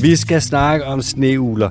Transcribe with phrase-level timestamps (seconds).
[0.00, 1.70] Vi skal snakke om sneugler.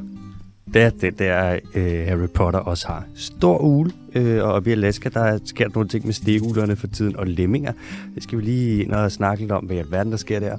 [0.74, 3.06] Det er det, der øh, Harry Potter også har.
[3.16, 7.28] Stor ule, øh, og i Alaska, der sker nogle ting med sneuglerne for tiden, og
[7.28, 7.72] lemminger.
[8.16, 10.58] Det skal vi lige ind og snakke lidt om, hvad i alverden der sker der.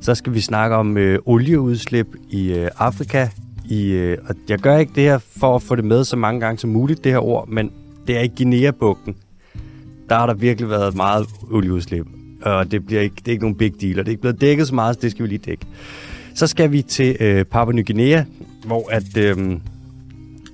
[0.00, 3.28] Så skal vi snakke om øh, olieudslip i øh, Afrika.
[3.64, 6.40] I, øh, og jeg gør ikke det her for at få det med så mange
[6.40, 7.70] gange som muligt, det her ord, men
[8.06, 9.16] det er i Guinea-bugten.
[10.08, 12.06] Der har der virkelig været meget olieudslip,
[12.42, 14.40] og det, bliver ikke, det er ikke nogen big deal, og det er ikke blevet
[14.40, 15.66] dækket så meget, så det skal vi lige dække.
[16.34, 18.24] Så skal vi til øh, Papua Ny Guinea,
[18.64, 19.50] hvor at, øh,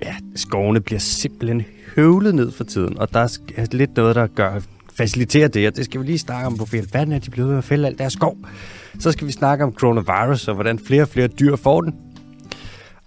[0.03, 1.65] ja, skovene bliver simpelthen
[1.97, 4.61] høvlet ned for tiden, og der er lidt noget, der gør
[4.99, 7.59] faciliterer det, og det skal vi lige snakke om, på hvad er de blevet ved
[7.59, 8.37] at fælde alt deres skov.
[8.99, 11.95] Så skal vi snakke om coronavirus, og hvordan flere og flere dyr får den.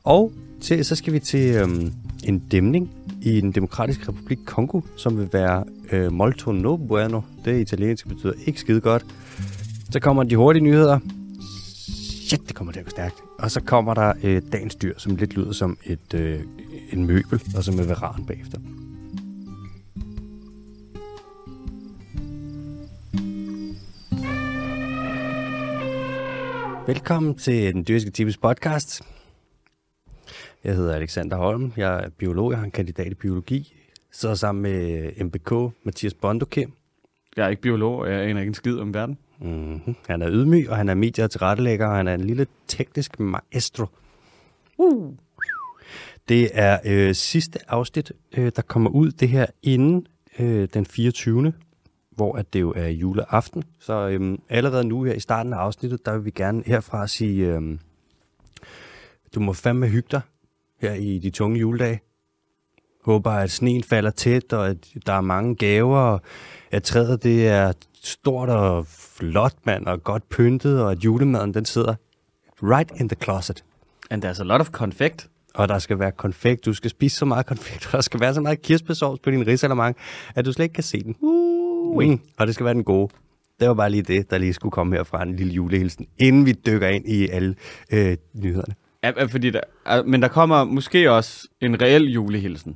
[0.04, 0.32] Og
[0.62, 1.94] til, så skal vi til øhm,
[2.24, 7.22] en dæmning i den demokratiske republik Kongo, som vil være øh, molto no bueno.
[7.46, 9.06] Det italienske betyder ikke skide godt.
[9.92, 11.00] Så kommer de hurtige nyheder.
[12.32, 13.24] Shit, det kommer til at gå stærkt.
[13.40, 16.42] Og så kommer der øh, dagens dyr, som lidt lyder som et øh,
[16.92, 18.60] en møbel, og som er veran bagefter.
[26.88, 29.02] Velkommen til den dyrske times podcast.
[30.64, 33.74] Jeg hedder Alexander Holm, jeg er biolog, jeg har en kandidat i biologi.
[34.12, 35.52] Sidder sammen med øh, MBK,
[35.84, 36.74] Mathias Bondokim.
[37.38, 39.18] Jeg er ikke biolog, og jeg aner ikke en skid om verden.
[39.42, 39.96] Mm-hmm.
[40.08, 43.20] Han er ydmyg, og han er medie- og tilrettelægger, og han er en lille teknisk
[43.20, 43.86] maestro.
[44.78, 45.14] Uh.
[46.30, 50.08] Det er øh, sidste afsnit, øh, der kommer ud det her inden
[50.40, 51.54] øh, den 24
[52.16, 53.64] hvor at det jo er juleaften.
[53.80, 57.48] Så øhm, allerede nu her i starten af afsnittet, der vil vi gerne herfra sige,
[57.48, 57.80] øhm,
[59.36, 60.22] du må fandme hygge dig
[60.82, 62.02] her i de tunge juledage.
[63.06, 66.22] Håber, at sneen falder tæt, og at der er mange gaver, og
[66.72, 68.88] at træet det er stort og
[69.22, 71.96] flot, mand, og godt pyntet, og at julemaden den sidder
[72.64, 73.64] right in the closet.
[74.10, 75.28] And there's a lot of confect.
[75.54, 76.66] Og der skal være konfekt.
[76.66, 79.48] Du skal spise så meget konfekt, og der skal være så meget kirsebærsovs på din
[79.48, 79.96] risalamang,
[80.36, 81.16] at du slet ikke kan se den.
[81.20, 81.98] Uh!
[81.98, 82.22] Wing.
[82.38, 83.10] Og det skal være den gode.
[83.60, 86.46] Det var bare lige det, der lige skulle komme her fra en lille julehilsen, inden
[86.46, 87.56] vi dykker ind i alle
[87.92, 88.76] øh, nyhederne.
[89.04, 92.76] Ja, fordi der, men der kommer måske også en reel julehilsen.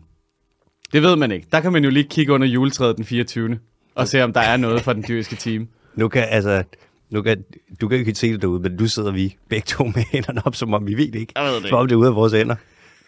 [0.93, 1.47] Det ved man ikke.
[1.51, 3.59] Der kan man jo lige kigge under juletræet den 24.
[3.95, 5.67] og se, om der er noget fra den dyriske team.
[5.95, 6.63] Nu kan, altså,
[7.09, 7.43] nu kan,
[7.81, 10.55] du kan ikke se det derude, men du sidder vi begge to med hænderne op,
[10.55, 11.33] som om vi ved det ikke.
[11.35, 12.55] Jeg ved det Som om det er ude af vores hænder.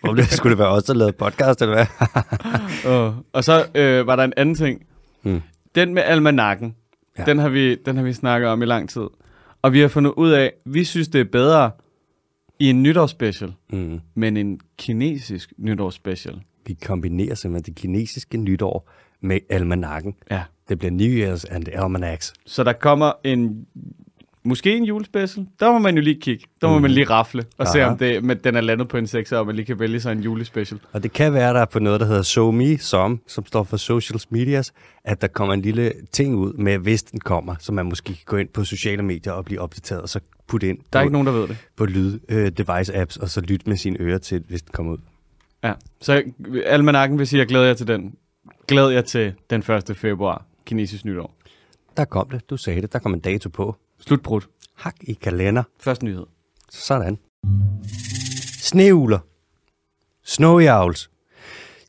[0.04, 1.86] Om det skulle det være os, der lavede podcast, eller hvad?
[3.08, 4.86] uh, og så øh, var der en anden ting.
[5.22, 5.42] Hmm.
[5.76, 6.76] Den med almanakken,
[7.18, 7.24] ja.
[7.24, 9.08] den, har vi, den har vi snakket om i lang tid.
[9.62, 11.72] Og vi har fundet ud af, vi synes, det er bedre
[12.60, 14.00] i en nytårsspecial, mm.
[14.16, 16.42] men en kinesisk nytårsspecial.
[16.66, 18.90] Vi kombinerer simpelthen det kinesiske nytår
[19.22, 20.16] med almanakken.
[20.32, 20.44] Ja.
[20.70, 22.34] Det bliver New Year's and Almanacs.
[22.46, 23.66] Så der kommer en
[24.48, 25.48] Måske en julespecial.
[25.60, 26.46] Der må man jo lige kigge.
[26.62, 26.82] Der må mm.
[26.82, 27.74] man lige rafle og Aha.
[27.74, 30.00] se, om det, med, den er landet på en 6, og man lige kan vælge
[30.00, 30.80] sig en julespecial.
[30.92, 33.78] Og det kan være, der er på noget, der hedder SoMe, som, som står for
[33.78, 34.74] Social Medias,
[35.04, 38.24] at der kommer en lille ting ud med, hvis den kommer, så man måske kan
[38.26, 41.06] gå ind på sociale medier og blive opdateret, og så putte ind der er på,
[41.06, 41.58] ikke nogen, der ved det.
[41.76, 44.98] på lyd-device-apps, øh, og så lytte med sine ører til, hvis den kommer ud.
[45.64, 46.24] Ja, så
[46.66, 48.16] almanakken vil sige, at jeg glæder jer til den.
[48.68, 49.98] Glæder jeg til den 1.
[49.98, 51.36] februar, kinesisk nytår.
[51.98, 52.50] Der kom det.
[52.50, 52.94] Du sagde det.
[52.94, 53.76] Der kom en dato på.
[54.00, 54.42] Slutbrud.
[54.74, 55.64] Hak i kalender.
[55.80, 56.26] Første nyhed.
[56.70, 57.18] Sådan.
[58.60, 59.20] Sneugler.
[60.24, 61.10] Snowy owls.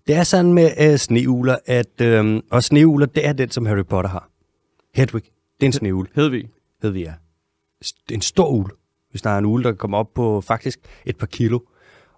[0.07, 2.01] Det er sådan med øh, sneugler, at...
[2.01, 4.31] Øh, og sneugler, det er den, som Harry Potter har.
[4.95, 6.09] Hedwig, det er en sneugle.
[6.15, 6.49] Hedvig.
[6.83, 7.13] Hedvig, ja.
[8.11, 8.71] En stor ule.
[9.11, 11.59] Hvis der er en ule, der kommer op på faktisk et par kilo.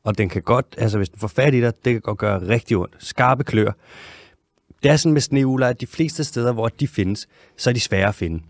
[0.03, 2.49] Og den kan godt, altså hvis den får fat i dig, det kan godt gøre
[2.49, 2.97] rigtig ondt.
[2.99, 3.73] Skarpe klør.
[4.83, 7.81] Det er sådan med sneugler, at de fleste steder, hvor de findes, så er de
[7.81, 8.41] svære at finde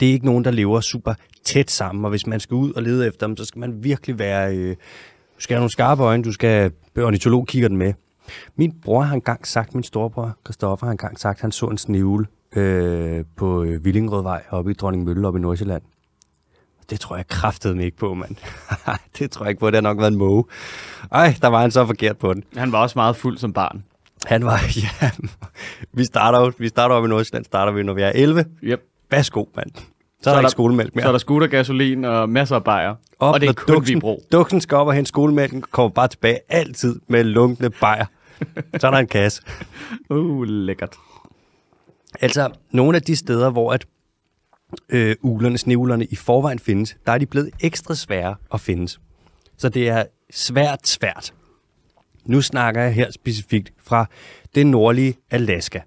[0.00, 2.82] det er ikke nogen, der lever super tæt sammen, og hvis man skal ud og
[2.82, 4.56] lede efter dem, så skal man virkelig være...
[4.56, 4.76] Øh,
[5.36, 6.72] du skal have nogle skarpe øjne, du skal...
[6.96, 7.92] Øh, ornitolog kigger den med.
[8.56, 11.78] Min bror har engang sagt, min storebror Kristoffer har engang sagt, at han så en
[11.78, 12.26] snivle
[12.56, 15.82] øh, på øh, Villingrødvej oppe i Dronning Mølle oppe i Nordsjælland.
[16.90, 18.36] Det tror jeg kraftede mig ikke på, mand.
[19.18, 20.44] det tror jeg ikke på, det har nok været en måge.
[21.12, 22.44] Ej, der var han så forkert på den.
[22.56, 23.84] Han var også meget fuld som barn.
[24.28, 24.60] Han var,
[25.02, 25.10] ja.
[25.92, 28.44] Vi starter jo, vi starter oppe i Nordsjælland, starter vi, når vi er 11.
[28.62, 28.80] Yep.
[29.10, 29.70] Værsgo, mand.
[29.74, 29.82] Så,
[30.22, 31.02] så er der, der ikke skolemælk mere.
[31.02, 32.94] Så er der scooter, gasolin og masser af bajer.
[33.18, 34.22] Op, og det er kun duksen, Vibro.
[34.32, 38.04] Duksen skal op og hente skolemælken, kommer bare tilbage altid med lunkende bajer.
[38.78, 39.42] så er der en kasse.
[40.10, 40.96] Uh, lækkert.
[42.20, 43.86] Altså, nogle af de steder, hvor at
[44.88, 49.00] øh, ulerne, sneulerne i forvejen findes, der er de blevet ekstra svære at findes.
[49.56, 51.32] Så det er svært, svært.
[52.28, 54.06] Nu snakker jeg her specifikt fra
[54.54, 55.80] det nordlige Alaska.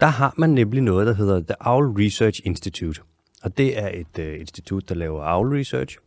[0.00, 3.00] Der har man nemlig noget, der hedder The Owl Research Institute.
[3.42, 5.98] Og det er et øh, institut, der laver owl research.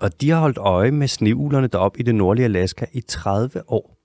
[0.00, 3.96] Og de har holdt øje med sneuglerne deroppe i det nordlige Alaska i 30 år.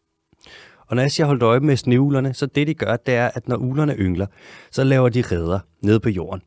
[0.87, 3.47] Og når jeg siger holdt øje med sneuglerne, så det de gør, det er, at
[3.47, 4.27] når uglerne yngler,
[4.71, 6.41] så laver de redder nede på jorden.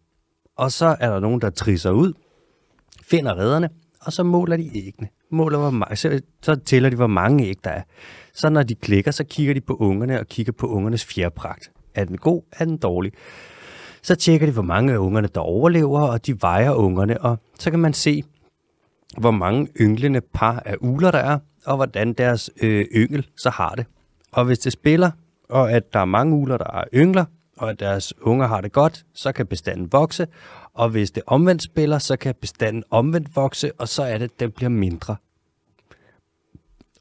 [0.56, 2.12] Og så er der nogen, der trisser ud,
[3.02, 3.70] finder redderne,
[4.04, 5.08] og så måler de æggene.
[5.30, 7.82] Måler, hvor mange, så, så tæller de, hvor mange æg der er.
[8.34, 11.70] Så når de klikker, så kigger de på ungerne og kigger på ungernes fjerpragt.
[11.94, 12.42] Er den god?
[12.52, 13.12] Er den dårlig?
[14.02, 17.70] Så tjekker de, hvor mange af ungerne, der overlever, og de vejer ungerne, og så
[17.70, 18.22] kan man se,
[19.18, 23.74] hvor mange ynglende par af uler der er, og hvordan deres øh, yngel så har
[23.74, 23.86] det.
[24.32, 25.10] Og hvis det spiller,
[25.48, 27.24] og at der er mange uler, der er yngler,
[27.56, 30.26] og at deres unger har det godt, så kan bestanden vokse.
[30.74, 34.40] Og hvis det omvendt spiller, så kan bestanden omvendt vokse, og så er det, at
[34.40, 35.16] den bliver mindre.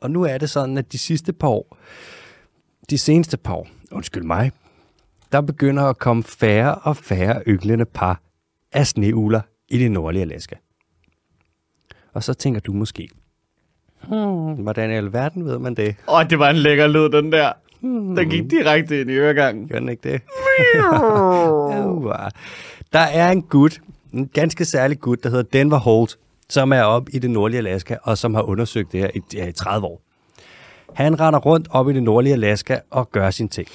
[0.01, 1.77] Og nu er det sådan, at de sidste par år,
[2.89, 4.51] de seneste par år, undskyld mig,
[5.31, 8.21] der begynder at komme færre og færre ynglende par
[8.71, 10.55] af sneugler i det nordlige Alaska.
[12.13, 13.09] Og så tænker du måske,
[14.07, 15.95] hmm, hvordan i alverden ved man det?
[16.07, 17.53] Åh, oh, det var en lækker lyd, den der.
[17.83, 18.15] Hmm.
[18.15, 19.67] Den gik direkte ind i øregangen.
[19.67, 20.21] Gør den ikke det?
[22.93, 23.81] der er en gut,
[24.13, 26.17] en ganske særlig gut, der hedder Denver Holt,
[26.49, 29.47] som er op i det nordlige Alaska, og som har undersøgt det her i, ja,
[29.47, 30.01] i 30 år.
[30.93, 33.67] Han render rundt op i det nordlige Alaska og gør sin ting.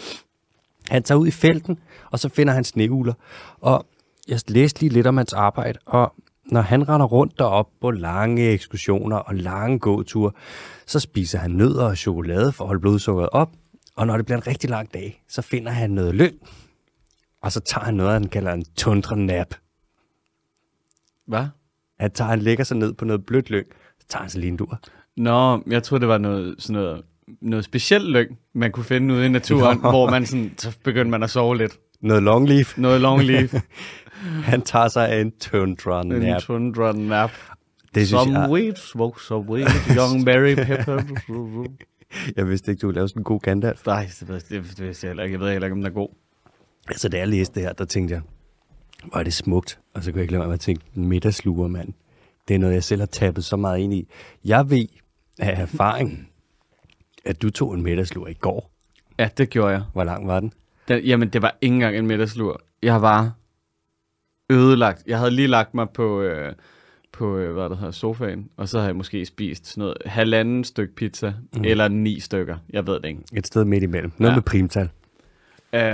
[0.90, 1.78] Han tager ud i felten,
[2.10, 3.12] og så finder han sneugler.
[3.60, 3.86] Og
[4.28, 6.14] jeg læste lige lidt om hans arbejde, og
[6.46, 10.32] når han render rundt derop på lange ekskursioner og lange gåture,
[10.86, 13.50] så spiser han nødder og chokolade for at holde blodsukkeret op.
[13.98, 16.34] Og når det bliver en rigtig lang dag, så finder han noget lyng.
[17.42, 19.54] Og så tager han noget, han kalder en tundra nap.
[21.26, 21.46] Hvad?
[22.00, 23.66] Han tager, han lægger sig ned på noget blødt lyng,
[24.00, 24.80] så tager han sig lige en dur.
[25.16, 27.02] Nå, jeg tror det var noget, sådan noget,
[27.40, 29.90] noget specielt lyng, man kunne finde ude i naturen, Nå.
[29.90, 31.78] hvor man sådan, så begyndte man at sove lidt.
[32.00, 32.78] Noget long leaf.
[32.78, 33.54] Noget long leaf.
[34.50, 36.22] Han tager sig en tundra nap.
[36.22, 37.30] En tundra nap.
[37.94, 38.50] Det synes some jeg...
[38.50, 39.66] weed, smoke some weed,
[39.96, 41.02] young Mary Pepper.
[42.36, 43.86] jeg vidste ikke, du ville lave sådan en god Gandalf.
[43.86, 45.32] Nej, det, det, vidste jeg heller ikke.
[45.32, 46.08] Jeg ved heller ikke, om den er god.
[46.88, 48.22] Altså, da jeg læste det her, der tænkte jeg,
[49.04, 49.80] hvor er det smukt.
[49.94, 51.92] Og så kunne jeg ikke lade mig at tænke, middagslure, mand.
[52.48, 54.08] Det er noget, jeg selv har tappet så meget ind i.
[54.44, 54.86] Jeg ved
[55.38, 56.30] af erfaring,
[57.24, 58.70] at du tog en middagslur i går.
[59.18, 59.82] Ja, det gjorde jeg.
[59.92, 60.52] Hvor lang var den?
[60.88, 62.60] den jamen, det var ikke engang en middagslur.
[62.82, 63.32] Jeg var
[64.50, 65.02] ødelagt.
[65.06, 66.54] Jeg havde lige lagt mig på, øh,
[67.18, 70.64] på øh, hvad der hedder, sofaen, og så havde jeg måske spist sådan noget halvanden
[70.64, 71.64] stykke pizza, mm.
[71.64, 72.56] eller ni stykker.
[72.70, 73.20] Jeg ved det ikke.
[73.36, 74.12] Et sted midt imellem.
[74.18, 74.36] Noget ja.
[74.36, 74.90] med primtal.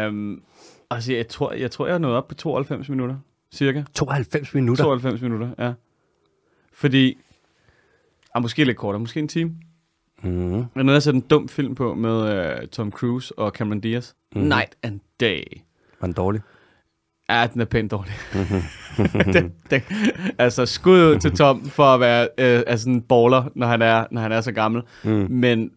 [0.09, 0.43] Um,
[0.91, 3.17] altså, jeg tror, jeg tror, jeg er nået op på 92 minutter,
[3.53, 3.83] cirka.
[3.95, 4.85] 92 minutter?
[4.85, 5.73] 92 minutter, ja.
[6.73, 7.19] Fordi,
[8.35, 9.55] ah, måske lidt kortere, måske en time.
[10.23, 10.55] Mm.
[10.55, 14.13] Jeg nåede at sætte en dum film på med uh, Tom Cruise og Cameron Diaz.
[14.37, 14.43] Mm.
[14.43, 15.45] Night and Day.
[16.01, 16.41] Var den dårlig?
[17.31, 18.13] Ja, den er pænt dårlig.
[19.35, 19.83] den, den,
[20.39, 24.05] altså, skud ud til Tom for at være øh, altså en baller, når han er,
[24.11, 24.83] når han er så gammel.
[25.05, 25.27] Mm.
[25.31, 25.71] Men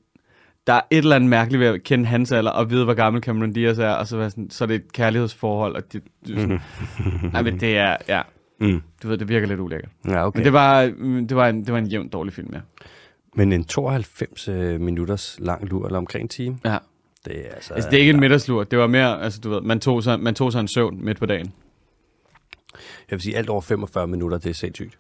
[0.68, 3.24] der er et eller andet mærkeligt ved at kende hans alder, og vide, hvor gammel
[3.24, 5.76] Cameron Diaz er, og så, være sådan, så er det et kærlighedsforhold.
[5.76, 6.60] Og det, det, sådan,
[7.34, 8.22] nej, men det er, ja,
[8.60, 8.82] mm.
[9.04, 9.92] du ved, det virker lidt ulækkert.
[10.08, 10.38] Ja, okay.
[10.38, 10.82] Men det var,
[11.30, 12.60] det, var en, det var en jævnt dårlig film, ja.
[13.36, 16.58] Men en 92 øh, minutters lang lur, eller omkring en time?
[16.66, 16.78] Ja.
[17.28, 18.64] Det er, altså, altså, det er ikke en middagslur.
[18.64, 21.20] Det var mere, altså du ved, man tog sig, man tog sig en søvn midt
[21.20, 21.54] på dagen.
[23.10, 24.98] Jeg vil sige, alt over 45 minutter, det er sindssygt.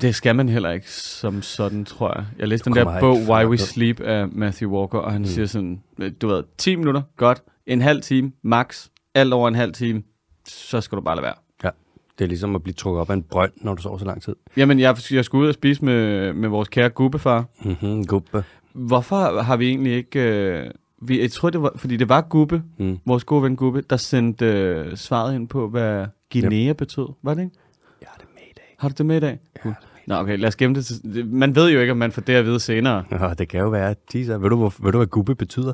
[0.00, 2.26] Det skal man heller ikke som sådan, tror jeg.
[2.38, 5.26] Jeg læste den der bog, Why We Sleep, af Matthew Walker, og han mm.
[5.26, 5.82] siger sådan,
[6.22, 7.42] du ved, 10 minutter, godt.
[7.66, 8.88] En halv time, max.
[9.14, 10.02] Alt over en halv time,
[10.48, 11.34] så skal du bare lade være.
[11.64, 11.70] Ja,
[12.18, 14.22] det er ligesom at blive trukket op af en brønd, når du sover så lang
[14.22, 14.36] tid.
[14.56, 17.44] Jamen, jeg, jeg skulle ud og spise med, med vores kære gubbefar.
[17.64, 18.44] Mm-hmm, gubbe.
[18.72, 20.20] Hvorfor har vi egentlig ikke...
[20.20, 20.70] Øh,
[21.08, 22.98] vi, jeg tror, det var, fordi det var Gubbe, mm.
[23.06, 26.76] vores gode ven Gubbe, der sendte øh, svaret ind på, hvad Guinea yep.
[26.76, 27.06] betød.
[27.22, 27.56] Var det ikke?
[28.00, 28.76] Jeg har det med i dag.
[28.78, 29.38] Har du det med i dag?
[29.64, 30.86] Ja, det Nå, okay, lad os gemme det.
[30.86, 33.04] Til, man ved jo ikke, om man får det at vide senere.
[33.10, 34.38] Nå, det kan jo være teaser.
[34.38, 35.72] Ved du, hvor, ved du hvad gubbe betyder?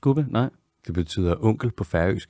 [0.00, 0.26] Gubbe?
[0.30, 0.50] Nej.
[0.86, 2.28] Det betyder onkel på færøsk.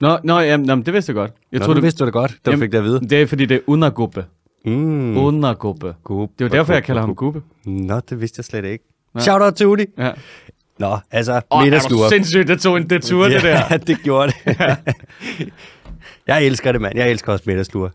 [0.00, 1.32] Nå, nå jamen, jamen, det vidste jeg godt.
[1.52, 3.00] Jeg nå, tror, du vidste du det godt, da du fik det at vide.
[3.00, 4.24] Det er, fordi det er undergubbe.
[4.64, 5.16] Mm.
[5.16, 5.94] Undergubbe.
[6.04, 6.34] Gubbe.
[6.38, 7.42] Det jo derfor, jeg kalder ham Gubbe.
[7.64, 8.84] Nå, det vidste jeg slet ikke.
[9.14, 9.20] Ja.
[9.20, 9.84] Shout out til Udi.
[9.98, 10.12] Ja.
[10.78, 12.04] Nå, altså, oh, middagslure.
[12.04, 13.62] Åh, sindssygt, det tog en detur, ja, det der.
[13.70, 14.76] Ja, det gjorde det.
[16.26, 16.96] jeg elsker det, mand.
[16.96, 17.90] Jeg elsker også middagslure.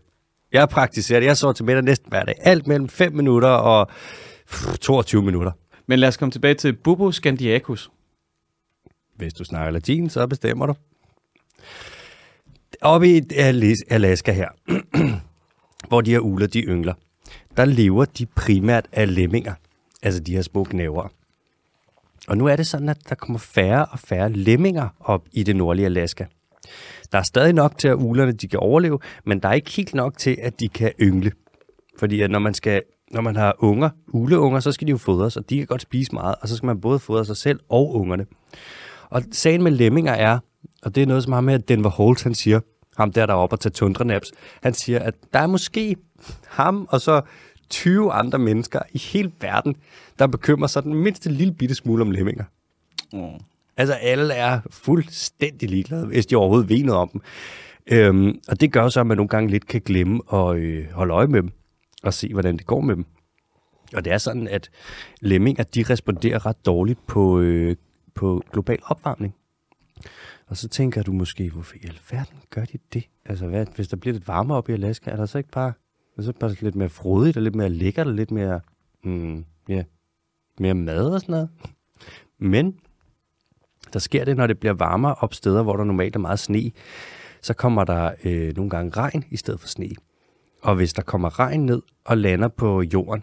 [0.52, 1.26] Jeg praktiserer det.
[1.26, 2.34] Jeg så til middag næsten hver dag.
[2.40, 3.90] Alt mellem 5 minutter og
[4.80, 5.52] 22 minutter.
[5.86, 7.90] Men lad os komme tilbage til Bubo Scandiacus.
[9.16, 10.74] Hvis du snakker latin, så bestemmer du.
[12.82, 13.22] Oppe i
[13.90, 14.48] Alaska her,
[15.88, 16.94] hvor de her uler, de yngler,
[17.56, 19.54] der lever de primært af lemminger,
[20.02, 21.08] altså de her små knæver.
[22.28, 25.56] Og nu er det sådan, at der kommer færre og færre lemminger op i det
[25.56, 26.24] nordlige Alaska.
[27.12, 29.94] Der er stadig nok til, at ulerne de kan overleve, men der er ikke helt
[29.94, 31.32] nok til, at de kan yngle.
[31.98, 35.36] Fordi at når man skal når man har unger, uleunger, så skal de jo fodres,
[35.36, 37.94] og de kan godt spise meget, og så skal man både fodre sig selv og
[37.94, 38.26] ungerne.
[39.10, 40.38] Og sagen med lemminger er,
[40.82, 42.60] og det er noget, som har med Denver Holt, han siger,
[42.96, 45.96] ham der, der er oppe og tager tundranaps, han siger, at der er måske
[46.48, 47.20] ham og så
[47.70, 49.76] 20 andre mennesker i hele verden,
[50.18, 52.44] der bekymrer sig den mindste lille bitte smule om lemminger.
[53.12, 53.40] Mm.
[53.76, 57.20] Altså alle er fuldstændig ligeglade, hvis de overhovedet ved noget om dem.
[57.86, 61.14] Øhm, og det gør så, at man nogle gange lidt kan glemme at øh, holde
[61.14, 61.50] øje med dem
[62.02, 63.06] og se, hvordan det går med dem.
[63.94, 64.70] Og det er sådan, at
[65.20, 67.76] lemminger, de responderer ret dårligt på, øh,
[68.14, 69.34] på global opvarmning.
[70.46, 73.04] Og så tænker du måske, hvorfor i alverden gør de det?
[73.24, 75.72] Altså, hvad, hvis der bliver lidt varmere op i Alaska, er der så ikke bare,
[76.18, 78.60] er så bare lidt mere frodigt, og lidt mere lækkert, og lidt mere,
[79.04, 79.82] mm, ja,
[80.60, 81.48] mere mad og sådan noget?
[82.38, 82.74] Men
[83.92, 86.70] der sker det, når det bliver varmere op steder, hvor der normalt er meget sne,
[87.42, 89.90] så kommer der øh, nogle gange regn i stedet for sne.
[90.62, 93.22] Og hvis der kommer regn ned og lander på jorden,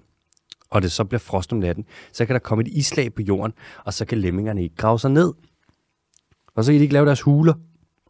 [0.69, 3.53] og det så bliver frost om natten, så kan der komme et islag på jorden,
[3.85, 5.33] og så kan lemmingerne ikke grave sig ned.
[6.55, 7.53] Og så kan de ikke lave deres huler,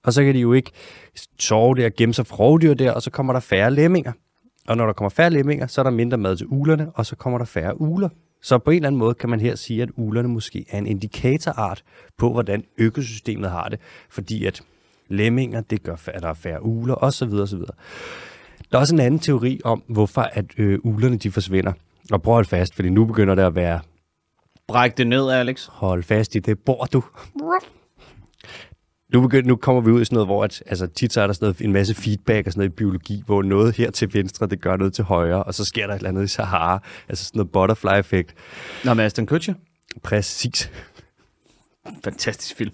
[0.04, 0.72] og så kan de jo ikke
[1.40, 4.12] sove der og gemme sig fra rovdyr der, og så kommer der færre lemminger.
[4.68, 7.16] Og når der kommer færre lemminger, så er der mindre mad til ulerne, og så
[7.16, 8.10] kommer der færre uler.
[8.42, 10.88] Så på en eller anden måde kan man her sige, at ulerne måske er en
[10.88, 11.84] indikatorart
[12.18, 13.80] på, hvordan økosystemet har det.
[14.10, 14.62] Fordi at
[15.08, 17.34] lemminger, det gør, at der er færre uler, osv.
[17.34, 17.60] osv.
[18.72, 21.74] Der er også en anden teori om, hvorfor at øh, ulerne de forsvinder.
[22.12, 23.80] Og prøv at holde fast, fordi nu begynder det at være...
[24.68, 25.68] Bræk det ned, Alex.
[25.72, 27.04] Hold fast i det bor du.
[29.14, 31.28] Nu, begynder, nu kommer vi ud i sådan noget, hvor at, altså, tit så er
[31.28, 34.14] der sådan noget, en masse feedback og sådan noget i biologi, hvor noget her til
[34.14, 36.84] venstre, det gør noget til højre, og så sker der et eller andet i Sahara.
[37.10, 38.36] Altså sådan noget butterfly-effekt.
[38.86, 39.54] Nå, med Aston Kutcher?
[40.04, 40.72] Præcis.
[42.04, 42.72] Fantastisk film.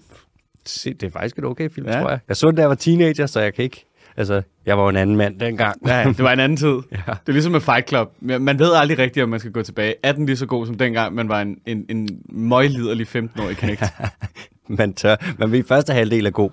[0.66, 2.00] Se, det er faktisk et okay film, ja.
[2.00, 2.18] tror jeg.
[2.28, 3.84] Jeg så den, da jeg var teenager, så jeg kan ikke...
[4.16, 5.86] Altså, jeg var jo en anden mand dengang.
[5.86, 6.66] Ja, det var en anden tid.
[6.92, 6.96] ja.
[6.96, 8.12] Det er ligesom med Fight Club.
[8.20, 9.94] Man ved aldrig rigtigt, om man skal gå tilbage.
[10.02, 13.82] Er den lige så god som dengang, man var en, en, en møgliderlig 15-årig knægt?
[14.78, 15.16] man tør.
[15.38, 16.50] Man vil første halvdel er god.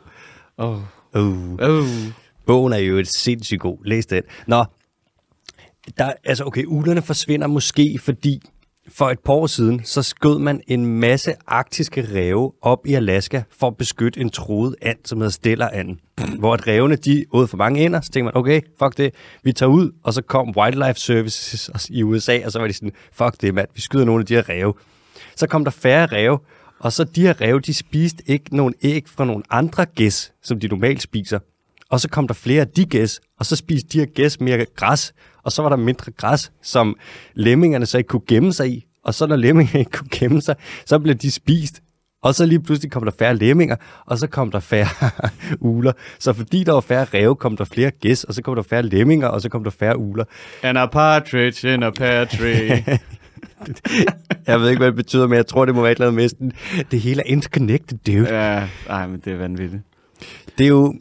[0.58, 0.78] Oh.
[1.16, 1.54] Uh.
[1.54, 1.88] Uh.
[2.46, 3.78] Bogen er jo et sindssygt god.
[3.86, 4.24] Læs den.
[4.48, 4.66] Nå,
[5.98, 8.42] der, altså okay, ulerne forsvinder måske, fordi
[8.88, 13.44] for et par år siden, så skød man en masse arktiske ræve op i Alaska
[13.60, 16.00] for at beskytte en troet and, som hedder Stelleranden.
[16.40, 19.54] Hvor at rævene, de åd for mange ender, så tænkte man, okay, fuck det, vi
[19.54, 23.42] tager ud, og så kom Wildlife Services i USA, og så var de sådan, fuck
[23.42, 24.74] det mand, vi skyder nogle af de her ræve.
[25.36, 26.40] Så kom der færre ræve,
[26.84, 30.60] og så de her ræve, de spiste ikke nogen æg fra nogle andre gæs, som
[30.60, 31.40] de normalt spiser.
[31.90, 34.66] Og så kom der flere af de gæs, og så spiste de her gæs mere
[34.76, 35.14] græs,
[35.44, 36.96] og så var der mindre græs, som
[37.34, 38.86] lemmingerne så ikke kunne gemme sig i.
[39.04, 41.82] Og så når lemmingerne ikke kunne gemme sig, så blev de spist.
[42.24, 43.76] Og så lige pludselig kom der færre lemminger,
[44.06, 45.10] og så kom der færre
[45.72, 45.92] uler.
[46.20, 48.84] Så fordi der var færre ræve, kom der flere gæs, og så kom der færre
[48.84, 50.26] lemminger, og så kom der færre uler.
[50.64, 52.84] And a partridge in a pear tree.
[54.48, 56.22] jeg ved ikke, hvad det betyder, men jeg tror, det må være et eller andet
[56.22, 56.52] med sådan,
[56.92, 58.36] det hele er interconnected, dude.
[58.36, 59.84] Ja, nej, men det er vanvittigt.
[60.58, 60.94] Det er jo,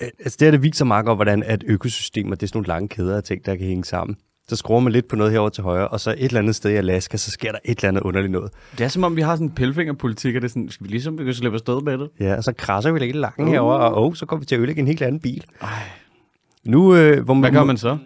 [0.00, 2.88] altså det her, det viser meget godt, hvordan at økosystemer, det er sådan nogle lange
[2.88, 4.16] kæder af ting, der kan hænge sammen.
[4.48, 6.70] Så skruer man lidt på noget herover til højre, og så et eller andet sted
[6.70, 8.52] i Alaska, så sker der et eller andet underligt noget.
[8.78, 10.90] Det er som om, vi har sådan en pelfingerpolitik, og det er sådan, skal vi
[10.90, 12.08] ligesom vi kan slippe afsted med det?
[12.20, 13.48] Ja, og så krasser vi lidt lange uh.
[13.48, 15.44] herover, og oh, så kommer vi til at ødelægge en helt anden bil.
[15.62, 15.68] Ej.
[16.64, 17.98] Nu, øh, hvor man, Hvad gør man så?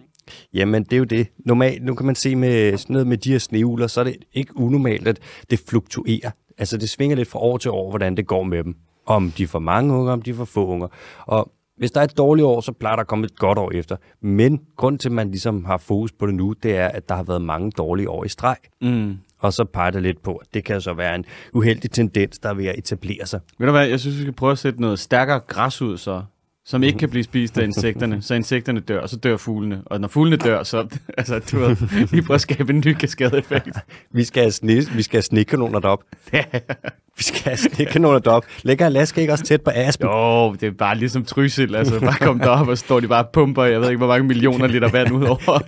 [0.54, 1.26] Jamen, det er jo det.
[1.38, 4.16] Normalt, nu kan man se med sådan noget med de her sneuler, så er det
[4.32, 5.18] ikke unormalt, at
[5.50, 6.30] det fluktuerer.
[6.58, 8.76] Altså, det svinger lidt fra år til år, hvordan det går med dem.
[9.06, 10.88] Om de får mange unger, om de får få unger.
[11.26, 13.70] Og hvis der er et dårligt år, så plejer der at komme et godt år
[13.72, 13.96] efter.
[14.20, 17.14] Men grund til, at man ligesom har fokus på det nu, det er, at der
[17.14, 18.56] har været mange dårlige år i streg.
[18.80, 19.16] Mm.
[19.38, 22.48] Og så peger det lidt på, at det kan så være en uheldig tendens, der
[22.48, 23.40] er ved at etablere sig.
[23.58, 26.22] Ved du hvad, jeg synes, vi skal prøve at sætte noget stærkere græs ud så,
[26.68, 29.82] som ikke kan blive spist af insekterne, så insekterne dør, og så dør fuglene.
[29.86, 30.86] Og når fuglene dør, så
[31.18, 31.76] altså, du ved,
[32.10, 33.78] vi prøver at skabe en ny kaskadeeffekt.
[34.14, 36.02] vi skal have, sne, vi skal have snekanoner derop.
[37.18, 38.44] vi skal have snekanoner derop.
[38.62, 40.08] Lægger Alaska ikke også tæt på Aspen?
[40.08, 41.74] Jo, det er bare ligesom Trysil.
[41.74, 44.66] Altså, bare kom derop, og står de bare pumper, jeg ved ikke, hvor mange millioner
[44.66, 45.58] liter vand ud over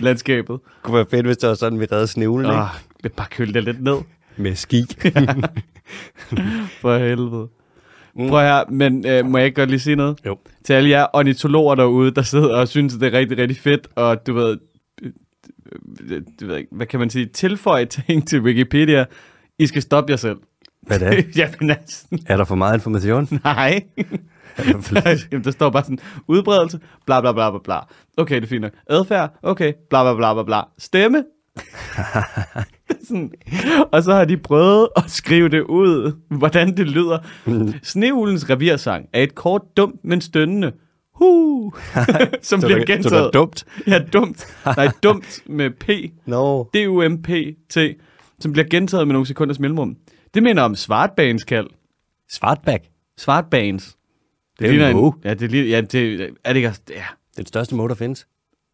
[0.00, 0.60] landskabet.
[0.64, 2.62] Det kunne være fedt, hvis det var sådan, vi redde snevlen, ikke?
[2.62, 3.98] Oh, bare køle det lidt ned.
[4.36, 4.86] Med ski.
[6.80, 7.48] For helvede.
[8.16, 8.28] Mm.
[8.28, 10.18] Prøv her, men øh, må jeg ikke godt lige sige noget?
[10.26, 10.38] Jo.
[10.64, 13.88] Til alle jer ornitologer derude, der sidder og synes, at det er rigtig, rigtig fedt,
[13.94, 14.58] og du ved,
[15.02, 19.04] øh, du ved hvad kan man sige, tilføje ting til Wikipedia.
[19.58, 20.36] I skal stoppe jer selv.
[20.82, 21.26] Hvad er det?
[21.38, 22.06] Jamen, altså.
[22.26, 23.28] Er der for meget information?
[23.44, 23.80] Nej.
[25.32, 27.78] Jamen, der står bare sådan, udbredelse, bla bla bla bla bla.
[28.16, 28.72] Okay, det er fint nok.
[28.90, 30.60] Adfærd, okay, bla bla bla bla bla.
[30.78, 31.24] Stemme,
[33.08, 33.32] sådan.
[33.92, 37.18] Og så har de prøvet at skrive det ud, hvordan det lyder.
[37.46, 37.72] Mm.
[37.82, 40.72] Sneulens revirsang er et kort, dumt, men stønnende
[41.14, 41.72] Hu,
[42.42, 43.26] som Så bliver det- Så det gentaget.
[43.26, 43.64] er dumt.
[43.86, 44.46] Ja, dumt.
[44.76, 45.90] Nej, dumt med P.
[46.26, 46.64] No.
[46.74, 47.78] D-U-M-P-T,
[48.38, 49.96] som bliver gentaget med nogle sekunders mellemrum.
[50.34, 51.66] Det minder om svartbagens kald.
[52.30, 52.84] Svartback.
[53.18, 53.96] Svartbagens.
[54.58, 55.12] Det er ligner en.
[55.24, 56.68] Ja, det, ligner- ja, det er det ikke...
[56.68, 56.94] Ja.
[56.94, 58.26] Det er den største måde, der findes.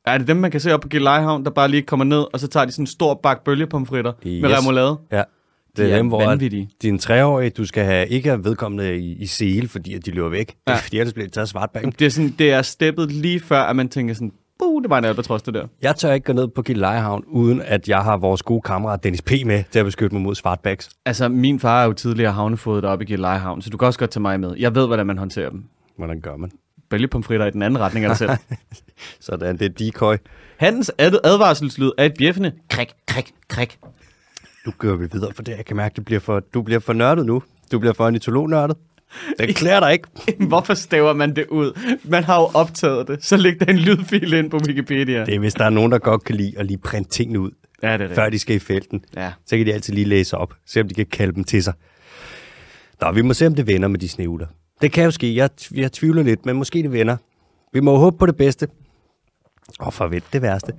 [0.08, 2.40] Er det dem, man kan se op på Gillelejehavn, der bare lige kommer ned, og
[2.40, 4.42] så tager de sådan en stor bak bølgepomfritter yes.
[4.42, 4.98] med remoulade?
[5.12, 5.22] Ja.
[5.68, 6.70] Det De er er dem, hvor vanvittige.
[6.82, 10.28] din treårige, du skal have ikke have vedkommende i, i sele, fordi at de løber
[10.28, 10.54] væk.
[10.68, 10.74] Ja.
[10.76, 11.98] Fordi ellers bliver det taget svartback.
[11.98, 14.98] Det er, sådan, det er steppet lige før, at man tænker sådan, buh, det var
[14.98, 15.66] en albatros, det der.
[15.82, 19.22] Jeg tør ikke gå ned på Gillelejehavn, uden at jeg har vores gode kammerat Dennis
[19.22, 19.30] P.
[19.44, 20.90] med til at beskytte mig mod svartbacks.
[21.06, 24.10] Altså, min far er jo tidligere havnefodet deroppe i Gillelejehavn, så du kan også godt
[24.10, 24.54] tage mig med.
[24.58, 25.64] Jeg ved, hvordan man håndterer dem.
[25.96, 26.50] Hvordan gør man?
[26.90, 28.30] Bølgepomfritter i den anden retning af dig selv.
[29.20, 30.16] Sådan, det er decoy.
[30.56, 33.78] Hans ad- advarselslyd er et bjeffende krik, krik, krik.
[34.66, 36.92] Nu gør vi videre, for det jeg kan mærke, du bliver for, du bliver for
[36.92, 37.42] nørdet nu.
[37.72, 38.76] Du bliver for ornitolognørdet.
[39.38, 40.08] Det klæder dig ikke.
[40.48, 41.78] Hvorfor staver man det ud?
[42.04, 43.24] Man har jo optaget det.
[43.24, 45.24] Så læg der en lydfil ind på Wikipedia.
[45.24, 47.50] Det er, hvis der er nogen, der godt kan lide at lige printe tingene ud,
[47.82, 48.14] ja, det er det.
[48.14, 49.04] før de skal i felten.
[49.16, 49.32] Ja.
[49.46, 51.72] Så kan de altid lige læse op, se om de kan kalde dem til sig.
[53.00, 54.46] Nå, vi må se, om det vender med de sneuler.
[54.80, 55.36] Det kan jo ske.
[55.36, 57.16] Jeg, jeg tvivler lidt, men måske det vender.
[57.72, 58.68] Vi må håbe på det bedste.
[59.78, 60.72] Og forvent det værste.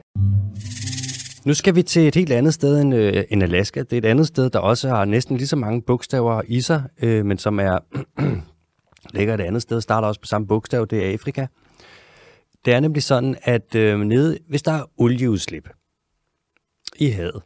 [1.45, 3.79] Nu skal vi til et helt andet sted end, øh, end Alaska.
[3.79, 6.83] Det er et andet sted, der også har næsten lige så mange bogstaver i sig,
[7.01, 7.77] øh, men som er
[9.17, 11.47] ligger et andet sted, starter også på samme bogstav, det er Afrika.
[12.65, 15.69] Det er nemlig sådan, at øh, nede, hvis der er olieudslip
[16.97, 17.41] i havet,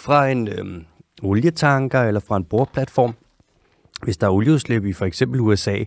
[0.00, 0.82] fra en øh,
[1.22, 3.14] olietanker eller fra en boreplatform,
[4.02, 5.84] hvis der er olieudslip i for eksempel USA,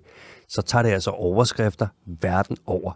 [0.47, 2.91] så tager det altså overskrifter verden over.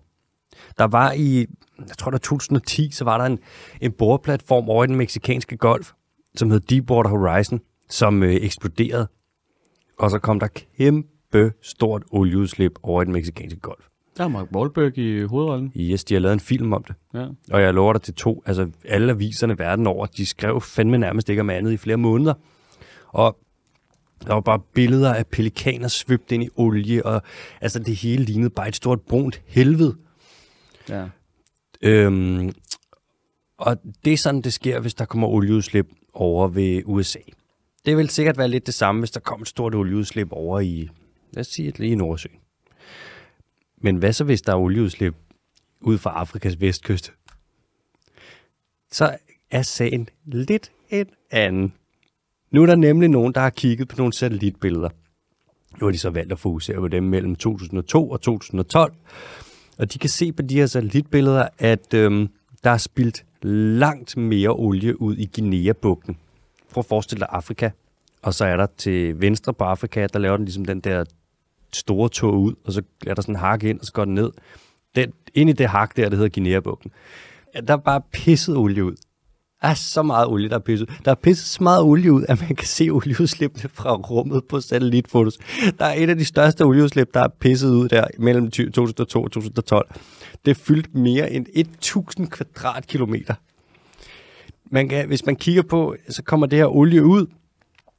[0.77, 1.45] Der var i,
[1.87, 3.39] jeg tror det var 2010, så var der en,
[3.81, 5.91] en boreplatform over i den meksikanske golf,
[6.35, 7.59] som hed Deepwater Horizon,
[7.89, 9.07] som øh, eksploderede.
[9.99, 13.85] Og så kom der kæmpe stort olieudslip over i den meksikanske golf.
[14.17, 15.71] Der er Mark Wahlberg i hovedrollen.
[15.77, 16.95] Yes, de har lavet en film om det.
[17.13, 17.27] Ja.
[17.51, 18.43] Og jeg lover dig til to.
[18.45, 22.33] Altså, alle aviserne verden over, de skrev fandme nærmest ikke om andet i flere måneder.
[23.07, 23.37] Og
[24.27, 27.21] der var bare billeder af pelikaner svøbt ind i olie, og
[27.61, 29.95] altså det hele lignede bare et stort brunt helvede.
[30.89, 31.07] ja.
[31.81, 32.53] Øhm,
[33.57, 37.19] og det er sådan, det sker, hvis der kommer olieudslip over ved USA.
[37.85, 40.89] Det vil sikkert være lidt det samme, hvis der kommer et stort olieudslip over i,
[41.33, 42.35] lad os sige, lige i Nordsøen.
[43.81, 45.15] Men hvad så, hvis der er olieudslip
[45.81, 47.13] ud fra Afrikas vestkyst?
[48.91, 49.17] Så
[49.51, 51.73] er sagen lidt en anden.
[52.51, 54.89] Nu er der nemlig nogen, der har kigget på nogle satellitbilleder.
[55.79, 58.93] Nu har de så valgt at fokusere på dem mellem 2002 og 2012.
[59.77, 62.29] Og de kan se på de her satellitbilleder, at øhm,
[62.63, 63.25] der er spildt
[63.79, 66.17] langt mere olie ud i Guinea-bugten.
[66.71, 67.69] Prøv at forestille dig Afrika,
[68.21, 71.05] og så er der til venstre på Afrika, der laver den ligesom den der
[71.73, 74.13] store tog ud, og så er der sådan en hak ind, og så går den
[74.13, 74.31] ned.
[74.95, 76.91] Den, ind i det hak der, der hedder Guinea-bugten,
[77.55, 78.95] ja, der er bare pisset olie ud.
[79.61, 80.89] Er så meget olie, der er pisset.
[81.05, 84.61] Der er pisset så meget olie ud, at man kan se olieudslippene fra rummet på
[84.61, 85.37] satellitfotos.
[85.79, 89.31] Der er et af de største olieudslip, der er pisset ud der mellem 2002 og
[89.31, 89.87] 2012.
[90.45, 93.33] Det er fyldt mere end 1000 kvadratkilometer.
[94.71, 97.25] Man kan, hvis man kigger på, så kommer det her olie ud,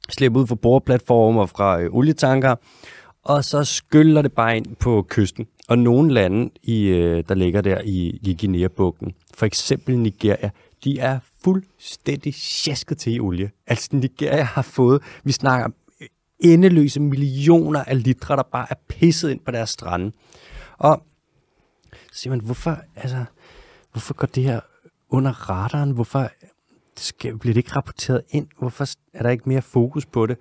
[0.09, 2.55] slipper ud fra boreplatformer fra øh, olietanker,
[3.23, 5.47] og så skyller det bare ind på kysten.
[5.67, 10.49] Og nogle lande, i, øh, der ligger der i, i Guinea-bugten, for eksempel Nigeria,
[10.83, 13.51] de er fuldstændig sjasket til i olie.
[13.67, 15.67] Altså Nigeria har fået, vi snakker
[16.39, 20.11] endeløse millioner af litre, der bare er pisset ind på deres strande.
[20.77, 21.03] Og
[21.91, 23.25] så siger man, hvorfor, altså,
[23.91, 24.59] hvorfor går det her
[25.09, 25.91] under radaren?
[25.91, 26.29] Hvorfor
[26.97, 28.47] skal, bliver det ikke rapporteret ind?
[28.59, 30.37] Hvorfor er der ikke mere fokus på det?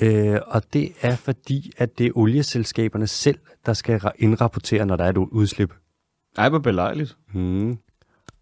[0.00, 4.96] Øh, og det er fordi, at det er olieselskaberne selv, der skal ra- indrapportere, når
[4.96, 5.74] der er et udslip.
[6.36, 7.16] Ej, hvor belejligt.
[7.32, 7.78] Hmm.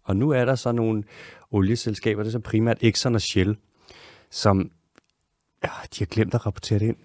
[0.09, 1.03] Og nu er der så nogle
[1.51, 3.57] olieselskaber, det er så primært Exxon og Shell,
[4.31, 4.71] som
[5.63, 6.97] ja, de har glemt at rapportere det ind.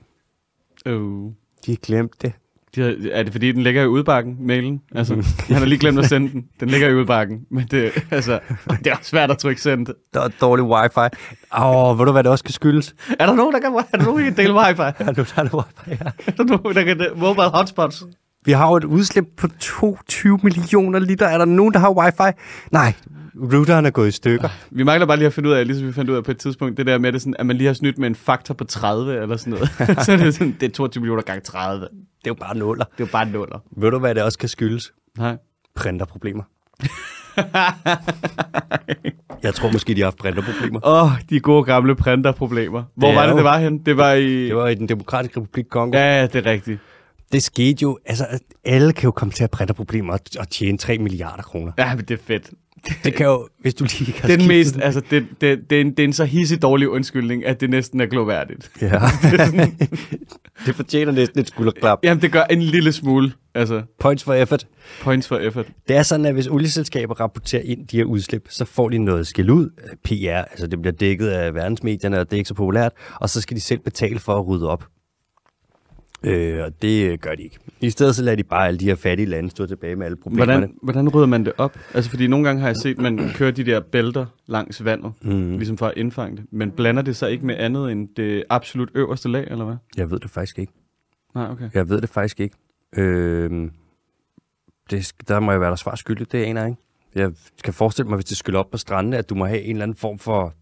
[0.95, 1.33] Uh.
[1.67, 2.33] De har glemt det.
[2.75, 4.83] De har, er det fordi, den ligger i udbakken, mailen?
[4.95, 5.15] Altså,
[5.49, 6.49] han har lige glemt at sende den.
[6.61, 7.47] Den ligger i udbakken.
[7.51, 8.41] Men det, altså,
[8.85, 9.87] det er svært at trykke send.
[10.15, 11.17] Der er dårlig wifi.
[11.59, 12.95] Åh, oh, ved du, hvad det også kan skyldes?
[13.19, 15.05] Er der nogen, der kan, er der nogen, der kan dele wifi?
[15.17, 16.11] Nu der er der wifi, ja.
[16.27, 18.05] Er der nogen, der kan mobile hotspots?
[18.45, 21.27] Vi har jo et udslip på 22 millioner liter.
[21.27, 22.37] Er der nogen, der har wifi?
[22.71, 22.93] Nej,
[23.53, 24.49] routeren er gået i stykker.
[24.71, 26.39] Vi mangler bare lige at finde ud af, ligesom vi fandt ud af på et
[26.39, 28.65] tidspunkt, det der med, det sådan, at man lige har snydt med en faktor på
[28.65, 29.69] 30 eller sådan noget.
[30.05, 31.81] så er det sådan, det er 22 millioner gange 30.
[31.85, 32.85] Det Det er jo bare nuller.
[32.85, 33.59] er jo bare nuller.
[33.77, 34.93] Ved du, hvad det også kan skyldes?
[35.19, 35.37] Nej.
[35.77, 36.43] Printerproblemer.
[39.43, 40.81] Jeg tror måske, de har haft printerproblemer.
[40.87, 42.83] Åh, oh, de gode gamle printerproblemer.
[42.97, 43.79] Hvor Det var det, jo- det var hen?
[43.79, 44.47] Det var i...
[44.49, 45.99] Det var i den demokratiske republik Kongo.
[45.99, 46.81] Ja, ja, det er rigtigt.
[47.35, 48.27] Det skete jo, altså
[48.65, 51.73] alle kan jo komme til at printe problemer og, tjene 3 milliarder kroner.
[51.79, 52.51] Ja, men det er fedt.
[53.05, 55.77] Det kan jo, hvis du lige kan Det er den mest, altså, det, det, det,
[55.77, 58.71] er en, det er en så hissig dårlig undskyldning, at det næsten er gloværdigt.
[58.81, 58.89] Ja.
[60.67, 61.99] det fortjener næsten et skulderklap.
[62.03, 63.33] Jamen, det gør en lille smule.
[63.55, 64.67] Altså, Points for effort.
[65.03, 65.67] points for effort.
[65.89, 69.27] Det er sådan, at hvis olieselskaber rapporterer ind de her udslip, så får de noget
[69.27, 69.71] skæld ud.
[70.05, 72.93] PR, altså det bliver dækket af verdensmedierne, og det er ikke så populært.
[73.15, 74.85] Og så skal de selv betale for at rydde op.
[76.27, 77.59] Øh, og det gør de ikke.
[77.81, 80.17] I stedet så lader de bare alle de her fattige lande stå tilbage med alle
[80.17, 80.53] problemerne.
[80.53, 81.79] Hvordan, hvordan rydder man det op?
[81.95, 85.13] Altså, fordi nogle gange har jeg set, at man kører de der bælter langs vandet,
[85.23, 85.57] mm.
[85.57, 86.45] ligesom for at indfange det.
[86.51, 89.77] Men blander det sig ikke med andet end det absolut øverste lag, eller hvad?
[89.97, 90.73] Jeg ved det faktisk ikke.
[91.35, 91.71] Nej, okay.
[91.75, 92.57] Jeg ved det faktisk ikke.
[92.97, 93.71] Øh,
[94.91, 96.81] det, der må jeg være der svar skyldig, det aner jeg ikke.
[97.15, 97.33] Jeg
[97.65, 99.83] kan forestille mig, hvis det skyller op på strandene, at du må have en eller
[99.83, 100.55] anden form for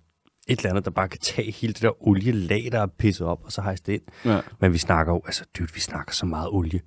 [0.48, 3.40] et eller andet, der bare kan tage hele det der olielag, der er pisset op,
[3.44, 4.02] og så hejse det ind.
[4.24, 4.40] Ja.
[4.60, 6.80] Men vi snakker jo, altså dude, vi snakker så meget olie.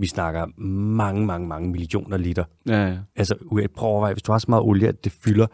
[0.00, 2.44] Vi snakker mange, mange, mange millioner liter.
[2.66, 2.96] Ja, ja.
[3.16, 5.46] Altså, prøv at overveje, hvis du har så meget olie, at det fylder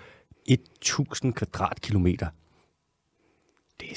[0.47, 2.27] 1000 kvadratkilometer.
[3.81, 3.89] Det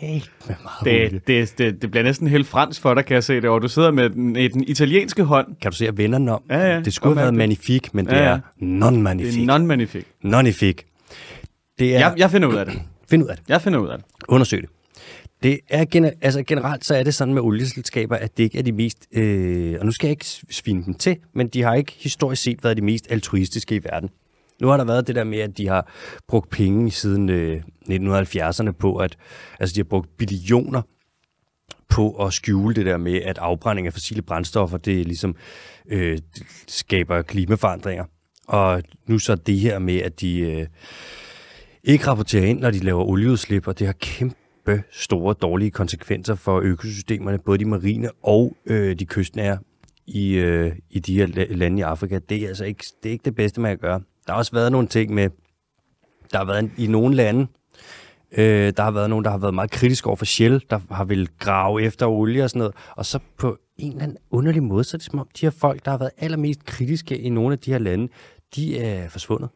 [0.00, 1.10] er med meget olie.
[1.10, 3.44] Det, det, det, det bliver næsten helt fransk for dig, kan jeg se det.
[3.50, 5.56] Og du sidder med den, den italienske hånd.
[5.60, 6.42] Kan du se, at vennerne om?
[6.50, 6.80] Ja, ja.
[6.80, 7.38] Det skulle have været det.
[7.38, 8.30] magnifik, men det Ja, ja.
[8.30, 9.40] er non-magnifik.
[9.40, 10.04] Det er non-magnifik.
[10.22, 10.86] Non-ifik.
[11.78, 11.98] Det er...
[11.98, 12.74] Jeg, jeg finder ud af det.
[13.10, 13.44] Find ud af det.
[13.48, 14.06] Jeg finder ud af det.
[14.28, 14.70] Undersøg det.
[15.42, 18.62] Det er gener- altså generelt så er det sådan med olieselskaber, at det ikke er
[18.62, 21.92] de mest, øh, og nu skal jeg ikke svine dem til, men de har ikke
[21.98, 24.10] historisk set været de mest altruistiske i verden.
[24.60, 25.92] Nu har der været det der med, at de har
[26.28, 29.16] brugt penge siden øh, 1970'erne på, at
[29.60, 30.82] altså de har brugt billioner
[31.88, 35.36] på at skjule det der med, at afbrænding af fossile brændstoffer, det ligesom
[35.88, 36.18] øh,
[36.68, 38.04] skaber klimaforandringer.
[38.46, 40.66] Og nu så det her med, at de øh,
[41.86, 46.60] ikke rapporterer ind, når de laver olieudslip, og det har kæmpe store dårlige konsekvenser for
[46.60, 49.58] økosystemerne, både de marine og øh, de kystnære
[50.06, 52.18] i, øh, i de her lande i Afrika.
[52.28, 54.00] Det er altså ikke det, er ikke det bedste, man kan gøre.
[54.26, 55.30] Der har også været nogle ting med,
[56.32, 57.46] der har været en, i nogle lande,
[58.32, 61.04] øh, der har været nogen, der har været meget kritiske over for Shell, der har
[61.04, 64.84] vil grave efter olie og sådan noget, og så på en eller anden underlig måde,
[64.84, 67.52] så er det som om, de her folk, der har været allermest kritiske i nogle
[67.52, 68.08] af de her lande,
[68.56, 69.48] de er forsvundet.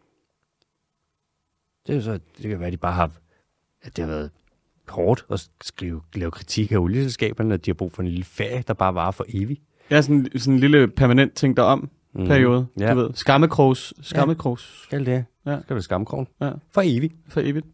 [1.91, 3.11] Det, er så, det kan være, at de bare har,
[3.83, 4.31] at det har været
[4.89, 8.65] hårdt at skrive, lave kritik af olieselskaberne, at de har brug for en lille ferie,
[8.69, 9.61] der bare varer for evigt.
[9.91, 12.27] Er sådan, sådan en lille permanent ting derom Mhm.
[12.27, 12.67] periode.
[12.81, 12.95] Ja.
[12.95, 13.93] Du ved, skammekrogs.
[14.03, 14.83] Skammekrogs.
[14.83, 15.25] Skal det?
[15.47, 15.61] Ja.
[15.63, 16.27] Skal du skamkrogen?
[16.41, 16.51] Ja.
[16.71, 17.15] For evigt.
[17.29, 17.67] For evigt.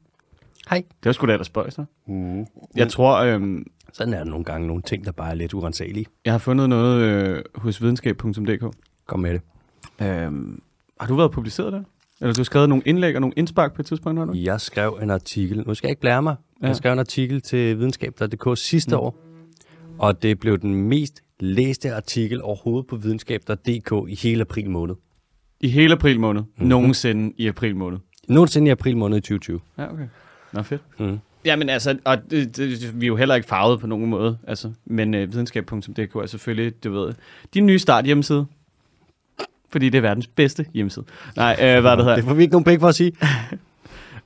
[0.71, 0.83] Hej.
[0.89, 1.79] Det var sgu da ellers spøjs.
[2.07, 2.47] Mm.
[2.77, 6.07] Jeg tror, øhm, Sådan er der nogle gange nogle ting, der bare er lidt urensagelige.
[6.25, 8.77] jeg har fundet noget øh, hos videnskab.dk.
[9.07, 9.41] Kom med det.
[10.07, 10.63] Øhm,
[11.01, 11.83] har du været publiceret der?
[12.21, 14.33] Eller du har skrevet nogle indlæg og nogle indspark på et tidspunkt, har du?
[14.35, 16.67] Jeg skrev en artikel, nu skal jeg ikke blære mig, Ja.
[16.67, 19.01] jeg skrev en artikel til videnskab.dk sidste mm.
[19.01, 19.19] år,
[19.99, 24.95] og det blev den mest læste artikel overhovedet på videnskab.dk i hele april måned.
[25.61, 26.43] I hele april måned.
[26.43, 26.69] Mm-hmm.
[26.69, 27.99] Nogensinde i april måned.
[28.29, 29.61] Nogensinde i april måned i 2020.
[29.79, 30.07] Ja, okay.
[30.53, 30.83] Nå, fedt.
[30.99, 31.19] Mm.
[31.45, 34.73] Jamen altså, og det, det, vi er jo heller ikke farvet på nogen måde, altså,
[34.85, 37.15] men øh, videnskab.dk er selvfølgelig, du ved,
[37.55, 38.47] din nye start hjemmeside.
[39.73, 41.05] Fordi det er verdens bedste hjemmeside.
[41.37, 42.17] Nej, øh, hvad det hedder.
[42.17, 43.13] Det får vi ikke nogen penge for at sige.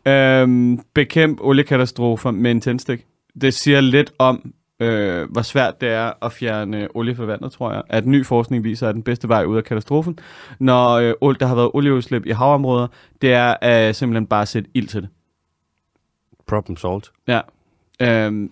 [0.06, 3.06] Øhm, bekæmp oliekatastrofer med en tændstik.
[3.40, 7.72] Det siger lidt om, øh, hvor svært det er at fjerne olie fra vandet, tror
[7.72, 7.82] jeg.
[7.88, 10.18] At ny forskning viser, at den bedste vej ud af katastrofen,
[10.58, 12.86] når øh, der har været olieudslip i havområder,
[13.22, 15.08] det er øh, simpelthen bare at sætte ild til det.
[16.46, 17.02] Problem solved.
[17.28, 17.40] Ja.
[18.00, 18.50] Øhm,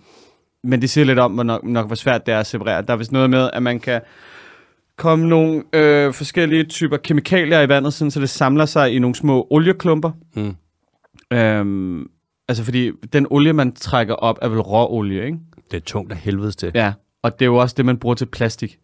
[0.62, 2.82] men det siger lidt om, hvor nok, nok hvor svært det er at separere.
[2.82, 4.00] Der er vist noget med, at man kan
[4.98, 9.14] komme nogle øh, forskellige typer kemikalier i vandet, sådan, så det samler sig i nogle
[9.14, 10.10] små olieklumper.
[10.36, 10.56] Mm.
[11.32, 12.06] Øhm,
[12.48, 15.38] altså fordi den olie, man trækker op, er vel råolie, ikke?
[15.70, 16.72] Det er tungt af helvedes til.
[16.74, 18.78] Ja, og det er jo også det, man bruger til plastik.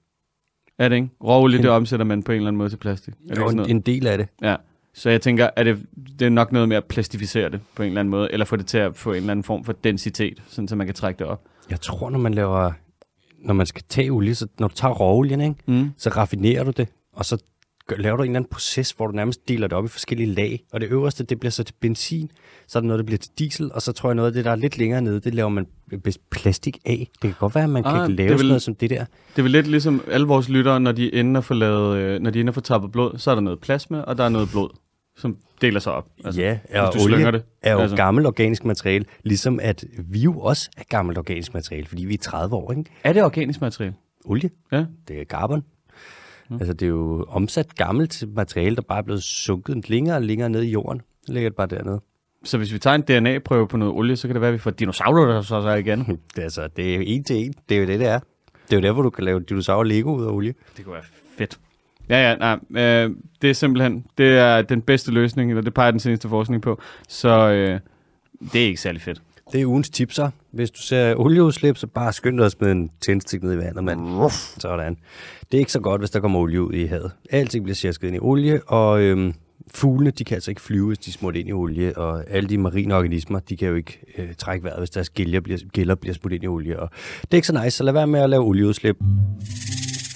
[0.79, 1.09] Er det ikke?
[1.25, 3.15] Råolie, det omsætter man på en eller anden måde til plastik.
[3.31, 4.29] Er det Jo, en, en del af det.
[4.43, 4.57] Ja.
[4.95, 5.87] Så jeg tænker, at det,
[6.19, 8.57] det er nok noget med at plastificere det på en eller anden måde, eller få
[8.57, 11.19] det til at få en eller anden form for densitet, sådan så man kan trække
[11.19, 11.43] det op.
[11.71, 12.73] Jeg tror, når man laver,
[13.45, 15.91] når man skal tage olie, så når du tager råolien, ikke, Mm.
[15.97, 17.39] så raffinerer du det, og så
[17.87, 20.27] gør, laver du en eller anden proces, hvor du nærmest deler det op i forskellige
[20.35, 22.31] lag, og det øverste, det bliver så til benzin,
[22.69, 24.45] så er der noget, der bliver til diesel, og så tror jeg noget af det,
[24.45, 25.67] der er lidt længere nede, det laver man
[26.31, 27.09] plastik af.
[27.13, 29.05] Det kan godt være, at man Ah, kan lave vel- sådan noget som det der.
[29.05, 32.31] Det er vel lidt ligesom alle vores lyttere, når de ender for lavet, øh, når
[32.31, 34.69] de ender for tappet blod, så er der noget plasma, og der er noget blod,
[35.17, 36.07] som deler sig op.
[36.25, 37.43] Altså, ja, og du olie det.
[37.63, 37.97] er jo Altså.
[37.97, 42.19] gammelt organisk materiale, ligesom at vi jo også er gammelt organisk materiale, fordi vi er
[42.19, 42.85] 30 år, ikke?
[43.05, 43.95] Er det organisk materiale?
[44.25, 44.85] Olie, Ja.
[45.09, 45.65] det er carbon.
[46.51, 46.57] Mm.
[46.57, 50.49] Altså, det er jo omsat gammelt materiale, der bare er blevet sunket længere og længere
[50.49, 51.03] ned i jorden.
[51.27, 52.01] Så ligger det bare dernede.
[52.45, 54.59] Så hvis vi tager en DNA-prøve på noget olie, så kan det være, at vi
[54.59, 55.99] får dinosaurer, der så sig igen.
[56.07, 57.55] Det, er altså, det er jo en til en.
[57.69, 58.19] Det er jo det, det er.
[58.71, 60.55] Det er jo derfor, du kan lave dinosaur Lego ud af olie.
[60.77, 61.03] Det kunne være
[61.39, 61.59] fedt.
[62.09, 62.59] Ja, ja, nej.
[62.83, 63.11] Øh,
[63.43, 66.81] det er simpelthen, det er den bedste løsning, eller det peger den seneste forskning på.
[67.09, 67.81] Så øh,
[68.53, 69.23] det er ikke særlig fedt.
[69.53, 70.31] Det er ugens tipser.
[70.51, 73.85] Hvis du ser olieudslip, så bare skynd dig at smide en tændstik ned i vandet,
[73.85, 74.31] mand.
[74.59, 74.97] Sådan.
[75.41, 77.11] Det er ikke så godt, hvis der kommer olie ud i havet.
[77.31, 79.35] Alting bliver sjasket ind i olie, og øhm,
[79.75, 82.59] fuglene, de kan altså ikke flyve, hvis de smurt ind i olie, og alle de
[82.59, 86.15] marine organismer, de kan jo ikke øh, trække vejret, hvis deres gælder bliver, gælder bliver
[86.15, 86.81] smurt ind i olie.
[86.81, 86.91] Og
[87.23, 88.97] det er ikke så nice, så lad være med at lave olieudslip.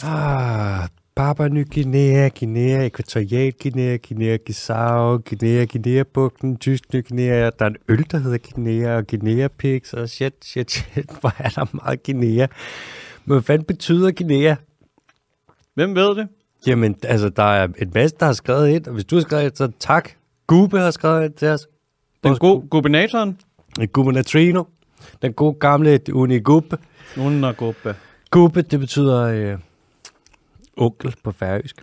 [0.02, 7.64] Ah, Papua Ny Guinea, Guinea, Æquatorial Guinea, Guinea Bissau, Guinea, Guinea-bugten, Tysk Ny Guinea, der
[7.64, 11.48] er en øl, der hedder Guinea, og Guinea Pigs, og shit, shit, shit, hvor er
[11.48, 12.46] der meget Guinea.
[13.24, 14.54] Men hvad betyder Guinea?
[15.74, 16.28] Hvem ved det?
[16.66, 19.44] Jamen, altså, der er en masse, der har skrevet ind, og hvis du har skrevet
[19.44, 20.10] ind, så tak.
[20.46, 21.68] Gube har skrevet ind til os.
[22.24, 23.38] Den gode gubernatoren?
[23.92, 24.64] Gubernatrino.
[25.22, 26.78] Den gode gamle Unigube.
[27.16, 27.94] Unigube.
[28.30, 29.58] Gube, det betyder øh,
[30.78, 31.82] onkel på færøsk.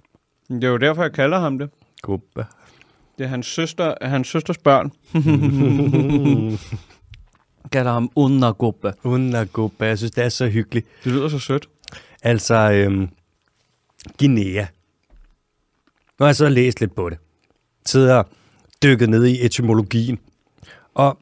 [0.49, 1.69] Det er jo derfor, jeg kalder ham det.
[2.01, 2.45] Gubbe.
[3.17, 4.91] Det er hans, søster, hans søsters børn.
[7.71, 8.93] kalder ham Unagubbe.
[9.03, 9.85] Unagubbe.
[9.85, 10.87] Jeg synes, det er så hyggeligt.
[11.03, 11.69] Det lyder så sødt.
[12.23, 13.09] Altså, øhm,
[14.19, 14.65] Guinea.
[16.19, 17.17] Nu har jeg så læst lidt på det.
[17.85, 18.23] Sidder
[18.83, 20.19] dykket ned i etymologien.
[20.93, 21.17] Og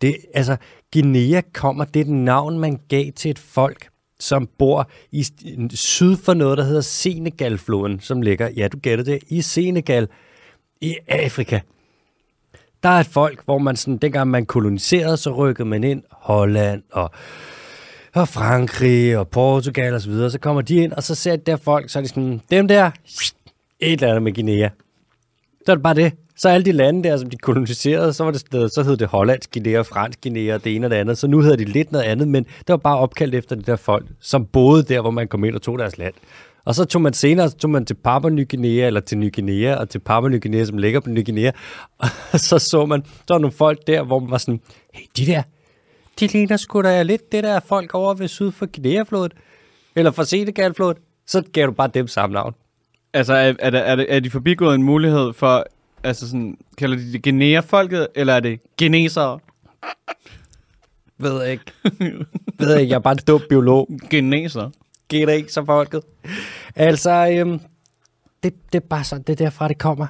[0.00, 0.56] det, altså,
[0.92, 3.88] Guinea kommer, det er et navn, man gav til et folk,
[4.24, 5.26] som bor i
[5.74, 10.08] syd for noget, der hedder Senegalfloden, som ligger, ja, du gætter det, i Senegal
[10.80, 11.60] i Afrika.
[12.82, 16.82] Der er et folk, hvor man sådan, dengang man koloniserede, så rykkede man ind Holland
[16.92, 17.10] og,
[18.14, 20.30] og Frankrig og Portugal og så videre.
[20.30, 22.68] Så kommer de ind, og så ser de der folk, så er de sådan, dem
[22.68, 22.90] der,
[23.80, 24.68] et eller andet med Guinea.
[25.66, 26.12] Så er det bare det.
[26.36, 29.52] Så alle de lande der, som de koloniserede, så, var det, så hed det hollandsk
[29.52, 31.18] Guinea, fransk Guinea det ene og det andet.
[31.18, 33.76] Så nu hedder de lidt noget andet, men det var bare opkaldt efter de der
[33.76, 36.14] folk, som boede der, hvor man kom ind og tog deres land.
[36.64, 39.34] Og så tog man senere, så tog man til Papua Ny Guinea, eller til Ny
[39.34, 41.50] Guinea, og til Papua Ny Guinea, som ligger på Ny Guinea.
[42.32, 44.60] Og så så man, der var nogle folk der, hvor man var sådan,
[44.94, 45.42] hey, de der,
[46.20, 49.32] de ligner sgu da lidt det der folk over ved syd for Guinea-flodet,
[49.96, 50.96] eller for Senegal-flodet.
[51.26, 52.54] Så gav du bare dem samme navn.
[53.12, 55.66] Altså, er, er, er, er de forbigået en mulighed for,
[56.04, 59.38] altså sådan, kalder de det Guinea-folket, eller er det genesere?
[61.18, 61.64] Ved jeg ikke.
[62.58, 63.88] Ved jeg ikke, jeg er bare en dum biolog.
[64.10, 64.70] Geneser.
[65.08, 66.02] Geneser-folket.
[66.76, 67.60] Altså, øhm,
[68.42, 70.06] det, det er bare sådan, det er derfra, det kommer.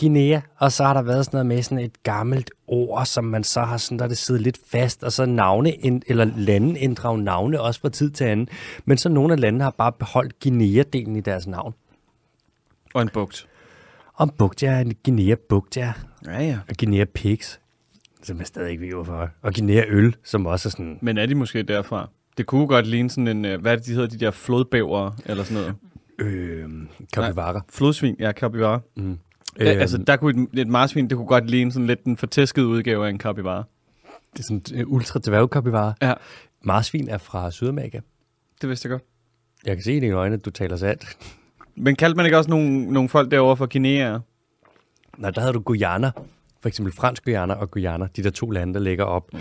[0.00, 3.44] Guinea, og så har der været sådan noget med sådan et gammelt ord, som man
[3.44, 7.60] så har sådan, der det siddet lidt fast, og så navne, eller lande ændrer navne
[7.60, 8.48] også fra tid til anden.
[8.84, 11.74] Men så nogle af landene har bare beholdt Guinea-delen i deres navn.
[12.94, 13.48] Og en bugt.
[14.20, 15.92] Og en bugt, ja, en Guinea-bugt, ja.
[16.26, 16.58] Ja, ja.
[16.68, 17.60] Og Guinea-pigs,
[18.22, 19.30] som jeg stadig ikke ved, hvorfor.
[19.42, 20.98] Og Guinea-øl, som også er sådan...
[21.02, 22.08] Men er de måske derfra?
[22.38, 25.10] Det kunne godt ligne sådan en, øh, hvad er det, de hedder, de der flodbæver,
[25.26, 25.74] eller sådan noget?
[26.18, 26.68] Øh,
[27.12, 27.60] kapivara.
[27.68, 28.80] Flodsvin, ja, kapivara.
[28.96, 29.18] Mm.
[29.60, 32.66] Øh, altså, der kunne et, et marsvin, det kunne godt ligne sådan lidt den fortæskede
[32.66, 33.64] udgave af en kapivara.
[34.32, 35.94] Det er sådan en ultra dværgkapivara.
[36.02, 36.14] Ja.
[36.62, 38.00] Marsvin er fra Sydamerika.
[38.60, 39.02] Det vidste jeg godt.
[39.66, 41.16] Jeg kan se i dine øjne, at du taler sandt.
[41.76, 44.18] Men kaldte man ikke også nogle, nogle folk derovre for Guinea?
[45.18, 46.10] Nej, der havde du Guyana.
[46.62, 48.06] For eksempel fransk Guyana og Guyana.
[48.16, 49.38] De der to lande, der ligger op mm.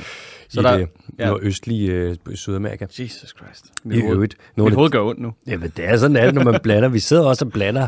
[0.49, 0.87] Så i der- det
[1.19, 1.27] ja.
[1.27, 2.85] nordøstlige øh, Sydamerika.
[2.99, 3.65] Jesus Christ.
[3.65, 4.35] I Mit hoved, øvrigt.
[4.39, 5.33] mit Nogle hoved gør ondt nu.
[5.47, 6.89] Jamen, det er sådan, det, når man blander.
[6.89, 7.87] Vi sidder også og blander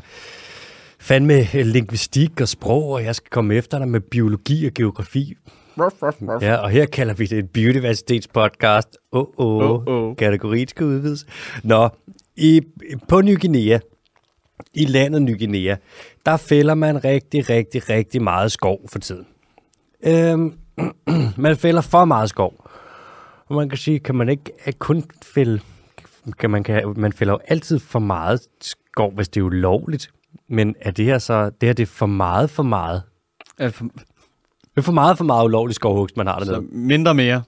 [0.99, 5.35] fandme øh, lingvistik og sprog, og jeg skal komme efter dig med biologi og geografi.
[6.41, 8.97] Ja, og her kalder vi det et biodiversitetspodcast.
[9.11, 10.15] Åh, oh, oh, Åh, åh.
[10.15, 11.25] kategorien skal udvides.
[11.63, 11.89] Nå,
[12.35, 12.61] i,
[13.09, 13.79] på Ny Guinea,
[14.73, 15.75] i landet Ny Guinea,
[16.25, 19.25] der fælder man rigtig, rigtig, rigtig meget skov for tiden.
[20.03, 20.53] Øhm,
[21.37, 22.53] man fælder for meget skov.
[23.49, 25.59] Og man kan sige, kan man ikke kun fælde,
[26.39, 30.09] kan man, kan, man fælder jo altid for meget skov, hvis det er ulovligt.
[30.49, 33.01] Men er det her så, det her det er for meget for meget?
[33.59, 33.83] Altså,
[34.63, 36.67] Det er for meget for meget ulovlig skovhugst, man har så dernede.
[36.71, 37.43] mindre mere.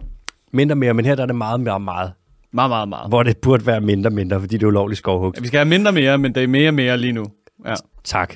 [0.51, 2.11] Mindre mere, men her der er det meget mere meget.
[2.53, 3.09] Meget, meget, meget.
[3.09, 5.37] Hvor det burde være mindre mindre, fordi det er ulovlig skovhugst.
[5.39, 7.25] Ja, vi skal have mindre mere, men det er mere mere lige nu.
[7.65, 8.35] Ja, Tak.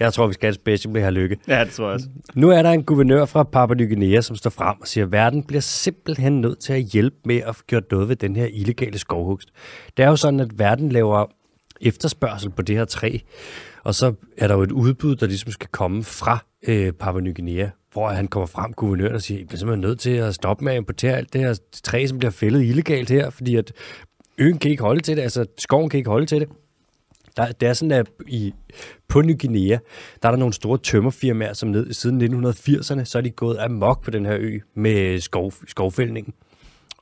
[0.00, 1.36] Jeg tror, vi skal have et special med her lykke.
[1.48, 2.06] ja det tror jeg også.
[2.34, 5.12] Nu er der en guvernør fra Papua Ny Guinea, som står frem og siger, at
[5.12, 8.46] verden bliver simpelthen nødt til at hjælpe med at få gjort noget ved den her
[8.52, 9.48] illegale skovhugst.
[9.96, 11.24] Det er jo sådan, at verden laver
[11.80, 13.18] efterspørgsel på det her træ,
[13.84, 17.34] og så er der jo et udbud, der ligesom skal komme fra øh, Papua Ny
[17.36, 20.64] Guinea, hvor han kommer frem, guvernøren, og siger, I bliver simpelthen nødt til at stoppe
[20.64, 23.72] med at importere alt det her træ, som bliver fældet illegalt her, fordi at
[24.38, 26.48] øen kan ikke holde til det, altså skoven kan ikke holde til det.
[27.36, 28.54] Der, det er sådan, at i,
[29.08, 29.78] på Ny Guinea,
[30.22, 34.04] der er der nogle store tømmerfirmaer, som ned, siden 1980'erne, så er de gået amok
[34.04, 36.34] på den her ø med skov, skovfældningen.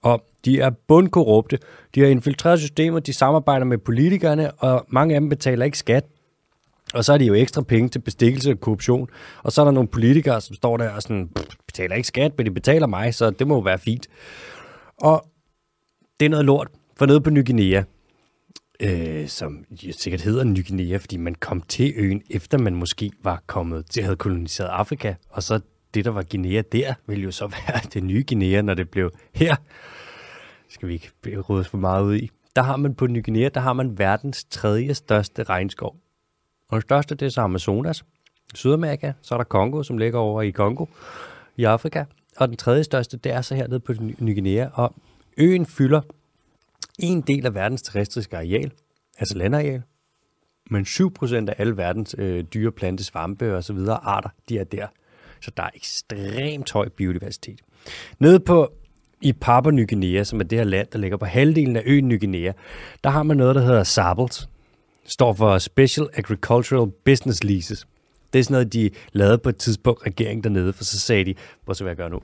[0.02, 1.59] Og de er bundkorrupte.
[1.94, 6.04] De har infiltreret systemer, de samarbejder med politikerne, og mange af dem betaler ikke skat.
[6.94, 9.09] Og så er det jo ekstra penge til bestikkelse og korruption.
[9.42, 11.30] Og så er der nogle politikere, som står der og sådan,
[11.66, 14.09] betaler ikke skat, men de betaler mig, så det må jo være fint.
[14.96, 15.26] Og
[16.20, 17.83] det er noget lort, for nede på Ny Guinea,
[18.80, 23.42] øh, som sikkert hedder Ny Guinea, fordi man kom til øen, efter man måske var
[23.46, 25.61] kommet til, havde koloniseret Afrika, og så
[25.94, 29.11] det, der var Guinea der, ville jo så være det nye Guinea, når det blev
[29.35, 29.57] her.
[30.68, 32.30] Skal vi ikke rådes for meget ud i.
[32.57, 36.04] Der har man på Ny Guinea, der har man verdens tredje største regnskov.
[36.74, 38.04] Og den største, det er så Amazonas,
[38.54, 40.87] Sydamerika, så er der Kongo, som ligger over i Kongo,
[41.56, 42.04] i Afrika.
[42.37, 44.94] Og den tredje største, det er så hernede på Ny Guinea, og
[45.38, 46.00] øen fylder
[46.98, 48.72] en del af verdens terrestriske areal,
[49.18, 49.82] altså landareal,
[50.70, 54.64] men 7% af alle verdens øh, dyre, plante, svampe og så videre arter, de er
[54.64, 54.87] der.
[55.40, 57.60] Så der er ekstremt høj biodiversitet.
[58.18, 58.72] Nede på
[59.20, 62.08] i Papua Ny Guinea, som er det her land, der ligger på halvdelen af øen
[62.08, 62.52] Ny Guinea,
[63.04, 64.48] der har man noget, der hedder Sabelt,
[65.07, 67.87] står for Special Agricultural Business Leases.
[68.33, 71.35] Det er sådan noget, de lavede på et tidspunkt, regeringen dernede, for så sagde de,
[71.64, 72.21] hvor så vil jeg gøre nu?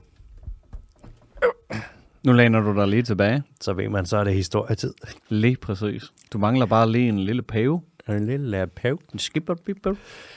[2.23, 3.43] Nu læner du dig lige tilbage.
[3.61, 4.95] Så ved man, så er det historietid.
[5.29, 6.03] Lige præcis.
[6.33, 7.83] Du mangler bare lige en lille pave.
[8.09, 8.99] En lille pave.
[9.13, 9.55] En skipper,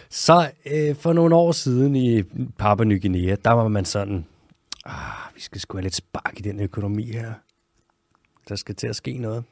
[0.09, 2.23] Så øh, for nogle år siden i
[2.57, 4.25] Papua Ny Guinea, der var man sådan,
[4.85, 7.33] ah, vi skal sgu have lidt spark i den økonomi her.
[8.49, 9.43] Der skal til at ske noget.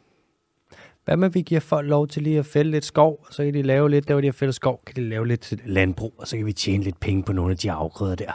[1.06, 3.54] Hvad med, vi giver folk lov til lige at fælde lidt skov, og så kan
[3.54, 6.28] de lave lidt, der hvor de har fældet skov, kan de lave lidt landbrug, og
[6.28, 8.32] så kan vi tjene lidt penge på nogle af de afgrøder der.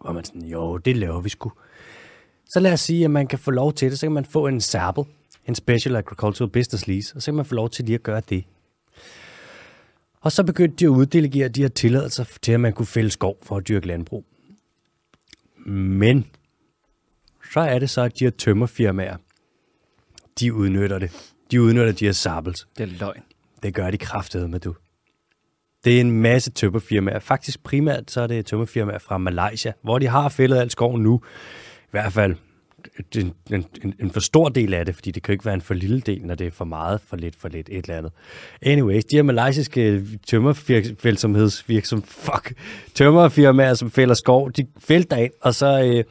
[0.00, 1.52] Hvor man sådan, jo, det laver vi sgu.
[2.46, 4.46] Så lad os sige, at man kan få lov til det, så kan man få
[4.46, 5.00] en SABL,
[5.48, 8.22] en Special Agricultural Business Lease, og så kan man få lov til lige at gøre
[8.28, 8.44] det.
[10.20, 13.38] Og så begyndte de at uddelegere de her tilladelser til, at man kunne fælde skov
[13.42, 14.24] for at dyrke landbrug.
[15.66, 16.26] Men
[17.52, 19.16] så er det så, at de her tømmerfirmaer,
[20.40, 21.33] de udnytter det.
[21.54, 22.66] De udnytter de her sabels.
[22.78, 23.22] Det er løgn.
[23.62, 24.74] Det gør de kraftede med, du.
[25.84, 27.18] Det er en masse tømmerfirmaer.
[27.18, 31.20] Faktisk primært så er det tømmerfirmaer fra Malaysia, hvor de har fældet alt skov nu.
[31.82, 32.34] I hvert fald
[33.16, 35.60] en, en, en for stor del af det, fordi det kan jo ikke være en
[35.60, 38.12] for lille del, når det er for meget, for lidt, for lidt, et eller andet.
[38.62, 42.54] Anyways, de her malaysiske tømmerfældsomhedsvirksom, fuck,
[42.94, 46.04] tømmerfirmaer, som fælder skov, de fælder ind, og så øh,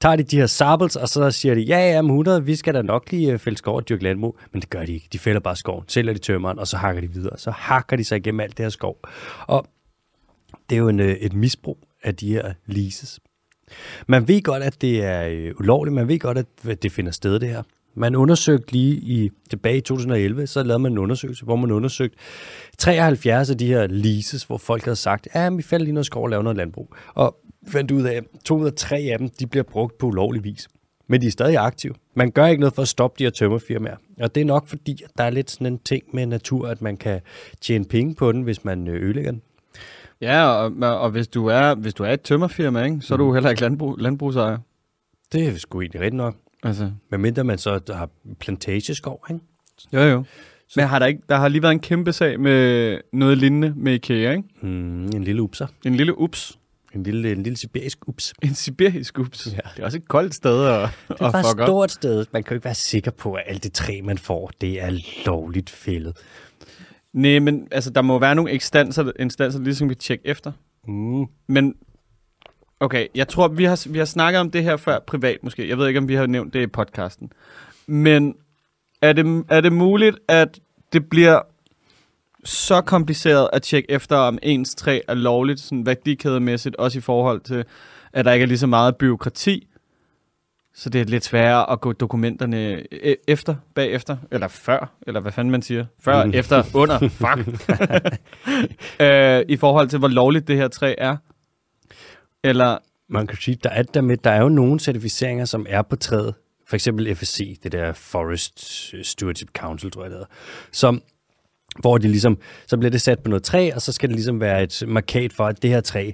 [0.00, 2.82] tager de de her sabels, og så siger de, ja, ja, 100, vi skal da
[2.82, 5.08] nok lige øh, fælde skov og dyrke landbrug, men det gør de ikke.
[5.12, 7.38] De fælder bare skov, sælger de tømmeren, og så hakker de videre.
[7.38, 8.98] Så hakker de sig igennem alt det her skov.
[9.46, 9.66] Og
[10.70, 13.20] det er jo en, øh, et misbrug af de her leases.
[14.06, 15.94] Man ved godt, at det er øh, ulovligt.
[15.94, 17.62] Man ved godt, at det finder sted, det her.
[17.96, 22.18] Man undersøgte lige i, tilbage i 2011, så lavede man en undersøgelse, hvor man undersøgte
[22.78, 26.22] 73 af de her leases, hvor folk havde sagt, ja, vi falder lige noget skov
[26.22, 26.94] og laver noget landbrug.
[27.14, 27.36] Og
[27.68, 30.44] fandt ud af, at to ud af tre af dem, de bliver brugt på ulovlig
[30.44, 30.68] vis.
[31.06, 31.94] Men de er stadig aktive.
[32.14, 33.96] Man gør ikke noget for at stoppe de her tømmerfirmaer.
[34.20, 36.82] Og det er nok fordi, at der er lidt sådan en ting med natur, at
[36.82, 37.20] man kan
[37.60, 39.42] tjene penge på den, hvis man øh, ødelægger den.
[40.20, 43.28] Ja, og, og hvis, du er, hvis du er et tømmerfirma, ikke, så er du
[43.28, 43.34] mm.
[43.34, 44.58] heller ikke landbrug, landbrugsejer.
[45.32, 46.36] Det er sgu egentlig rigtigt nok.
[46.62, 46.90] Altså.
[47.10, 49.42] Men mindre man så har plantageskov, ikke?
[49.92, 50.24] Jo, jo.
[50.68, 50.80] Så.
[50.80, 53.94] Men har der, ikke, der har lige været en kæmpe sag med noget lignende med
[53.94, 54.42] IKEA, ikke?
[54.62, 55.66] Mm, en lille upser.
[55.84, 56.58] En lille ups.
[56.94, 58.34] En lille, en lille sibirisk ups.
[58.42, 59.46] En sibirisk ups.
[59.46, 59.58] Ja.
[59.76, 62.26] Det er også et koldt sted at Det er bare et stort sted.
[62.32, 64.90] Man kan jo ikke være sikker på, at alt det træ, man får, det er
[65.26, 66.16] lovligt fældet.
[67.12, 70.52] Nej, men altså, der må være nogle instanser, instanser ligesom vi tjekker efter.
[70.88, 71.26] Mm.
[71.46, 71.74] Men,
[72.80, 75.68] okay, jeg tror, vi har, vi har snakket om det her før privat måske.
[75.68, 77.32] Jeg ved ikke, om vi har nævnt det i podcasten.
[77.86, 78.34] Men
[79.02, 80.60] er det, er det muligt, at
[80.92, 81.40] det bliver
[82.44, 87.40] så kompliceret at tjekke efter, om ens træ er lovligt, sådan værdikædemæssigt, også i forhold
[87.40, 87.64] til,
[88.12, 89.68] at der ikke er lige så meget byråkrati,
[90.74, 95.32] så det er lidt sværere at gå dokumenterne e- efter, bagefter, eller før, eller hvad
[95.32, 95.84] fanden man siger.
[96.00, 96.30] Før, mm.
[96.34, 97.70] efter, under, fuck.
[99.02, 101.16] øh, I forhold til, hvor lovligt det her træ er.
[102.44, 102.78] Eller...
[103.08, 105.96] Man kan sige, der er, der, med, der er jo nogle certificeringer, som er på
[105.96, 106.34] træet.
[106.66, 110.32] For eksempel FSC, det der Forest Stewardship Council, tror jeg det hedder,
[110.72, 111.02] som
[111.80, 114.40] hvor det ligesom, så bliver det sat på noget træ, og så skal det ligesom
[114.40, 116.10] være et markat for, at det her træ,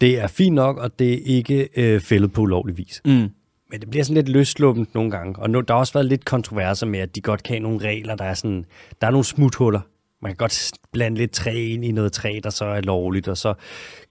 [0.00, 3.00] det er fint nok, og det er ikke øh, fældet på ulovlig vis.
[3.04, 3.28] Mm.
[3.70, 5.38] Men det bliver sådan lidt løsluppent nogle gange.
[5.38, 7.78] Og nu, der har også været lidt kontroverser med, at de godt kan have nogle
[7.78, 8.64] regler, der er sådan,
[9.00, 9.80] der er nogle smuthuller.
[10.22, 13.36] Man kan godt blande lidt træ ind i noget træ, der så er lovligt, og
[13.36, 13.54] så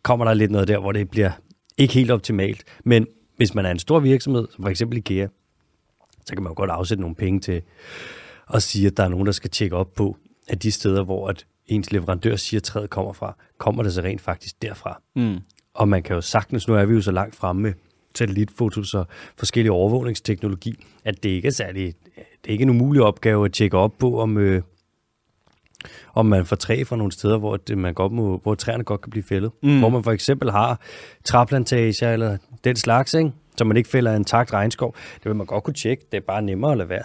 [0.04, 1.32] kommer der lidt noget der, hvor det bliver
[1.78, 2.64] ikke helt optimalt.
[2.86, 5.28] Men hvis man er en stor virksomhed, som for eksempel IKEA,
[6.26, 7.62] så kan man jo godt afsætte nogle penge til
[8.54, 10.18] at sige, at der er nogen, der skal tjekke op på,
[10.48, 14.02] at de steder, hvor at ens leverandør siger, at træet kommer fra, kommer det så
[14.02, 15.02] rent faktisk derfra.
[15.16, 15.38] Mm.
[15.74, 17.74] Og man kan jo sagtens, nu er vi jo så langt fremme med
[18.16, 23.46] satellitfotos og forskellige overvågningsteknologi, at det ikke er særlig, det er ikke en umulig opgave
[23.46, 24.62] at tjekke op på, om, øh,
[26.14, 29.02] om man får træ fra nogle steder, hvor, det, man godt må, hvor træerne godt
[29.02, 29.52] kan blive fældet.
[29.64, 29.80] Mm.
[29.80, 30.82] Hvor man for eksempel har
[31.24, 33.32] træplantager eller den slags, ikke?
[33.58, 34.96] så man ikke fælder en takt regnskov.
[35.16, 36.06] Det vil man godt kunne tjekke.
[36.12, 37.04] Det er bare nemmere at lade være.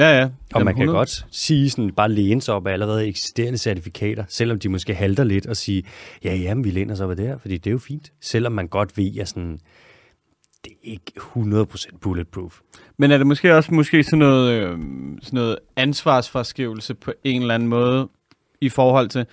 [0.00, 0.28] Ja, ja.
[0.54, 0.98] Og man kan 100.
[0.98, 5.24] godt sige sådan, bare læne sig op af allerede eksisterende certifikater, selvom de måske halter
[5.24, 5.82] lidt, og sige,
[6.24, 8.12] ja, ja, men vi læner sig op af det her, fordi det er jo fint.
[8.20, 9.60] Selvom man godt ved, at sådan,
[10.64, 12.60] det er ikke 100% bulletproof.
[12.98, 14.78] Men er det måske også måske sådan noget, øh,
[15.22, 18.08] sådan noget ansvarsforskrivelse på en eller anden måde
[18.60, 19.26] i forhold til,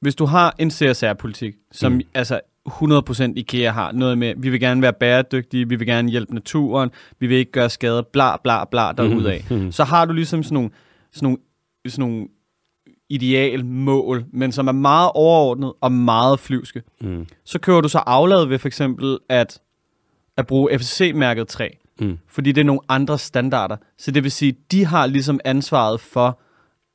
[0.00, 2.00] hvis du har en CSR-politik, som mm.
[2.14, 6.34] altså 100% IKEA har noget med, vi vil gerne være bæredygtige, vi vil gerne hjælpe
[6.34, 9.46] naturen, vi vil ikke gøre skade, bla bla bla derudaf.
[9.50, 9.56] Mm.
[9.56, 9.72] Mm.
[9.72, 10.70] Så har du ligesom sådan nogle,
[11.12, 11.38] sådan nogle,
[11.86, 12.26] sådan nogle
[13.08, 16.82] ideal mål, men som er meget overordnet og meget flyvske.
[17.00, 17.26] Mm.
[17.44, 19.60] Så kører du så afladet ved for eksempel at,
[20.36, 21.68] at bruge FCC-mærket træ,
[22.00, 22.18] mm.
[22.28, 23.76] fordi det er nogle andre standarder.
[23.98, 26.40] Så det vil sige, de har ligesom ansvaret for,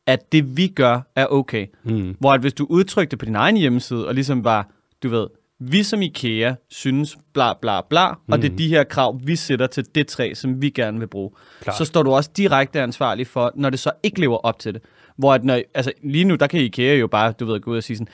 [0.08, 1.68] at det vi gør er okay.
[1.84, 2.16] Mm.
[2.20, 4.68] Hvor at hvis du udtrykte på din egen hjemmeside, og ligesom var,
[5.04, 5.28] du ved,
[5.64, 8.34] vi som IKEA synes bla bla bla, mm.
[8.34, 11.08] og det er de her krav, vi sætter til det træ, som vi gerne vil
[11.08, 11.32] bruge.
[11.62, 11.74] Klar.
[11.78, 14.82] Så står du også direkte ansvarlig for, når det så ikke lever op til det.
[15.18, 17.78] Hvor at når, altså lige nu, der kan IKEA jo bare, du ved, gå ud
[17.78, 18.14] og sige sådan,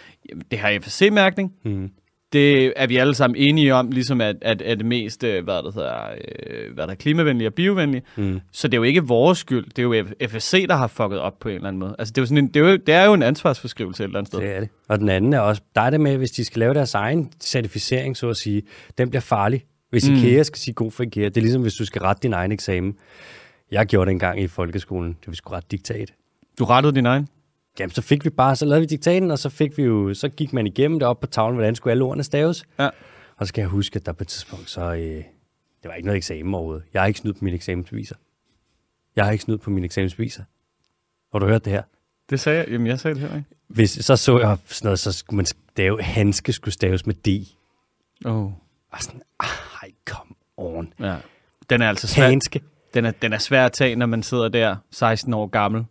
[0.51, 1.89] det har FSC-mærkning, mm
[2.33, 5.53] det er vi alle sammen enige om, ligesom at, at, at det mest, øh, hvad
[5.53, 6.09] der hedder,
[6.47, 8.01] øh, hvad der er klimavenlige og biovenlige.
[8.15, 8.39] Mm.
[8.51, 9.65] Så det er jo ikke vores skyld.
[9.65, 11.95] Det er jo FSC, der har fucket op på en eller anden måde.
[11.99, 14.05] Altså, det er jo, sådan en, det er jo, det er jo en ansvarsforskrivelse et
[14.05, 14.39] eller andet sted.
[14.39, 14.69] Det er det.
[14.89, 17.31] Og den anden er også, der er det med, hvis de skal lave deres egen
[17.39, 18.61] certificering, så at sige,
[18.97, 19.65] den bliver farlig.
[19.89, 20.15] Hvis mm.
[20.15, 22.51] IKEA skal sige god for IKEA, det er ligesom, hvis du skal rette din egen
[22.51, 22.95] eksamen.
[23.71, 26.13] Jeg gjorde det engang i folkeskolen, det vi skulle rette diktat.
[26.59, 27.27] Du rettede din egen?
[27.79, 30.29] Jamen, så fik vi bare, så lavede vi diktaten, og så fik vi jo, så
[30.29, 32.65] gik man igennem det op på tavlen, hvordan skulle alle ordene staves.
[32.79, 32.89] Ja.
[33.37, 35.25] Og så skal jeg huske, at der på et tidspunkt, så øh, det
[35.83, 36.83] var ikke noget eksamen overhovedet.
[36.93, 38.15] Jeg har ikke snydt på mine eksamensbeviser.
[39.15, 40.43] Jeg har ikke snydt på mine eksamensbeviser.
[41.31, 41.83] Har du hørt det her?
[42.29, 42.67] Det sagde jeg.
[42.69, 43.49] Jamen, jeg sagde det her, ikke?
[43.67, 47.47] Hvis, så så jeg sådan noget, så skulle man stave, handske skulle staves med D.
[48.25, 48.51] Oh.
[48.91, 50.93] Og sådan, ej, come on.
[50.99, 51.17] Ja.
[51.69, 52.27] Den er altså svær.
[52.27, 52.61] Handske.
[52.93, 55.85] Den er, den er svær at tage, når man sidder der 16 år gammel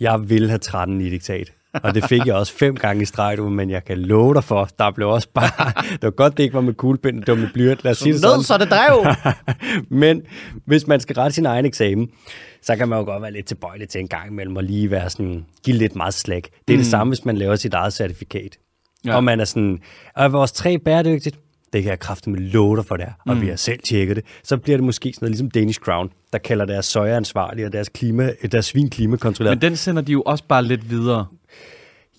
[0.00, 1.52] jeg vil have 13 i diktat.
[1.82, 4.68] Og det fik jeg også fem gange i streg, men jeg kan love dig for,
[4.78, 5.72] der blev også bare...
[5.92, 7.84] Det var godt, det ikke var med kuglepind, det var med blyant.
[7.84, 8.42] Lad os sige det sådan.
[8.42, 9.06] så det drev!
[10.02, 10.22] men
[10.64, 12.08] hvis man skal rette sin egen eksamen,
[12.62, 15.10] så kan man jo godt være lidt tilbøjelig til en gang imellem og lige være
[15.10, 16.42] sådan, give lidt meget slag.
[16.42, 16.82] Det er mm.
[16.82, 18.58] det samme, hvis man laver sit eget certifikat.
[19.04, 19.16] Ja.
[19.16, 19.78] Og man er sådan,
[20.16, 21.38] er vores træ bæredygtigt?
[21.72, 23.42] Det kan jeg kræfte med låter for det og mm.
[23.42, 26.38] vi har selv tjekket det, så bliver det måske sådan noget ligesom Danish Crown, der
[26.38, 29.56] kalder deres søjeansvarlige og deres, klima, deres svin klimakontrolleret.
[29.56, 31.26] Men den sender de jo også bare lidt videre.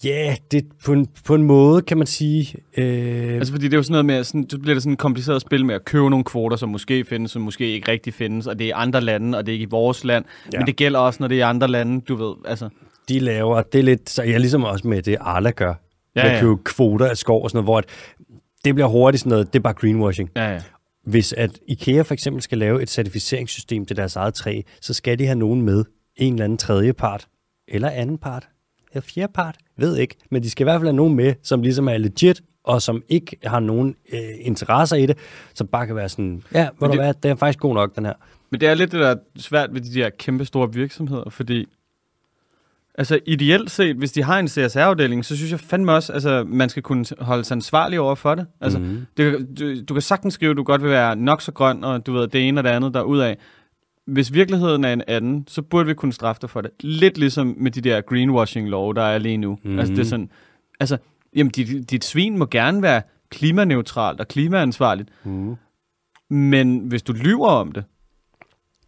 [0.03, 2.55] Ja, yeah, det på en, på en måde, kan man sige.
[2.77, 3.33] Øh...
[3.33, 5.41] Altså, fordi det er jo sådan noget med, sådan, så bliver det sådan et kompliceret
[5.41, 8.59] spil med at købe nogle kvoter, som måske findes, som måske ikke rigtig findes, og
[8.59, 10.25] det er andre lande, og det er ikke i vores land.
[10.53, 10.59] Ja.
[10.59, 12.69] Men det gælder også, når det er andre lande, du ved, altså.
[13.09, 15.73] De laver, det er lidt, så jeg ligesom også med det, Arla gør.
[16.15, 16.39] Ja, ja.
[16.39, 17.85] købe kvoter af skov og sådan noget, hvor at
[18.65, 20.29] det bliver hurtigt sådan noget, det er bare greenwashing.
[20.35, 20.61] Ja, ja.
[21.03, 25.19] Hvis at IKEA for eksempel skal lave et certificeringssystem til deres eget træ, så skal
[25.19, 25.85] de have nogen med,
[26.15, 27.27] en eller anden tredje part,
[27.67, 28.49] eller anden part,
[28.91, 30.15] eller fjerde part, ved ikke.
[30.31, 33.03] Men de skal i hvert fald have nogen med, som ligesom er legit, og som
[33.09, 35.17] ikke har nogen øh, interesser i det,
[35.53, 38.13] som bare kan være sådan, ja, hvor det, det er faktisk god nok, den her.
[38.49, 41.65] Men det er lidt det, der er svært ved de der kæmpe store virksomheder, fordi
[42.99, 46.69] Altså ideelt set, hvis de har en CSR-afdeling, så synes jeg fandme også, altså man
[46.69, 48.47] skal kunne holde sig ansvarlig over for det.
[48.61, 49.05] Altså, mm-hmm.
[49.17, 52.05] det, du, du kan sagtens skrive, at du godt vil være nok så grøn, og
[52.05, 53.37] du ved, det ene og det andet der ud af.
[54.05, 56.71] Hvis virkeligheden er en anden, så burde vi kunne straffe dig for det.
[56.79, 59.59] Lidt ligesom med de der greenwashing-lov, der er lige nu.
[59.63, 59.79] Mm-hmm.
[59.79, 60.29] Altså det er sådan,
[60.79, 60.97] altså,
[61.35, 65.09] jamen dit, dit svin må gerne være klimaneutralt og klimaansvarligt.
[65.23, 65.55] Mm.
[66.29, 67.83] Men hvis du lyver om det,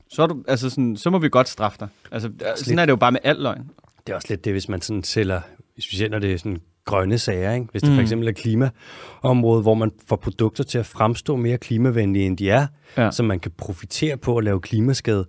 [0.09, 1.87] så, er du, altså sådan, så må vi godt straffe dig.
[2.11, 3.69] Altså, sådan er det jo bare med al løgn.
[4.07, 5.41] Det er også lidt det, hvis man sådan sælger,
[5.79, 7.67] specielt når det er sådan grønne sager, ikke?
[7.71, 7.95] hvis det mm.
[7.95, 12.49] for eksempel er klimaområdet, hvor man får produkter til at fremstå mere klimavenlige, end de
[12.49, 13.11] er, ja.
[13.11, 15.27] så man kan profitere på at lave klimaskade.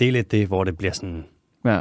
[0.00, 1.24] Det er lidt det, hvor det bliver sådan...
[1.64, 1.80] Ja.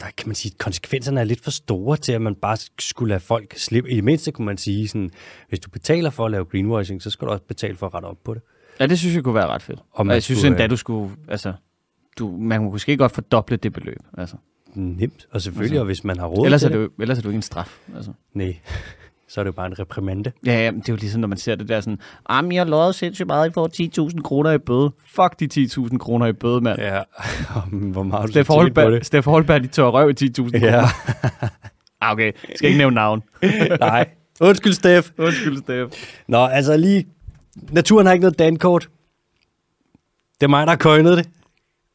[0.00, 3.08] Der kan man sige, at konsekvenserne er lidt for store til, at man bare skulle
[3.08, 3.90] lade folk slippe.
[3.90, 5.10] I det mindste kunne man sige, sådan,
[5.48, 8.06] hvis du betaler for at lave greenwashing, så skal du også betale for at rette
[8.06, 8.42] op på det.
[8.80, 9.80] Ja, det synes jeg kunne være ret fedt.
[9.90, 11.16] Og, og jeg synes endda, du skulle...
[11.28, 11.52] Altså,
[12.18, 13.98] du, man kunne måske godt fordoble det beløb.
[14.18, 14.36] Altså
[14.74, 16.84] nemt, og selvfølgelig, altså, og hvis man har råd ellers til er det.
[16.84, 17.78] Jo, ellers er det jo ikke en straf.
[17.96, 18.12] Altså.
[18.34, 18.56] Nej,
[19.28, 20.32] så er det jo bare en reprimande.
[20.46, 21.98] Ja, ja, det er jo ligesom, når man ser det der sådan,
[22.28, 24.90] ah, jeg har lovet sindssygt meget, I får 10.000 kroner i bøde.
[25.06, 26.80] Fuck de 10.000 kroner i bøde, mand.
[26.80, 27.02] Ja,
[27.92, 30.66] hvor meget Steff Holberg, Steff Holberg, de tør røv i 10.000 kroner.
[30.66, 30.84] Ja.
[32.00, 33.22] ah, okay, skal ikke nævne navn.
[33.80, 34.08] Nej,
[34.40, 35.10] undskyld, Steff.
[35.18, 35.94] Undskyld, Steff.
[36.28, 37.06] Nå, altså lige
[37.70, 38.88] naturen har ikke noget dankort.
[40.40, 41.28] Det er mig, der har coinet det.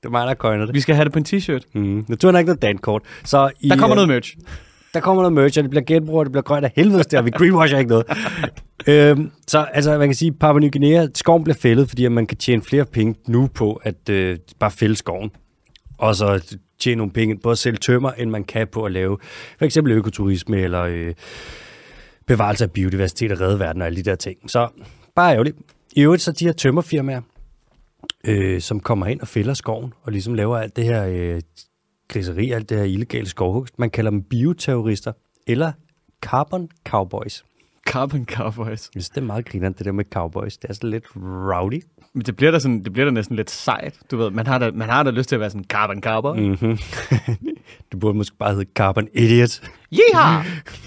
[0.04, 0.76] Det er mig, der coinet det.
[0.76, 1.62] Vi skal have det på en t-shirt.
[1.74, 2.06] Mm.
[2.08, 3.02] Naturen har ikke noget dankort.
[3.24, 4.38] Så i, Der kommer øh, noget merch.
[4.94, 7.22] der kommer noget merch, og det bliver genbrug, og det bliver grønt af helvede der,
[7.22, 8.06] vi greenwasher ikke noget.
[8.88, 12.28] øhm, så altså, man kan sige, Papua Ny Guinea, skoven bliver fældet, fordi at man
[12.28, 15.32] kan tjene flere penge nu på at øh, bare fælde skoven.
[15.98, 19.18] Og så tjene nogle penge på at sælge tømmer, end man kan på at lave
[19.58, 21.14] for eksempel økoturisme, eller øh,
[22.28, 24.38] bevarelse af biodiversitet og redde verden og alle de der ting.
[24.48, 24.68] Så
[25.16, 25.58] bare ærgerligt.
[25.96, 27.22] I øvrigt så de her tømmerfirmaer,
[28.28, 31.42] øh, som kommer ind og fælder skoven, og ligesom laver alt det her øh,
[32.08, 33.80] griseri, alt det her illegale skovhugst.
[33.80, 35.12] Man kalder dem bioterrorister,
[35.48, 35.72] eller
[36.22, 37.44] carbon cowboys.
[37.88, 38.70] Carbon Cowboys.
[38.70, 40.58] Jeg synes, det er meget grinerende, det der med cowboys.
[40.58, 41.84] Det er sådan lidt rowdy.
[42.14, 44.00] Men det bliver da, sådan, det bliver da næsten lidt sejt.
[44.12, 46.38] Du ved, man har da, man har da lyst til at være sådan carbon cowboy.
[46.38, 46.46] Mm.
[46.46, 46.78] Mm-hmm.
[47.92, 49.62] det burde måske bare hedde carbon idiot.
[49.94, 50.42] Yeehaw!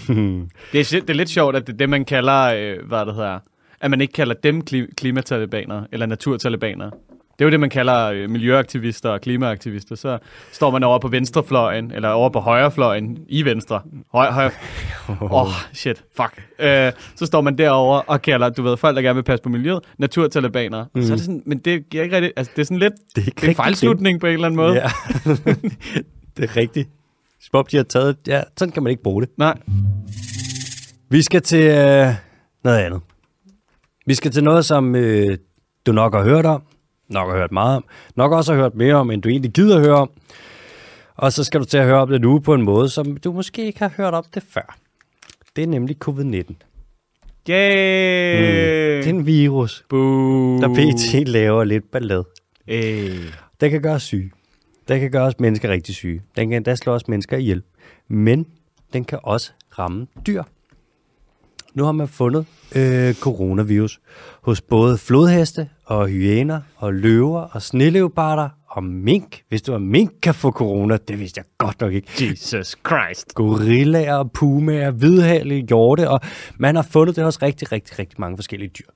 [0.71, 3.15] det, er, det er lidt sjovt, at det er det, man kalder, øh, hvad det
[3.15, 3.39] hedder,
[3.81, 6.91] at man ikke kalder dem kli- klimatalibanere eller naturtalibanere.
[7.39, 9.95] Det er jo det, man kalder øh, miljøaktivister og klimaaktivister.
[9.95, 10.17] Så
[10.51, 13.81] står man over på venstrefløjen, eller over på højrefløjen i venstre.
[14.13, 14.51] Høj, højre.
[15.21, 16.43] Åh, oh, shit, fuck.
[16.59, 19.49] Øh, så står man derover og kalder, du ved, folk, der gerne vil passe på
[19.49, 20.85] miljøet, naturtalibanere.
[20.95, 21.01] Mm.
[21.03, 23.21] Så er det sådan, men det giver ikke rigtigt, altså det er sådan lidt, Det
[23.21, 24.73] er ikke det er en fejlslutning på en eller anden måde.
[24.73, 24.89] Ja.
[26.37, 26.89] det er rigtigt.
[27.53, 28.17] Om de har taget...
[28.27, 29.29] Ja, sådan kan man ikke bruge det.
[29.37, 29.57] Nej,
[31.09, 32.13] Vi skal til øh,
[32.63, 33.01] noget andet.
[34.07, 35.37] Vi skal til noget, som øh,
[35.85, 36.61] du nok har hørt om,
[37.09, 37.85] nok har hørt meget om,
[38.15, 40.09] nok også har hørt mere om, end du egentlig gider høre om.
[41.15, 43.31] Og så skal du til at høre om det nu på en måde, som du
[43.31, 44.77] måske ikke har hørt om det før.
[45.55, 46.53] Det er nemlig covid-19.
[47.49, 48.97] Yay!
[48.97, 50.61] Det er en virus, Boo.
[50.61, 51.29] der pt.
[51.29, 52.25] laver lidt ballade.
[52.67, 53.09] Hey.
[53.61, 54.31] Den kan gøre os syge.
[54.87, 56.21] Den kan gøre os mennesker rigtig syge.
[56.37, 57.61] Den kan endda slå os mennesker ihjel.
[58.07, 58.45] Men
[58.93, 60.43] den kan også ramme dyr.
[61.77, 63.99] Nu har man fundet øh, coronavirus
[64.41, 69.41] hos både flodheste og hyæner og løver og sneleoparder og mink.
[69.49, 72.07] Hvis du er mink kan få corona, det vidste jeg godt nok ikke.
[72.29, 73.33] Jesus Christ.
[73.33, 76.21] Gorillaer, pumaer, hvidhalige, hjorte, og
[76.57, 78.89] man har fundet det hos rigtig, rigtig, rigtig mange forskellige dyr.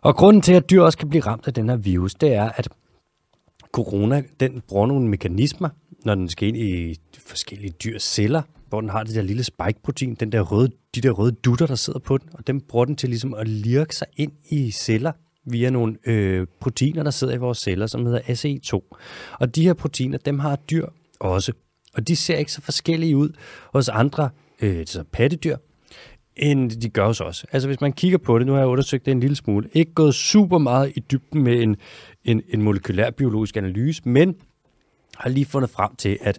[0.00, 2.50] Og grunden til, at dyr også kan blive ramt af den her virus, det er,
[2.56, 2.68] at
[3.72, 5.68] corona, den bruger nogle mekanismer,
[6.04, 10.14] når den skal ind i forskellige dyrs celler, hvor den har det der lille spike-protein,
[10.14, 12.96] den der røde, de der røde dutter, der sidder på den, og dem bruger den
[12.96, 15.12] til ligesom at lirke sig ind i celler
[15.44, 18.96] via nogle øh, proteiner, der sidder i vores celler, som hedder ACE2.
[19.40, 20.86] Og de her proteiner, dem har dyr
[21.20, 21.52] også.
[21.94, 23.28] Og de ser ikke så forskellige ud
[23.72, 24.30] hos andre
[24.62, 25.56] øh, så pattedyr,
[26.36, 27.46] end de gør hos os.
[27.52, 29.92] Altså hvis man kigger på det, nu har jeg undersøgt det en lille smule, ikke
[29.92, 31.76] gået super meget i dybden med en,
[32.24, 34.34] en, en molekylær biologisk analyse, men
[35.16, 36.38] har lige fundet frem til, at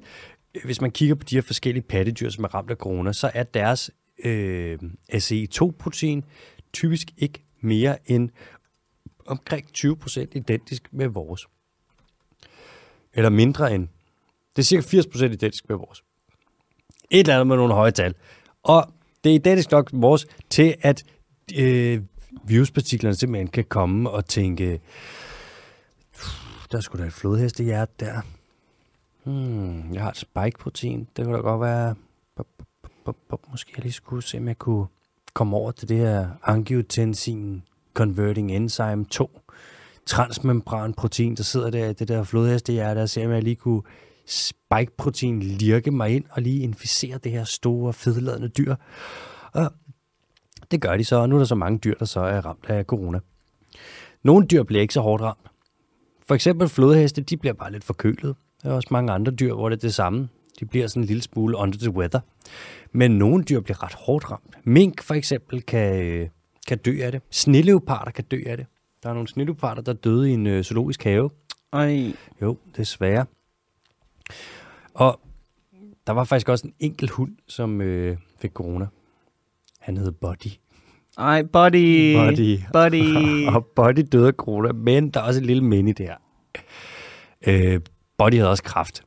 [0.64, 3.44] hvis man kigger på de her forskellige pattedyr, som er ramt af corona, så er
[3.44, 3.92] deres
[4.24, 4.80] øh,
[5.14, 6.24] ACE2-protein
[6.74, 8.30] typisk ikke mere end
[9.26, 11.48] omkring 20% identisk med vores.
[13.14, 13.88] Eller mindre end.
[14.56, 16.04] Det er cirka 80% identisk med vores.
[17.10, 18.16] Et eller andet med nogle høje tal.
[18.64, 18.94] Og
[19.24, 21.04] det er identisk nok vores til, at
[21.58, 22.02] øh,
[22.44, 24.82] viruspartiklerne simpelthen kan komme og tænke,
[26.72, 28.22] der skulle da et flodhestehjerte der.
[29.24, 31.08] Hmm, jeg har et spike-protein.
[31.16, 31.96] Det kunne da godt være...
[33.52, 34.88] Måske jeg lige skulle se, om jeg kunne
[35.34, 37.64] komme over til det her angiotensin
[37.94, 39.42] converting enzyme 2
[40.06, 43.82] transmembran protein, der sidder der i det der flodhestehjerte, der ser, om jeg lige kunne
[44.26, 48.76] spike-protein lirke mig ind og lige inficere det her store, fedladende dyr.
[49.54, 49.72] Og
[50.72, 52.66] det gør de så, og nu er der så mange dyr, der så er ramt
[52.70, 53.20] af corona.
[54.24, 55.52] Nogle dyr bliver ikke så hårdt ramt.
[56.28, 58.36] For eksempel flodheste, de bliver bare lidt forkølet.
[58.64, 60.30] Der er også mange andre dyr, hvor det er det samme.
[60.60, 62.20] De bliver sådan en lille smule under the weather.
[62.92, 64.58] Men nogle dyr bliver ret hårdt ramt.
[64.64, 66.30] Mink for eksempel kan, øh,
[66.68, 67.22] kan dø af det.
[67.30, 68.66] Snilleoparder kan dø af det.
[69.04, 71.30] Der er nogle snilleoparder, der døde i en øh, zoologisk have.
[71.74, 72.14] Ej.
[72.42, 73.26] Jo, desværre.
[74.94, 75.20] Og
[76.08, 78.88] der var faktisk også en enkelt hund, som øh, fik corona.
[79.80, 80.52] Han hed Buddy.
[81.18, 82.16] Ej, buddy.
[82.16, 82.60] Buddy.
[82.74, 83.48] Buddy.
[83.56, 86.18] og Buddy døde af corona, men der er også et lille men i det her.
[87.48, 87.80] Øh,
[88.24, 89.04] Buddy havde også kraft.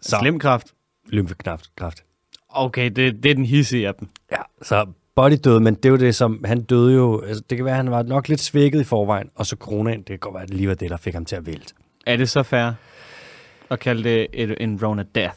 [0.00, 0.66] Så, Slimkraft.
[1.08, 1.76] lymfekræft.
[1.76, 2.04] Kraft.
[2.48, 4.08] Okay, det, det er den hissige af dem.
[4.32, 4.86] Ja, så
[5.16, 7.74] Buddy døde, men det er jo det, som han døde jo, altså, det kan være,
[7.74, 10.42] at han var nok lidt svækket i forvejen, og så coronaen, det kan godt være,
[10.42, 11.74] at det lige var det, der fik ham til at vælte.
[12.06, 12.70] Er det så fair
[13.70, 15.36] at kalde det et, en Rona Death?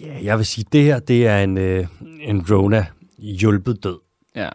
[0.00, 1.86] Ja, jeg vil sige, det her, det er en, øh,
[2.20, 2.86] en Rona
[3.18, 3.98] hjulpet død.
[4.34, 4.48] Ja.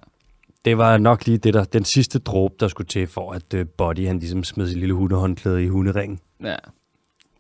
[0.66, 3.66] Det var nok lige det der, den sidste dråbe, der skulle til, for at øh,
[3.78, 6.20] Buddy, han ligesom smed sit lille hundehåndklæde i hunderingen.
[6.44, 6.56] Ja.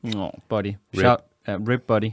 [0.01, 0.67] Nå, buddy.
[0.67, 0.99] Rip.
[0.99, 2.11] Shout, ja, rip buddy.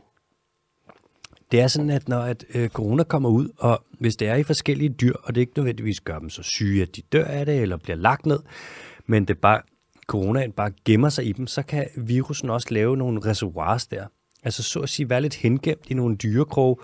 [1.52, 4.42] det er sådan, at når at, øh, corona kommer ud, og hvis det er i
[4.42, 7.62] forskellige dyr, og det ikke nødvendigvis gør dem så syge, at de dør af det,
[7.62, 8.38] eller bliver lagt ned,
[9.06, 9.61] men det bare,
[10.06, 14.06] coronaen bare gemmer sig i dem, så kan virusen også lave nogle reservoirs der.
[14.44, 16.80] Altså så at sige, være lidt hengemt i nogle dyrekrog,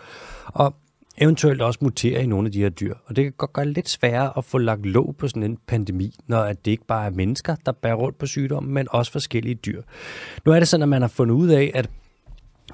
[0.46, 0.76] og
[1.18, 2.94] eventuelt også mutere i nogle af de her dyr.
[3.06, 5.58] Og det kan godt gøre det lidt sværere at få lagt låg på sådan en
[5.66, 9.12] pandemi, når at det ikke bare er mennesker, der bærer rundt på sygdommen, men også
[9.12, 9.82] forskellige dyr.
[10.46, 11.90] Nu er det sådan, at man har fundet ud af, at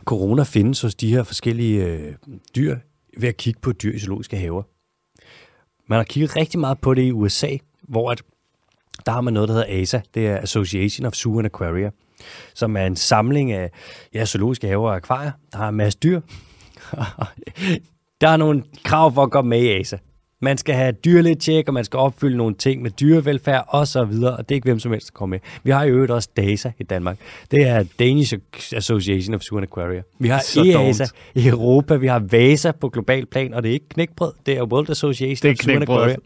[0.05, 2.15] corona findes hos de her forskellige øh,
[2.57, 2.77] dyr
[3.19, 4.63] ved at kigge på dyr i zoologiske haver.
[5.89, 8.23] Man har kigget rigtig meget på det i USA, hvor at,
[9.07, 11.91] der har man noget, der hedder ASA, det er Association of Zoo and Aquaria,
[12.55, 13.71] som er en samling af
[14.15, 15.33] ja, zoologiske haver og akvarier.
[15.53, 16.21] Der har en masse dyr.
[18.21, 19.97] der er nogle krav for at komme med i ASA.
[20.43, 24.05] Man skal have dyrligt tjek, og man skal opfylde nogle ting med dyrevelfærd og så
[24.05, 25.41] videre, og det er ikke hvem som helst, der kommer med.
[25.63, 27.19] Vi har jo øvrigt også DASA i Danmark.
[27.51, 28.35] Det er Danish
[28.77, 30.03] Association of Zoo and Aquaria.
[30.19, 31.05] Vi har EASA
[31.35, 34.63] i Europa, vi har VASA på global plan, og det er ikke knækbrød, det er
[34.63, 36.17] World Association of Zoo and Aquaria.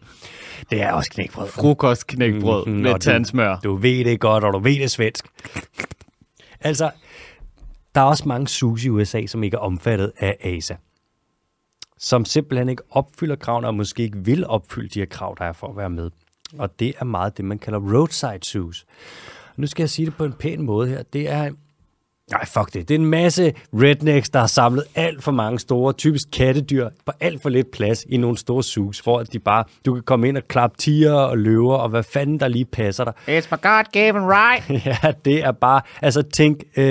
[0.69, 1.47] Det er også knækbrød.
[1.47, 3.59] Frokost knækbrød mm, med tandsmør.
[3.63, 5.25] Du, du ved det godt, og du ved det svensk.
[6.61, 6.91] altså,
[7.95, 10.75] der er også mange zoos i USA, som ikke er omfattet af ASA
[11.99, 15.53] som simpelthen ikke opfylder kravene, og måske ikke vil opfylde de her krav, der er
[15.53, 16.11] for at være med.
[16.57, 18.85] Og det er meget det, man kalder roadside zoos.
[19.57, 21.03] Nu skal jeg sige det på en pæn måde her.
[21.03, 21.51] Det er
[22.31, 22.89] Nej, fuck det.
[22.89, 27.11] Det er en masse rednecks, der har samlet alt for mange store, typisk kattedyr, på
[27.19, 30.37] alt for lidt plads i nogle store zoos, hvor de bare, du kan komme ind
[30.37, 33.13] og klappe tiger og løver, og hvad fanden der lige passer dig.
[33.39, 34.85] It's my God-given right.
[34.85, 36.83] ja, det er bare, altså tænk, uh,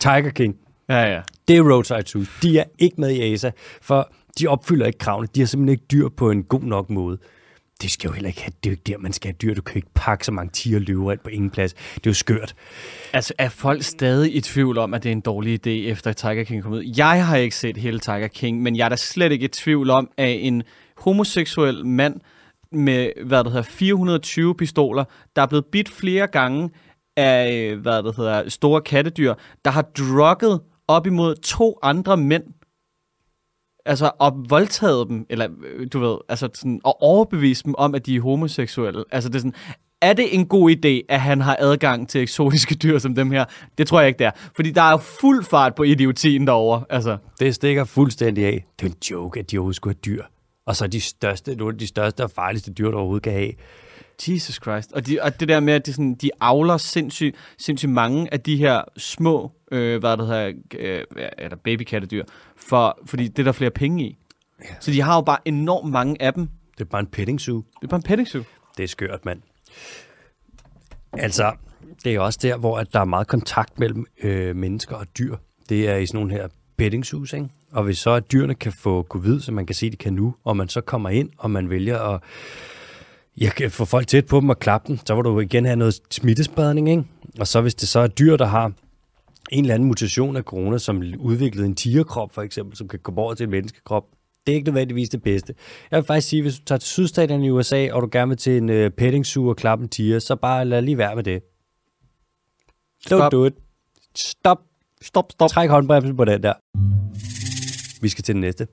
[0.00, 0.56] Tiger King.
[0.88, 1.20] Ja, ja.
[1.48, 2.28] Det er roadside zoos.
[2.42, 3.50] De er ikke med i ASA,
[3.82, 5.28] for de opfylder ikke kravene.
[5.34, 7.18] De har simpelthen ikke dyr på en god nok måde.
[7.82, 8.52] Det skal jo heller ikke have.
[8.64, 9.54] Det er jo ikke der, man skal have dyr.
[9.54, 11.72] Du kan ikke pakke så mange tiger løver ind på ingen plads.
[11.72, 12.54] Det er jo skørt.
[13.12, 16.44] Altså, er folk stadig i tvivl om, at det er en dårlig idé, efter Tiger
[16.44, 16.92] King kom ud?
[16.96, 19.90] Jeg har ikke set hele Tiger King, men jeg er da slet ikke i tvivl
[19.90, 20.62] om, at en
[20.96, 22.20] homoseksuel mand
[22.72, 25.04] med, hvad det hedder, 420 pistoler,
[25.36, 26.70] der er blevet bidt flere gange
[27.16, 32.44] af, hvad det hedder, store kattedyr, der har drukket op imod to andre mænd,
[33.86, 38.06] altså og voldtaget dem, eller øh, du ved, altså sådan, og overbevist dem om, at
[38.06, 39.04] de er homoseksuelle.
[39.10, 39.54] Altså det er sådan,
[40.02, 43.44] er det en god idé, at han har adgang til eksotiske dyr som dem her?
[43.78, 44.30] Det tror jeg ikke, det er.
[44.56, 46.84] Fordi der er fuld fart på idiotien derovre.
[46.90, 47.16] Altså.
[47.40, 48.64] Det stikker fuldstændig af.
[48.80, 50.24] Det er en joke, at de overhovedet skulle have dyr.
[50.66, 53.52] Og så de største, nogle af de største og farligste dyr, der overhovedet kan have.
[54.28, 54.92] Jesus Christ.
[54.92, 58.40] Og, de, og det der med, at de, sådan, de avler sindssygt sindssyg mange af
[58.40, 61.04] de her små, øh, hvad det hedder, øh,
[61.38, 62.24] eller babykattedyr,
[62.56, 64.18] for, fordi det er der flere penge i.
[64.62, 64.74] Ja.
[64.80, 66.48] Så de har jo bare enormt mange af dem.
[66.78, 67.56] Det er bare en petting zoo.
[67.56, 68.42] Det er bare en petting zoo.
[68.76, 69.40] Det er skørt, mand.
[71.12, 71.52] Altså,
[72.04, 75.36] det er også der, hvor at der er meget kontakt mellem øh, mennesker og dyr.
[75.68, 77.48] Det er i sådan nogle her petting zoos, ikke?
[77.72, 80.12] Og hvis så at dyrene kan få covid, så man kan se, at de kan
[80.12, 82.20] nu, og man så kommer ind, og man vælger at
[83.36, 85.76] jeg kan få folk tæt på dem og klappe dem, så vil du igen have
[85.76, 87.04] noget smittespredning, ikke?
[87.40, 88.72] Og så hvis det så er dyr, der har
[89.54, 93.12] en eller anden mutation af corona, som udviklede en tigerkrop for eksempel, som kan gå
[93.16, 94.04] over til en menneskekrop,
[94.46, 95.54] det er ikke nødvendigvis det bedste.
[95.90, 98.38] Jeg vil faktisk sige, hvis du tager til sydstaterne i USA, og du gerne vil
[98.38, 101.24] til en uh, petting zoo og klappe en tiger, så bare lad lige være med
[101.24, 101.42] det.
[103.06, 103.32] Don't stop.
[103.32, 103.52] do it.
[104.16, 104.58] Stop.
[105.02, 105.50] Stop, stop.
[105.50, 106.52] Træk håndbremsen på den der.
[108.02, 108.66] Vi skal til den næste.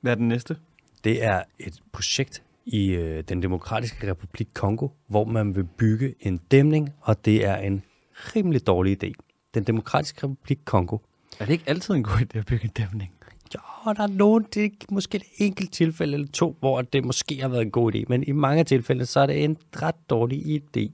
[0.00, 0.56] Hvad er den næste?
[1.04, 6.40] Det er et projekt, i øh, den demokratiske republik Kongo, hvor man vil bygge en
[6.50, 7.82] dæmning, og det er en
[8.14, 9.12] rimelig dårlig idé.
[9.54, 10.98] Den demokratiske republik Kongo.
[11.40, 13.10] Er det ikke altid en god idé at bygge en dæmning?
[13.54, 17.40] Ja, der er nogen, det er måske et enkelt tilfælde eller to, hvor det måske
[17.40, 20.62] har været en god idé, men i mange tilfælde, så er det en ret dårlig
[20.62, 20.90] idé.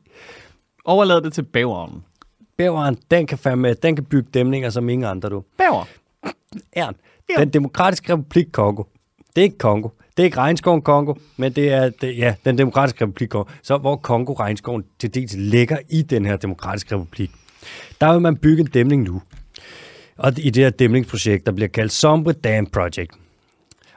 [0.85, 2.05] Overlad det til bæveren.
[2.57, 5.45] Bæveren, den kan, fandme, den kan bygge dæmninger som ingen andre, du.
[5.59, 5.85] Bæver.
[6.73, 6.95] Ern.
[7.37, 8.83] Den demokratiske republik Kongo.
[9.37, 9.89] Det er ikke Kongo.
[10.17, 13.51] Det er ikke regnskoven Kongo, men det er det, ja, den demokratiske republik Kongo.
[13.63, 17.31] Så hvor Kongo regnskoven til dels ligger i den her demokratiske republik.
[18.01, 19.23] Der vil man bygge en dæmning nu.
[20.17, 23.13] Og i det her dæmningsprojekt, der bliver kaldt Sombre Dam Project.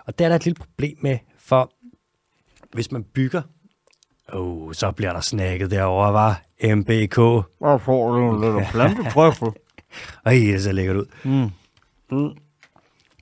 [0.06, 1.74] Og der er der et lille problem med, for
[2.74, 3.42] hvis man bygger,
[4.34, 7.18] oh, så bliver der snakket derovre, var MBK.
[7.62, 9.48] Jeg får en lille plantetrøffel.
[10.26, 11.06] Ej, det ser lækkert ud.
[11.24, 11.50] Mm.
[12.18, 12.32] Mm.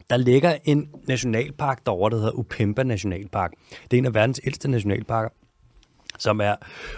[0.10, 3.52] Der ligger en nationalpark derovre, der hedder Upemba Nationalpark.
[3.92, 5.30] Det er en af verdens ældste nationalparker
[6.20, 6.56] som er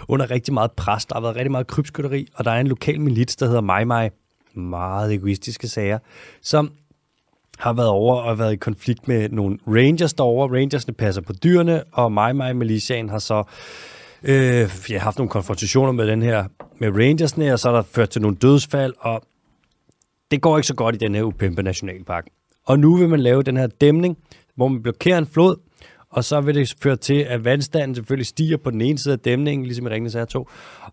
[0.08, 1.06] under rigtig meget pres.
[1.06, 3.84] Der har været rigtig meget krybskytteri, og der er en lokal milits, der hedder Mai
[3.84, 4.08] Mai.
[4.54, 5.98] Meget egoistiske sager,
[6.42, 6.72] som
[7.58, 10.58] har været over og været i konflikt med nogle rangers derovre.
[10.58, 13.44] Rangersne passer på dyrene, og Mai Mai Militiaen har så
[14.22, 16.44] øh, har haft nogle konfrontationer med den her
[16.78, 19.22] med rangersne, og så er der ført til nogle dødsfald, og
[20.30, 22.26] det går ikke så godt i den her Upempe Nationalpark.
[22.66, 24.18] Og nu vil man lave den her dæmning,
[24.56, 25.56] hvor man blokerer en flod,
[26.12, 29.18] og så vil det føre til, at vandstanden selvfølgelig stiger på den ene side af
[29.18, 30.44] dæmningen, ligesom i Ringnes R2.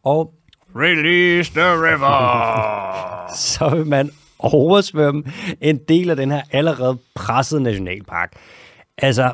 [0.03, 0.33] Og
[0.75, 3.33] Release the river!
[3.55, 5.23] så vil man oversvømme
[5.61, 8.33] en del af den her allerede pressede nationalpark.
[8.97, 9.33] Altså,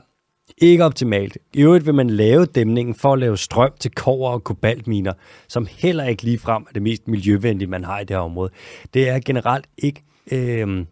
[0.58, 1.38] ikke optimalt.
[1.54, 5.14] I øvrigt vil man lave dæmningen for at lave strøm til kover og kobaltminer,
[5.48, 8.52] som heller ikke lige frem er det mest miljøvenlige, man har i det her område.
[8.94, 10.04] Det er generelt ikke...
[10.32, 10.86] Øh,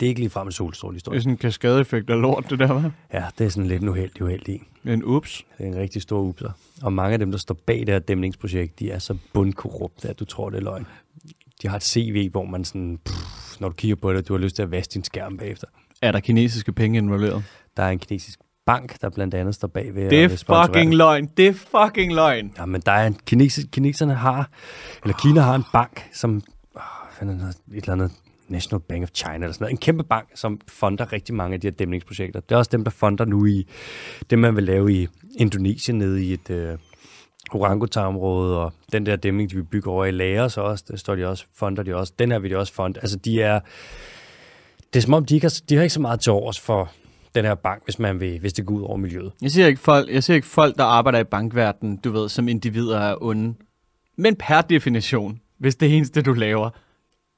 [0.00, 1.14] det er ikke lige frem en solstrålehistorie.
[1.14, 2.90] Det er sådan en kaskadeeffekt af lort, det der, var.
[3.12, 4.60] Ja, det er sådan lidt en uheldig uheldig.
[4.84, 5.44] En ups.
[5.58, 6.50] Det er en rigtig stor upser.
[6.82, 10.20] Og mange af dem, der står bag det her dæmningsprojekt, de er så bundkorrupte, at
[10.20, 10.86] du tror, det er løgn.
[11.62, 14.38] De har et CV, hvor man sådan, pff, når du kigger på det, du har
[14.38, 15.66] lyst til at vaske din skærm bagefter.
[16.02, 17.44] Er der kinesiske penge involveret?
[17.76, 20.10] Der er en kinesisk bank, der blandt andet står bag ved.
[20.10, 20.28] Det er
[20.66, 21.28] fucking løgn.
[21.36, 22.52] Det er fucking løgn.
[22.58, 24.50] Ja, men der er en kinesisk, kineserne har,
[25.02, 26.42] eller Kina har en bank, som,
[26.74, 28.12] oh, et eller andet
[28.52, 29.72] National Bank of China eller sådan noget.
[29.72, 32.40] En kæmpe bank, som funder rigtig mange af de her dæmningsprojekter.
[32.40, 33.66] Det er også dem, der funder nu i
[34.30, 36.78] det, man vil lave i Indonesien nede i et øh, uh,
[37.60, 41.28] orangutarområde, og den der dæmning, de vil bygge over i Laos også, der står de
[41.28, 42.12] også, funder de også.
[42.18, 42.94] Den her vil de også fund.
[42.96, 43.60] Altså, de er...
[44.92, 46.90] Det er som om, de, ikke har, de har ikke så meget til overs for
[47.34, 49.32] den her bank, hvis man vil, hvis det går ud over miljøet.
[49.42, 52.48] Jeg ser ikke folk, jeg ser ikke folk der arbejder i bankverdenen, du ved, som
[52.48, 53.54] individer er onde.
[54.16, 56.70] Men per definition, hvis det eneste, du laver,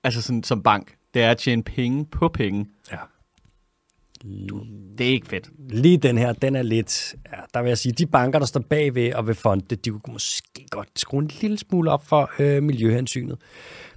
[0.05, 2.67] altså sådan som bank, det er at tjene penge på penge.
[2.93, 2.97] Ja.
[4.49, 4.65] Du,
[4.99, 5.51] det er ikke fedt.
[5.71, 7.15] Lige den her, den er lidt...
[7.33, 10.13] Ja, der vil jeg sige, de banker, der står bagved og vil fonde, de kunne
[10.13, 13.39] måske godt skrue en lille smule op for øh, miljøhensynet.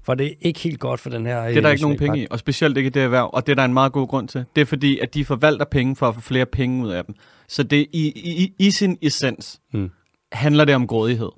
[0.03, 1.47] For det er ikke helt godt for den her...
[1.47, 3.29] Det er der ikke nogen penge i, og specielt ikke i det erhverv.
[3.33, 4.45] Og det er der en meget god grund til.
[4.55, 7.15] Det er fordi, at de forvalter penge for at få flere penge ud af dem.
[7.47, 9.89] Så det i, i, i sin essens mm.
[10.31, 11.29] handler det om grådighed.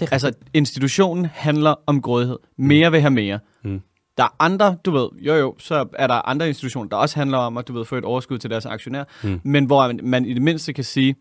[0.00, 2.38] Det altså, institutionen handler om grådighed.
[2.56, 3.38] Mere vil have mere.
[3.64, 3.80] Mm.
[4.18, 7.38] Der er andre, du ved, jo jo, så er der andre institutioner, der også handler
[7.38, 9.40] om at du ved, få et overskud til deres aktionærer, mm.
[9.44, 11.16] men hvor man i det mindste kan sige,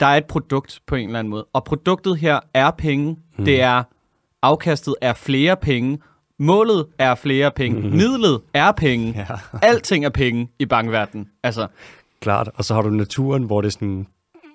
[0.00, 1.46] der er et produkt på en eller anden måde.
[1.52, 3.16] Og produktet her er penge.
[3.38, 3.44] Mm.
[3.44, 3.82] Det er
[4.42, 5.98] afkastet er flere penge.
[6.38, 7.80] Målet er flere penge.
[7.80, 7.96] Mm.
[7.96, 9.14] Midlet er penge.
[9.16, 9.26] Ja.
[9.68, 11.28] Alting er penge i bankverdenen.
[11.42, 11.66] Altså.
[12.20, 12.50] Klart.
[12.54, 14.06] Og så har du naturen, hvor det er sådan,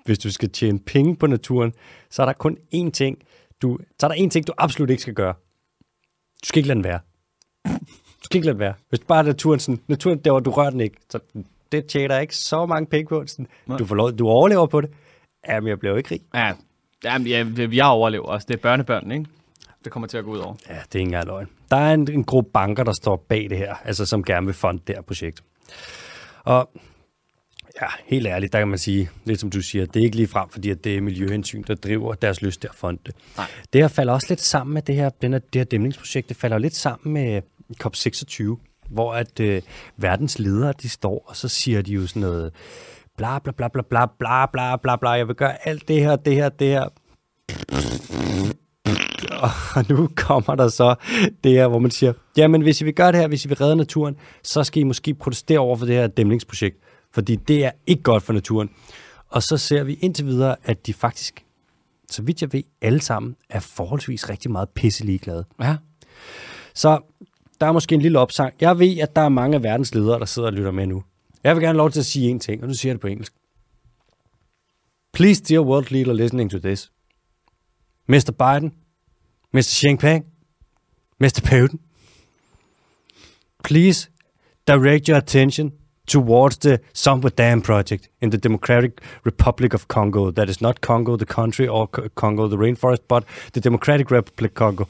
[0.06, 1.74] hvis du skal tjene penge på naturen,
[2.10, 3.18] så er der kun én ting,
[3.62, 5.34] du, så er der én ting, du absolut ikke skal gøre.
[6.44, 7.00] Du skal ikke lade den være.
[7.70, 8.74] Du skal ikke lade være.
[8.90, 11.20] Hvis bare naturen, sådan, naturen der, hvor du rører den ikke, så
[11.72, 13.24] det tjener ikke så mange penge på.
[13.28, 13.48] Sådan,
[13.80, 14.90] du, får lov, du overlever på det.
[15.50, 16.22] Jamen, jeg bliver jo ikke rig.
[16.34, 16.54] Ja,
[17.04, 18.46] Jamen, ja, jeg overlever også.
[18.48, 19.26] Det er børnebørn, ikke?
[19.84, 20.56] Det kommer til at gå ud over.
[20.70, 21.48] Ja, det er ikke engang løgn.
[21.72, 24.56] Der er en, en gruppe banker, der står bag det her, altså som gerne vil
[24.56, 25.44] fonde det her projekt.
[26.44, 26.70] Og
[27.82, 30.28] ja, helt ærligt, der kan man sige, lidt som du siger, det er ikke lige
[30.28, 33.16] frem, fordi at det er miljøhensyn, der driver deres lyst til at fonde det.
[33.38, 33.48] Nej.
[33.74, 36.38] Det her falder også lidt sammen med det her, den her, det her dæmningsprojekt, det
[36.38, 37.42] falder lidt sammen med
[37.84, 38.58] COP26,
[38.90, 39.62] hvor at øh,
[39.98, 42.54] verdens ledere, de står, og så siger de jo sådan noget,
[43.18, 46.16] bla bla bla bla bla bla bla bla bla, jeg vil gøre alt det her,
[46.16, 46.90] det her, det her.
[49.76, 50.96] Og nu kommer der så
[51.44, 53.58] det her, hvor man siger, jamen hvis I vil gøre det her, hvis I vil
[53.58, 56.78] redde naturen, så skal I måske protestere over for det her dæmningsprojekt,
[57.14, 58.70] fordi det er ikke godt for naturen.
[59.30, 61.46] Og så ser vi indtil videre, at de faktisk,
[62.10, 65.46] så vidt jeg ved, alle sammen er forholdsvis rigtig meget pisse ligeglade.
[65.62, 65.76] Ja.
[66.76, 67.00] Så
[67.62, 68.54] der er måske en lille opsang.
[68.62, 71.04] Jeg ved, at der er mange af verdens ledere, der sidder og lytter med nu.
[71.44, 73.08] Jeg vil gerne lov til at sige en ting, og nu siger jeg det på
[73.08, 73.34] engelsk.
[75.14, 76.92] Please, dear world leader listening to this.
[78.08, 78.32] Mr.
[78.32, 78.74] Biden,
[79.54, 79.62] Mr.
[79.62, 80.26] Xi Jinping,
[81.20, 81.42] Mr.
[81.50, 81.80] Putin,
[83.64, 84.10] please
[84.68, 85.72] direct your attention
[86.08, 88.92] towards the Samba Dam project in the Democratic
[89.26, 90.32] Republic of Congo.
[90.32, 94.88] That is not Congo, the country, or Congo, the rainforest, but the Democratic Republic Congo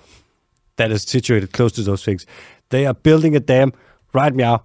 [0.79, 2.25] that is situated close to those things.
[2.69, 3.73] They are building a dam
[4.13, 4.63] right now,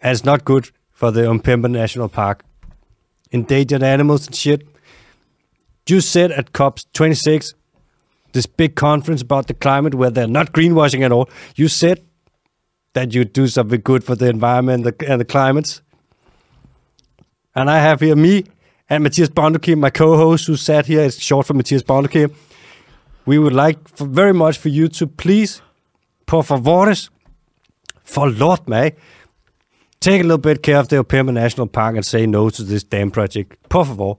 [0.00, 2.44] and it's not good for the Umpemba National Park.
[3.30, 4.66] Endangered animals and shit.
[5.88, 7.54] You said at COP26,
[8.32, 12.04] this big conference about the climate where they're not greenwashing at all, you said
[12.92, 15.82] that you'd do something good for the environment and the, and the climates.
[17.54, 18.44] And I have here me
[18.88, 21.02] and Matthias Bondukim, my co-host, who sat here.
[21.02, 22.34] It's short for Matthias Bondukim.
[23.24, 25.62] We would like for, very much for you to please
[26.26, 27.10] på favores,
[28.04, 28.92] for mig.
[30.00, 32.84] take a little bit care of the Opema National Park and say no to this
[32.84, 33.56] dam project.
[33.68, 34.18] På favor.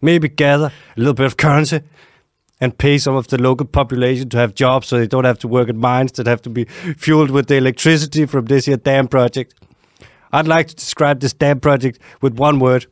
[0.00, 1.80] Maybe gather a little bit of currency
[2.60, 5.48] and pay some of the local population to have jobs so they don't have to
[5.48, 6.64] work at mines that have to be
[6.96, 9.54] fueled with the electricity from this here dam project.
[10.32, 12.86] I'd like to describe this dam project with one word.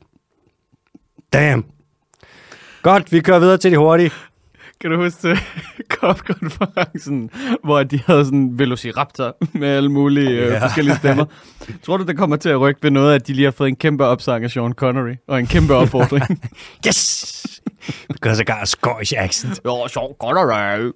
[1.32, 1.64] Damn.
[2.82, 4.10] Godt, vi kører videre til de hurtige.
[4.80, 5.38] Kan du huske
[6.00, 7.30] COP-konferencen,
[7.64, 10.64] hvor de havde sådan velociraptor med alle mulige øh, ja.
[10.64, 11.24] forskellige stemmer?
[11.84, 13.76] Tror du, det kommer til at rykke ved noget, at de lige har fået en
[13.76, 16.42] kæmpe opsang af Sean Connery, og en kæmpe opfordring?
[16.86, 17.60] yes!
[18.08, 19.60] Because I got a Scottish accent.
[19.64, 20.92] Ja, Sean Connery.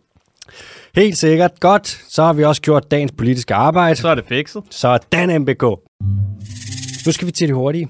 [0.94, 1.60] Helt sikkert.
[1.60, 1.86] Godt.
[2.08, 3.96] Så har vi også gjort dagens politiske arbejde.
[3.96, 4.62] Så er det fikset.
[4.70, 5.62] Så er den MBK.
[7.06, 7.88] Nu skal vi til det hurtige.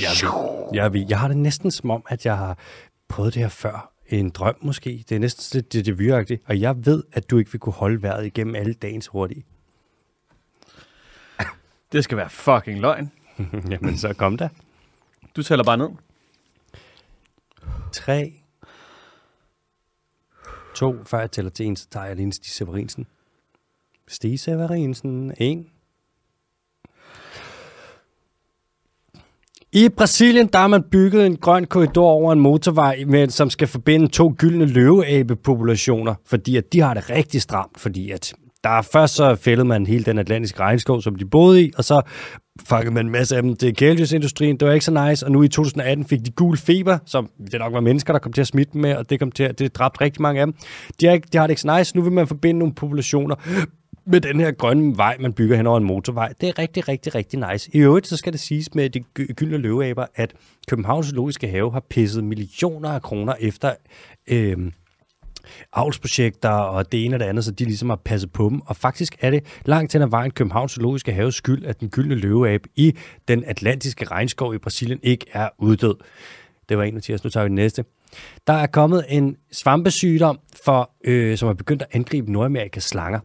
[0.00, 0.10] Jeg,
[0.74, 2.58] jeg, jeg har det næsten som om, at jeg har
[3.08, 3.91] prøvet det her før.
[4.12, 5.04] En drøm måske.
[5.08, 5.86] Det er næsten lidt det,
[6.28, 6.40] det.
[6.46, 9.44] Og jeg ved, at du ikke vil kunne holde vejret igennem alle dagens hurtige.
[11.92, 13.12] Det skal være fucking løgn.
[13.70, 14.48] Jamen, så kom der.
[15.36, 15.88] Du tæller bare ned.
[17.92, 18.32] 3,
[20.74, 23.06] 2, før jeg tæller til 1, så tager jeg lige Stig Severinsen.
[24.08, 25.66] Stig Severinsen, 1.
[29.74, 33.68] I Brasilien, der har man bygget en grøn korridor over en motorvej, med, som skal
[33.68, 39.14] forbinde to gyldne løveabepopulationer, fordi at de har det rigtig stramt, fordi at der først
[39.14, 42.00] så fældede man hele den atlantiske regnskov, som de boede i, og så
[42.64, 44.56] fangede man en masse af dem til kæledyrindustrien.
[44.56, 47.60] Det var ikke så nice, og nu i 2018 fik de gul feber, som det
[47.60, 49.58] nok var mennesker, der kom til at smitte dem med, og det, kom til at,
[49.58, 50.54] det dræbte rigtig mange af dem.
[51.00, 51.96] De har, ikke, de har det ikke så nice.
[51.96, 53.34] Nu vil man forbinde nogle populationer
[54.06, 56.32] med den her grønne vej, man bygger hen over en motorvej.
[56.40, 57.70] Det er rigtig, rigtig, rigtig nice.
[57.74, 59.00] I øvrigt, så skal det siges med de
[59.34, 60.34] gyldne løveaber, at
[60.68, 63.74] Københavns Zoologiske Have har pisset millioner af kroner efter
[64.26, 64.72] øh,
[65.72, 68.60] avlsprojekter og det ene og det andet, så de ligesom har passet på dem.
[68.60, 72.14] Og faktisk er det langt hen ad vejen Københavns Zoologiske Haves skyld, at den gyldne
[72.14, 72.96] løveabe i
[73.28, 75.94] den atlantiske regnskov i Brasilien ikke er uddød.
[76.68, 77.84] Det var en af nu tager vi den næste.
[78.46, 83.20] Der er kommet en svampesygdom, for, øh, som er begyndt at angribe Nordamerikas slanger.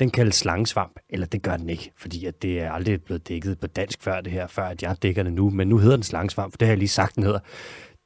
[0.00, 3.60] Den kaldes slangesvamp, eller det gør den ikke, fordi at det er aldrig blevet dækket
[3.60, 6.02] på dansk før det her, før at jeg dækker det nu, men nu hedder den
[6.02, 7.38] slangesvamp, for det har jeg lige sagt, den hedder.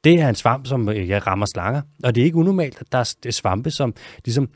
[0.04, 2.92] Det er en svamp, som øh, jeg rammer slanger, og det er ikke unormalt, at
[2.92, 4.48] der er svampe, som ligesom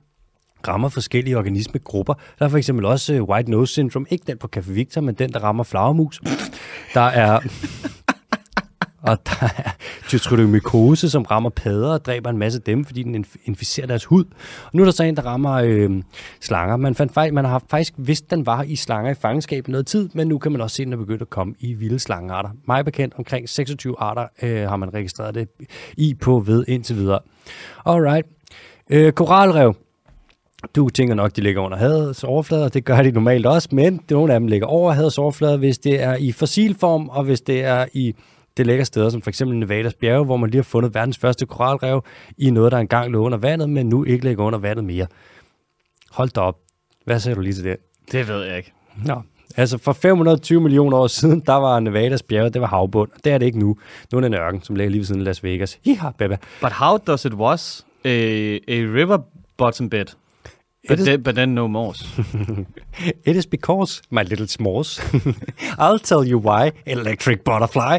[0.68, 2.14] rammer forskellige organismegrupper.
[2.38, 5.14] Der er for eksempel også øh, white nose syndrome, ikke den på Café Victor, men
[5.14, 6.20] den, der rammer flagermus.
[6.94, 7.40] Der er
[9.02, 9.70] og der er
[10.08, 14.24] tytrylomykose, som rammer padder og dræber en masse af dem, fordi den inficerer deres hud.
[14.64, 16.02] Og nu er der så en, der rammer øh,
[16.40, 16.76] slanger.
[16.76, 20.28] Man, fandt, man har faktisk vidst, den var i slanger i fangenskab noget tid, men
[20.28, 22.50] nu kan man også se, at den er begyndt at komme i vilde slangearter.
[22.66, 25.48] Meget bekendt, omkring 26 arter øh, har man registreret det
[25.96, 27.18] i på ved indtil videre.
[27.86, 28.26] Alright.
[28.90, 29.74] Øh, koralrev.
[30.76, 34.00] Du tænker nok, de ligger under havets overflade, og det gør de normalt også, men
[34.10, 37.64] nogle af dem ligger over havets overflade, hvis det er i fossilform, og hvis det
[37.64, 38.14] er i
[38.60, 41.46] det lækker steder, som for eksempel Nevadas bjerge, hvor man lige har fundet verdens første
[41.46, 42.04] koralrev
[42.38, 45.06] i noget, der engang lå under vandet, men nu ikke ligger under vandet mere.
[46.10, 46.56] Hold da op.
[47.04, 47.76] Hvad siger du lige til det?
[48.12, 48.72] Det ved jeg ikke.
[49.04, 49.22] Nå,
[49.56, 53.10] altså for 520 millioner år siden, der var Nevadas bjerge, det var havbund.
[53.24, 53.76] Det er det ikke nu.
[54.12, 55.78] Nu er det en ørken, som ligger lige ved siden af Las Vegas.
[55.86, 56.36] Ja, baba.
[56.62, 58.08] But how does it was a,
[58.68, 59.18] a river
[59.56, 60.06] bottom bed?
[60.88, 61.92] But, is, then, but then no more.
[63.24, 64.98] it is because, my little s'mores,
[65.78, 67.98] I'll tell you why, electric butterfly.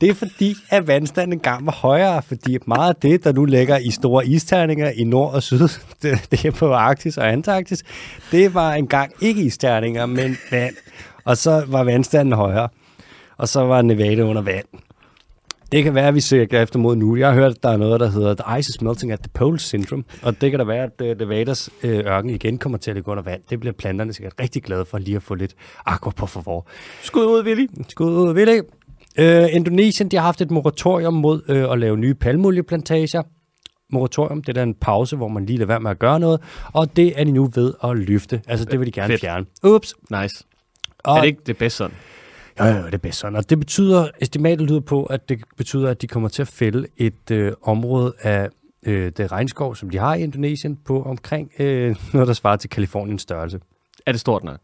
[0.00, 3.78] Det er fordi, at vandstanden engang var højere, fordi meget af det, der nu ligger
[3.78, 5.68] i store isterninger i nord og syd,
[6.02, 7.82] det, det er på Arktis og Antarktis,
[8.30, 10.74] det var engang ikke isterninger, men vand.
[11.24, 12.68] Og så var vandstanden højere,
[13.36, 14.66] og så var Nevada under vand.
[15.72, 17.16] Det kan være, at vi søger efter mod nu.
[17.16, 19.30] Jeg har hørt, at der er noget, der hedder The Ice is Melting at the
[19.34, 22.90] Pole Syndrome, og det kan da være, at uh, Nevadas uh, ørken igen kommer til
[22.90, 23.42] at ligge under vand.
[23.50, 25.54] Det bliver planterne sikkert rigtig glade for lige at få lidt
[25.86, 26.66] aqua på forvor.
[27.02, 27.66] Skud ud, Willy.
[27.88, 28.60] Skud ud, Willy.
[29.18, 33.22] Uh, Indonesien de har haft et moratorium mod uh, at lave nye palmolieplantager.
[33.92, 36.40] Moratorium, det er en pause, hvor man lige lader være med at gøre noget,
[36.72, 38.40] og det er de nu ved at løfte.
[38.48, 39.20] Altså, det vil de gerne Fedt.
[39.20, 39.46] fjerne.
[39.64, 39.94] Ups.
[40.10, 40.44] Nice.
[41.04, 41.96] Og, er det ikke det bedste sådan?
[42.58, 43.36] Ja, ja, det er bedst sådan.
[43.36, 46.86] Og det betyder, estimatet lyder på, at det betyder, at de kommer til at fælde
[46.96, 48.48] et øh, område af
[48.82, 52.70] øh, det regnskov, som de har i Indonesien, på omkring øh, noget, der svarer til
[52.70, 53.60] Kaliforniens størrelse.
[54.06, 54.58] Er det stort nok?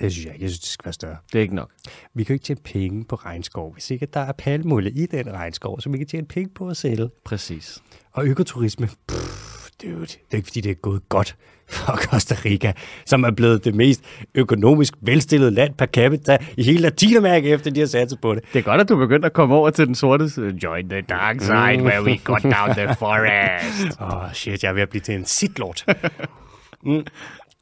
[0.00, 0.44] Det synes jeg ikke.
[0.44, 1.16] Jeg synes, det skal være større.
[1.32, 1.70] Det er ikke nok.
[2.14, 5.32] Vi kan jo ikke tjene penge på regnskov, hvis ikke der er palmolie i den
[5.32, 7.08] regnskov, så vi kan tjene penge på at sælge.
[7.24, 7.82] Præcis.
[8.12, 9.51] Og økoturisme, pff,
[9.82, 11.36] dude, det er ikke fordi, det er gået godt
[11.68, 12.72] for Costa Rica,
[13.06, 14.04] som er blevet det mest
[14.34, 18.44] økonomisk velstillede land per capita i hele Latinamerika, efter de har sat på det.
[18.52, 20.24] Det er godt, at du begynder at komme over til den sorte
[20.62, 21.84] Join the dark side, mm.
[21.84, 24.00] where we cut down the forest.
[24.00, 25.84] Åh, oh, shit, jeg er ved at blive til en sitlort.
[26.82, 27.04] mm.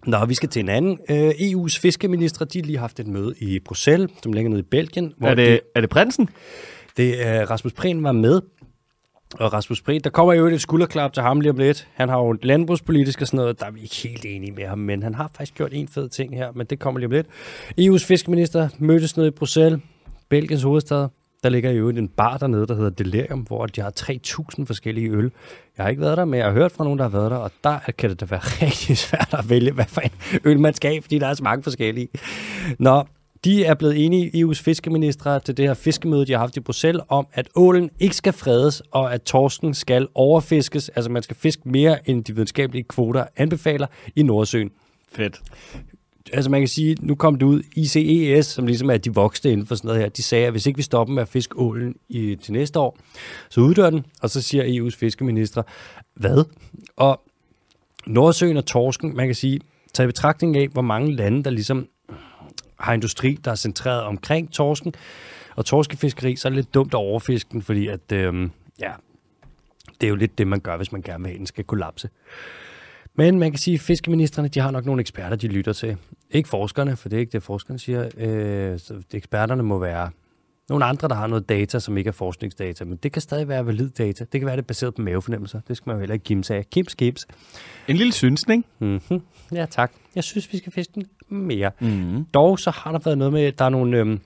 [0.07, 0.99] Nå, vi skal til en anden.
[1.11, 4.67] Øh, EU's fiskeministre, de har lige haft et møde i Bruxelles, som ligger nede i
[4.71, 5.13] Belgien.
[5.19, 6.29] Hvor er, det, de, er det prinsen?
[6.97, 8.41] Det er Rasmus Prehn var med,
[9.39, 11.89] og Rasmus Prehn, der kommer jo et skulderklap til ham lige om lidt.
[11.95, 14.79] Han har jo landbrugspolitisk og sådan noget, der er vi ikke helt enige med ham,
[14.79, 17.27] men han har faktisk gjort en fed ting her, men det kommer lige om lidt.
[17.81, 19.81] EU's fiskeminister mødtes nede i Bruxelles,
[20.29, 21.09] Belgiens hovedstad.
[21.43, 25.33] Der ligger jo en bar dernede, der hedder Delirium, hvor de har 3.000 forskellige øl.
[25.77, 27.37] Jeg har ikke været der, men jeg har hørt fra nogen, der har været der,
[27.37, 30.11] og der kan det da være rigtig svært at vælge, hvad for en
[30.45, 32.09] øl man skal fordi der er så mange forskellige.
[32.79, 33.05] Nå,
[33.45, 37.03] de er blevet enige, EU's fiskeministre, til det her fiskemøde, de har haft i Bruxelles,
[37.09, 40.89] om, at ålen ikke skal fredes, og at torsken skal overfiskes.
[40.89, 43.87] Altså, man skal fiske mere, end de videnskabelige kvoter anbefaler
[44.17, 44.71] i Nordsøen.
[45.13, 45.41] Fedt.
[46.33, 49.67] Altså, man kan sige, nu kom det ud, ICES, som ligesom er de voksne inden
[49.67, 51.95] for sådan noget her, de sagde, at hvis ikke vi stopper med at fiske ålen
[52.09, 52.99] i, til næste år,
[53.51, 55.63] så uddør den, og så siger EU's fiskeministre,
[56.15, 56.45] hvad?
[56.97, 57.21] Og
[58.07, 59.61] Nordsøen og torsken, man kan sige,
[59.95, 61.89] tager i betragtning af, hvor mange lande, der ligesom
[62.81, 64.93] har industri, der er centreret omkring torsken,
[65.57, 68.51] og torskefiskeri, så er det lidt dumt at overfiske den, fordi at, øhm,
[68.81, 68.93] ja,
[70.01, 72.09] det er jo lidt det, man gør, hvis man gerne vil have, den skal kollapse.
[73.15, 75.97] Men man kan sige, at fiskeministerne, de har nok nogle eksperter, de lytter til.
[76.31, 78.09] Ikke forskerne, for det er ikke det, forskerne siger.
[78.17, 80.11] Øh, så eksperterne må være
[80.69, 83.67] nogle andre, der har noget data, som ikke er forskningsdata, men det kan stadig være
[83.67, 84.25] valid data.
[84.33, 85.61] Det kan være det baseret på mavefornemmelser.
[85.69, 86.71] Det skal man jo heller ikke kimse af.
[86.71, 87.27] Kims, kims.
[87.89, 88.67] En lille synsning.
[88.79, 89.23] Mm-hmm.
[89.53, 89.93] Ja, tak.
[90.15, 91.71] Jeg synes, vi skal fiske den mere.
[91.81, 92.25] Mm-hmm.
[92.25, 94.21] Dog så har der været noget med, der er nogle øhm,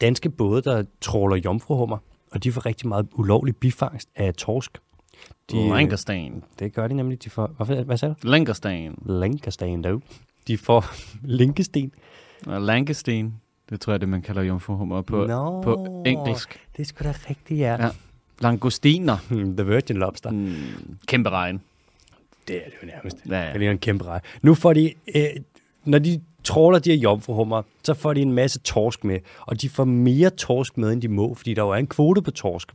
[0.00, 1.98] danske både, der tråler jomfruhummer,
[2.30, 4.78] og de får rigtig meget ulovlig bifangst af torsk.
[5.50, 6.44] De, Lankersten.
[6.58, 7.24] Det gør de nemlig.
[7.24, 8.28] De får, hvad, hvad sagde du?
[8.28, 8.98] Lankersten.
[9.06, 10.02] Lankersten, dog.
[10.48, 10.84] De får
[11.38, 11.92] linkesten.
[12.46, 13.40] Lankesten.
[13.70, 16.60] Det tror jeg, det man kalder jomfruhummer på, no, på engelsk.
[16.76, 17.84] Det er sgu da rigtigt, ja.
[17.84, 17.88] ja.
[18.40, 19.16] Langostiner.
[19.58, 20.30] The Virgin Lobster.
[20.30, 20.54] Mm,
[21.06, 21.60] kæmpe regn.
[22.48, 23.16] Det er det jo nærmest.
[23.28, 23.52] Ja, ja.
[23.52, 24.20] Det er en kæmpe regn.
[24.42, 25.22] Nu får de, øh,
[25.84, 29.68] når de tråler de her jomfruhummer, så får de en masse torsk med, og de
[29.68, 32.72] får mere torsk med, end de må, fordi der jo er en kvote på torsk.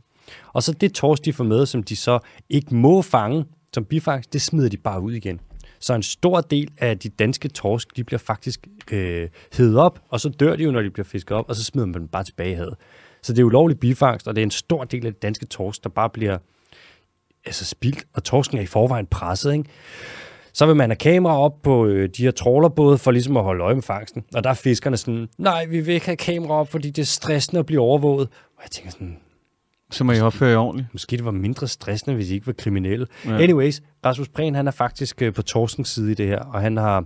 [0.52, 2.18] Og så det torsk, de får med, som de så
[2.48, 3.44] ikke må fange
[3.74, 5.40] som bifangst, det smider de bare ud igen.
[5.80, 10.20] Så en stor del af de danske torsk, de bliver faktisk øh, hedet op, og
[10.20, 12.24] så dør de jo, når de bliver fisket op, og så smider man dem bare
[12.24, 12.74] tilbage i havet.
[13.22, 15.84] Så det er ulovlig bifangst, og det er en stor del af det danske torsk,
[15.84, 16.38] der bare bliver
[17.46, 19.64] altså spildt, og torsken er i forvejen presset, ikke?
[20.52, 23.64] Så vil man have kamera op på øh, de her trålerbåde for ligesom at holde
[23.64, 24.24] øje med fangsten.
[24.34, 27.06] Og der er fiskerne sådan, nej, vi vil ikke have kamera op, fordi det er
[27.06, 28.28] stressende at blive overvåget.
[28.56, 29.16] Og jeg tænker sådan,
[29.90, 30.88] så må I opføre jer ordentligt.
[30.92, 33.06] Måske det var mindre stressende, hvis I ikke var kriminelle.
[33.26, 33.42] Ja.
[33.42, 36.76] Anyways, Rasmus Prehn, han er faktisk øh, på Torskens side i det her, og han
[36.76, 37.04] har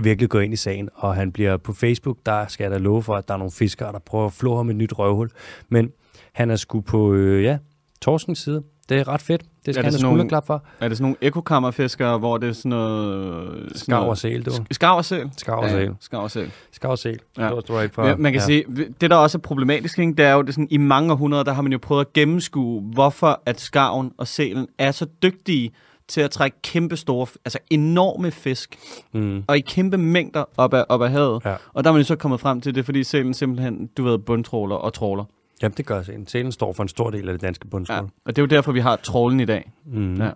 [0.00, 3.02] virkelig gået ind i sagen, og han bliver på Facebook, der skal jeg da love
[3.02, 5.30] for, at der er nogle fiskere, der prøver at flå ham et nyt røvhul.
[5.68, 5.90] Men
[6.32, 7.58] han er sgu på, øh, ja,
[8.00, 8.62] Torskens side.
[8.88, 9.42] Det er ret fedt.
[9.66, 10.62] Det skal er han have klap for.
[10.80, 13.72] Er det sådan nogle ekokammerfiskere, hvor det er sådan noget...
[13.74, 14.50] Skav og sæl, du.
[14.70, 15.30] Skav og sæl?
[15.36, 15.94] Skav og sæl.
[16.00, 16.50] Skav og sæl.
[16.72, 17.18] Skav og sæl.
[17.38, 17.42] Ja.
[17.42, 18.46] Det var for, ja, man kan ja.
[18.46, 18.64] sige,
[19.00, 21.52] det der også er problematisk, ikke, det er jo, det sådan, i mange århundreder, der
[21.52, 25.72] har man jo prøvet at gennemskue, hvorfor at skaven og sælen er så dygtige
[26.08, 28.78] til at trække kæmpe store, altså enorme fisk,
[29.12, 29.44] mm.
[29.48, 31.44] og i kæmpe mængder op ad, op ad havet.
[31.44, 31.54] Ja.
[31.72, 34.18] Og der er man jo så kommet frem til det, fordi sælen simpelthen, du ved,
[34.18, 35.24] bundtråler og tråler.
[35.62, 36.26] Jamen, det gør sælen.
[36.26, 37.96] Sælen står for en stor del af det danske bundsmål.
[37.96, 39.72] Ja, og det er jo derfor, vi har trålen i dag.
[39.86, 40.22] Mm.
[40.22, 40.30] Ja.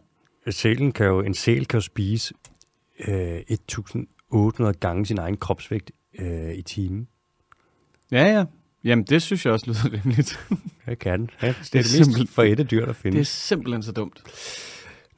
[0.51, 2.35] Sælen kan jo, en sæl kan jo spise
[3.09, 7.09] øh, 1.800 gange sin egen kropsvægt øh, i timen.
[8.13, 8.45] Ja, ja.
[8.85, 10.41] Jamen, det synes jeg også lyder rimeligt.
[10.87, 11.57] det kan ja, det.
[11.73, 13.15] Det, er det mest for et dyr, der findes.
[13.15, 14.23] Det er simpelthen så dumt.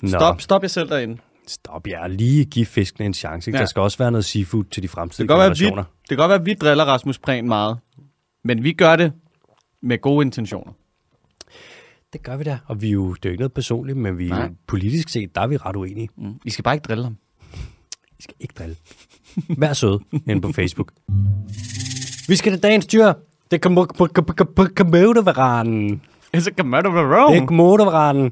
[0.03, 0.09] Nå.
[0.09, 1.19] Stop, stop jer selv derinde.
[1.47, 2.07] Stop jer.
[2.07, 3.51] Lige give fiskene en chance.
[3.51, 3.59] Ja.
[3.59, 5.75] Der skal også være noget seafood til de fremtidige det generationer.
[5.75, 7.79] Være, vi, det kan godt være, at vi driller Rasmus Prehn meget.
[8.45, 9.13] Men vi gør det
[9.83, 10.72] med gode intentioner.
[12.12, 14.18] Det gør vi da, og vi er jo, det er jo ikke noget personligt, men
[14.18, 14.51] vi Nej.
[14.66, 16.09] politisk set, der er vi ret uenige.
[16.16, 16.35] Mm.
[16.45, 17.16] Vi skal bare ikke drille ham.
[18.16, 18.76] Vi skal ikke drille.
[19.59, 20.93] Vær sød inde på Facebook.
[22.28, 23.12] Vi skal til dagens dyr.
[23.51, 26.03] Det er komodovaranen.
[26.35, 27.35] Det er komodovaranen.
[27.35, 28.31] Det er komodovaranen.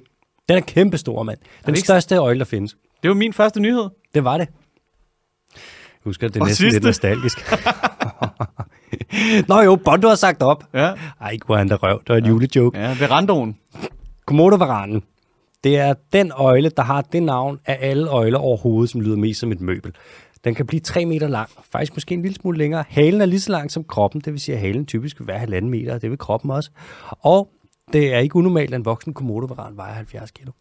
[0.48, 1.38] Den er kæmpestor, mand.
[1.66, 2.76] Den største øjle, der findes.
[3.02, 3.88] Det var min første nyhed.
[4.14, 4.48] Det var det.
[5.54, 7.38] Jeg husker, det er næsten lidt nostalgisk.
[9.48, 10.64] Nå jo, Bondo har sagt op.
[10.74, 10.92] Ja.
[11.20, 12.00] Ej, hvor han der røv.
[12.00, 12.28] Det var en ja.
[12.28, 12.78] julejoke.
[12.78, 13.56] Ja, verandoen.
[14.26, 15.02] Komodo-varanen.
[15.64, 19.40] Det er den øjle, der har det navn af alle øjler overhovedet, som lyder mest
[19.40, 19.92] som et møbel.
[20.44, 22.84] Den kan blive 3 meter lang, faktisk måske en lille smule længere.
[22.88, 25.38] Halen er lige så lang som kroppen, det vil sige, at halen typisk vil være
[25.38, 26.70] halvanden meter, det vil kroppen også.
[27.10, 27.50] Og
[27.92, 30.52] det er ikke unormalt, at en voksen komodovaran vejer 70 kilo.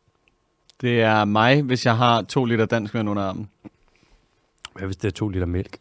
[0.82, 3.50] Det er mig, hvis jeg har to liter dansk vand under armen.
[4.76, 5.78] Hvad hvis det er to liter mælk?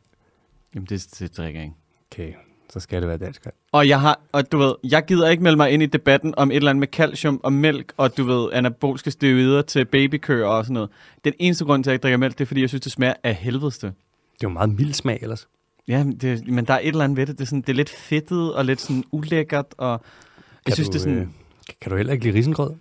[0.75, 1.77] Jamen, det, det drikker jeg ikke.
[2.17, 2.33] Okay,
[2.73, 3.47] så skal det være dansk.
[3.73, 6.51] Og jeg har, og du ved, jeg gider ikke melde mig ind i debatten om
[6.51, 10.65] et eller andet med calcium og mælk, og du ved, anabolske steroider til babykøer og
[10.65, 10.91] sådan noget.
[11.25, 12.93] Den eneste grund til, at jeg ikke drikker mælk, det er, fordi jeg synes, det
[12.93, 13.87] smager af helvedeste.
[13.87, 13.95] Det
[14.33, 15.49] er jo meget mild smag ellers.
[15.89, 17.39] Ja, det, men der er et eller andet ved det.
[17.39, 20.09] Det er, sådan, det er lidt fedtet og lidt sådan ulækkert, og kan
[20.67, 21.19] jeg synes, du, det er sådan...
[21.19, 21.27] Øh,
[21.81, 22.75] kan du heller ikke lide risengrød?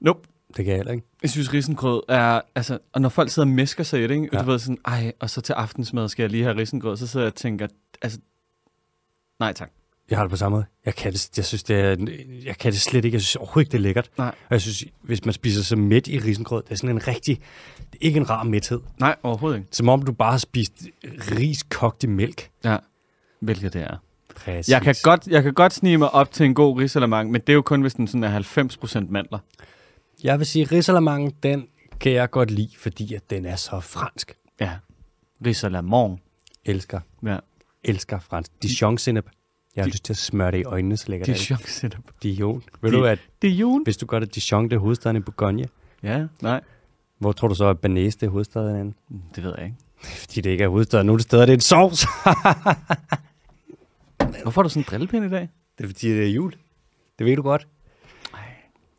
[0.00, 0.20] Nope.
[0.56, 1.06] Det kan jeg heller ikke.
[1.22, 2.40] Jeg synes, risengrød er...
[2.54, 4.28] Altså, og når folk sidder og mesker sig i det, ikke?
[4.32, 4.38] Ja.
[4.38, 7.06] Og du ved sådan, ej, og så til aftensmad skal jeg lige have risengrød, så
[7.06, 7.66] sidder jeg og tænker,
[8.02, 8.18] altså,
[9.42, 9.70] Nej tak.
[10.10, 10.64] Jeg har det på samme måde.
[10.86, 11.96] Jeg kan det, jeg synes, det er,
[12.44, 13.14] jeg kan det slet ikke.
[13.14, 14.10] Jeg synes overhovedet ikke, det er lækkert.
[14.18, 14.28] Nej.
[14.28, 17.40] Og jeg synes, hvis man spiser sig midt i risengrød, det er sådan en rigtig,
[17.76, 18.80] det er ikke en rar mæthed.
[19.00, 19.68] Nej, overhovedet ikke.
[19.70, 20.72] Som om du bare har spist
[21.04, 22.50] ris kogt i mælk.
[22.64, 22.76] Ja,
[23.40, 23.96] hvilket det er.
[24.36, 24.68] Præcis.
[24.72, 27.48] Jeg kan, godt, jeg kan godt snige mig op til en god risalamang, men det
[27.48, 28.40] er jo kun, hvis den sådan er
[29.04, 29.38] 90% mandler.
[30.22, 31.66] Jeg vil sige, risalamangen, den
[32.00, 34.34] kan jeg godt lide, fordi at den er så fransk.
[34.60, 34.70] Ja,
[35.46, 36.20] risalamang.
[36.64, 37.36] Elsker, Ja,
[37.84, 38.50] elsker fransk.
[38.62, 39.72] dijon -sinep.
[39.76, 42.04] Jeg har lyst til at smøre det i øjnene, så lækkert det Dijon setup.
[42.22, 42.62] Dijon.
[42.80, 43.84] Ved Di- du, at Dijon?
[43.84, 45.64] hvis du gør det Dijon, det er hovedstaden i Bourgogne,
[46.02, 46.60] Ja, nej,
[47.18, 48.92] hvor tror du så, at Banæs det er hovedstaden henne?
[49.34, 49.76] det ved jeg ikke.
[50.20, 51.06] Fordi det ikke er hovedstaden.
[51.06, 52.02] Nogle steder det er en sovs.
[54.42, 55.48] Hvorfor har du sådan en drillepind i dag?
[55.78, 56.52] det er fordi, det er jul.
[57.18, 57.66] Det ved du godt.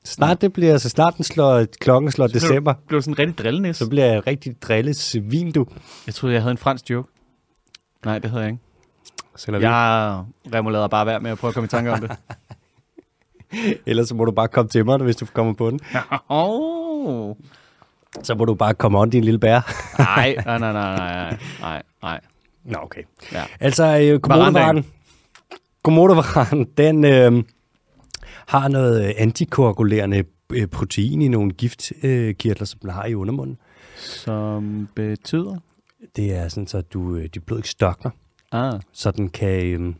[0.05, 3.19] Snart det bliver, så snart den slår, klokken slår du- december, Blev du sådan en
[3.19, 3.77] rigtig drillenis?
[3.77, 5.65] så bliver jeg rigtig drillet svin, du.
[6.07, 7.11] Jeg troede, jeg havde en fransk joke.
[8.05, 8.63] Nej, det havde jeg ikke.
[9.59, 10.23] Vi- Jeg
[10.53, 12.11] remoulader bare værd med at prøve at komme i tanke om det.
[13.85, 15.79] Ellers så må du bare komme til mig, hvis du kommer på den.
[16.29, 17.35] oh.
[18.23, 19.73] Så må du bare komme on, din lille bær.
[19.99, 22.19] Nej, nej, nej, nej, nej, nej, nej.
[22.63, 23.01] Nå, okay.
[23.33, 23.43] Ja.
[23.59, 24.85] Altså, øh, kommodovaren,
[25.83, 27.43] kommodovaren, den øh,
[28.47, 30.23] har noget øh, antikoagulerende
[30.53, 33.57] øh, protein i nogle giftkirtler, som den har i undermunden.
[33.97, 35.55] Som betyder?
[36.15, 38.11] Det er sådan, så du, øh, dit blod ikke størkner,
[38.53, 39.93] Ah, så den kan, øh,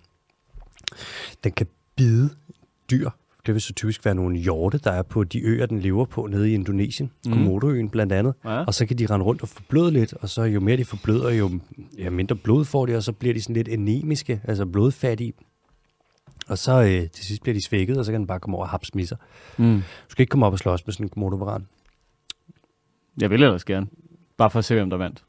[1.44, 2.30] den kan bide
[2.92, 3.10] dyr.
[3.46, 6.28] Det vil så typisk være nogle hjorte, der er på de øer, den lever på
[6.28, 7.12] nede i Indonesien.
[7.26, 7.32] Mm.
[7.32, 8.34] Komodoøen blandt andet.
[8.46, 8.64] ja.
[8.64, 11.30] Og så kan de rende rundt og forbløde lidt, og så jo mere de forbløder,
[11.30, 11.60] jo
[11.98, 15.34] ja, mindre blod får de, og så bliver de sådan lidt anemiske, altså blodfattige.
[16.48, 18.66] Og så øh, til sidst bliver de svækket, og så kan den bare komme over
[18.66, 19.16] og hapsmisser.
[19.58, 19.76] Mm.
[19.78, 21.68] Du skal ikke komme op og slås med sådan en komodovaran.
[23.22, 23.88] Jeg vil ellers gerne.
[24.38, 25.24] Bare for at se, hvem der vandt.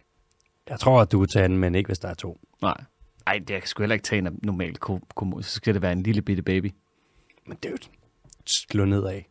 [0.68, 2.40] Jeg tror, at du kan tage den, men ikke hvis der er to.
[2.62, 2.84] Nej.
[3.26, 5.42] Ej, det jeg kan sgu heller ikke tage en normal ko- kommode.
[5.42, 6.72] Så skal det være en lille bitte baby.
[7.46, 7.76] Men det er jo
[8.46, 9.28] slå ned af.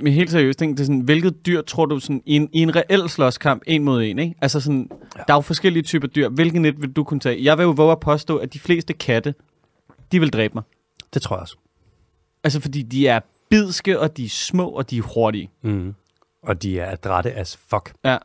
[0.00, 0.72] Men helt seriøst, ikke?
[0.72, 3.84] det er sådan, hvilket dyr tror du sådan, i, en, i en reel slåskamp, en
[3.84, 4.34] mod en, ikke?
[4.42, 5.22] Altså sådan, ja.
[5.28, 6.28] Der er jo forskellige typer dyr.
[6.28, 7.44] Hvilken et vil du kunne tage?
[7.44, 9.34] Jeg vil jo våge at påstå, at de fleste katte,
[10.12, 10.62] de vil dræbe mig.
[11.14, 11.56] Det tror jeg også.
[12.44, 13.20] Altså fordi de er
[13.50, 15.50] bidske, og de er små, og de er hurtige.
[15.62, 15.94] Mm.
[16.42, 17.92] Og de er adrette as fuck.
[18.04, 18.14] Ja.
[18.14, 18.20] Og,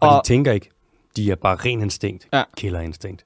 [0.00, 0.68] og Og- de tænker ikke.
[1.16, 2.28] De er bare ren instinkt.
[2.32, 2.42] Ja.
[2.56, 3.24] Killerinstinkt.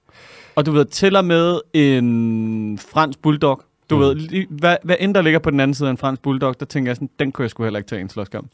[0.54, 4.00] Og du ved, til og med en fransk bulldog, du mm.
[4.02, 6.60] Ved, lige- hvad, hvad end der ligger på den anden side af en fransk bulldog,
[6.60, 8.50] der tænker jeg sådan, den kunne jeg sgu heller ikke tage en slåskamp.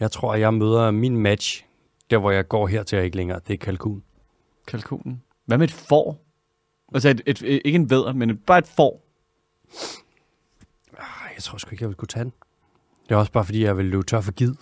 [0.00, 1.64] Jeg tror, at jeg møder min match,
[2.10, 3.40] der hvor jeg går her til ikke længere.
[3.46, 4.02] Det er kalkun.
[4.66, 5.22] Kalkunen.
[5.46, 6.24] Hvad med et får?
[6.94, 9.04] Altså et, et, et, ikke en vædder, men et, bare et får.
[10.98, 12.32] Ej, jeg tror sgu ikke, jeg vil kunne tage den.
[13.08, 14.54] Det er også bare, fordi jeg vil løbe tør for gid.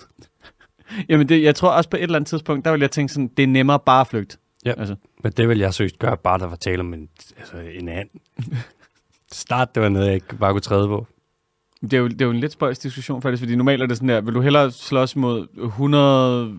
[1.09, 3.31] Jamen, det, jeg tror også på et eller andet tidspunkt, der vil jeg tænke sådan,
[3.37, 4.37] det er nemmere bare at flygte.
[4.65, 4.73] Ja.
[4.77, 7.09] Altså, Men det vil jeg søgt gøre, bare der var tale om en,
[7.39, 8.09] altså en and.
[9.33, 11.07] Start, det var noget, jeg ikke bare kunne træde på.
[11.81, 13.97] det er, jo, det er jo en lidt spøjs diskussion faktisk, fordi normalt er det
[13.97, 16.55] sådan der, vil du hellere slås mod 100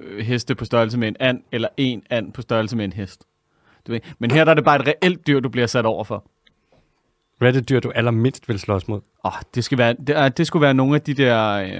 [0.00, 3.24] øh, heste på størrelse med en and, eller en and på størrelse med en hest?
[3.86, 4.00] Du ved.
[4.18, 6.24] Men her der er det bare et reelt dyr, du bliver sat over for.
[7.40, 9.00] Hvad er det dyr, du allermindst vil slås mod?
[9.24, 11.70] Åh, det, skal være, det, det skulle være nogle af de der, øh,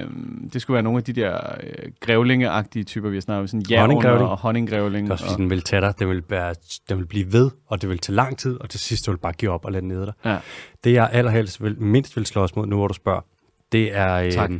[0.53, 3.47] det skulle være nogle af de der øh, grævlingeagtige typer, vi har snakket om.
[3.47, 4.29] Sådan jævn Honninggrævling.
[4.29, 5.05] og honninggrævling.
[5.07, 6.55] Det er også, fordi og, den vil tage dig, den vil, være,
[6.89, 9.33] den vil blive ved, og det vil tage lang tid, og til sidst vil bare
[9.33, 10.13] give op og lade nede dig.
[10.25, 10.37] ja.
[10.83, 13.21] Det, jeg allerhelst vil, mindst vil slås mod, nu hvor du spørger,
[13.71, 14.51] det er Tak.
[14.51, 14.59] øh,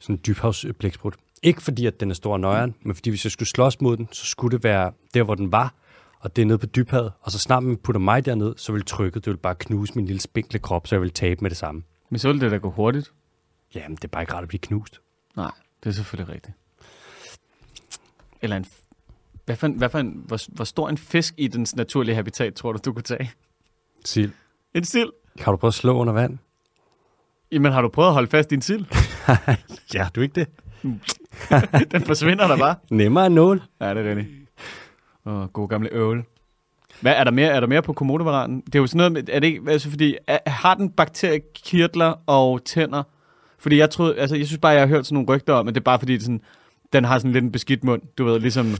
[0.00, 1.14] sådan en dybhavsblæksprut.
[1.42, 3.96] Ikke fordi, at den er stor og nøjeren, men fordi hvis jeg skulle slås mod
[3.96, 5.74] den, så skulle det være der, hvor den var,
[6.20, 7.12] og det er nede på dybhavet.
[7.20, 10.06] Og så snart man putter mig derned, så vil trykket, det vil bare knuse min
[10.06, 11.82] lille spinkle krop, så jeg vil tabe med det samme.
[12.10, 13.12] Men så vil det da gå hurtigt.
[13.74, 15.00] Jamen, det er bare ikke rart at blive knust.
[15.36, 15.50] Nej,
[15.84, 16.56] det er selvfølgelig rigtigt.
[18.42, 18.66] Eller en...
[19.44, 22.54] Hvad for, en, hvad for en, hvor, hvor stor en fisk i dens naturlige habitat,
[22.54, 23.32] tror du, du kunne tage?
[24.04, 24.32] Sild.
[24.74, 25.10] En sild?
[25.38, 26.38] Kan du prøve at slå under vand?
[27.52, 28.84] Jamen, har du prøvet at holde fast i en sild?
[29.94, 30.48] Ja, du ikke det?
[31.92, 32.74] Den forsvinder der bare.
[32.90, 33.62] Nemmere end nål.
[33.80, 34.39] Ja, det er rigtigt.
[35.26, 36.22] Åh, god gamle øvel.
[37.00, 38.60] Hvad, er der mere, er der mere på komodovaranen?
[38.60, 42.14] Det er jo sådan noget med, er det ikke, altså fordi, er, har den bakteriekirtler
[42.26, 43.02] og tænder?
[43.58, 45.74] Fordi jeg troede, altså jeg synes bare, jeg har hørt sådan nogle rygter om, at
[45.74, 46.40] det er bare fordi, det sådan,
[46.92, 48.02] den har sådan lidt en beskidt mund.
[48.18, 48.74] Du ved, ligesom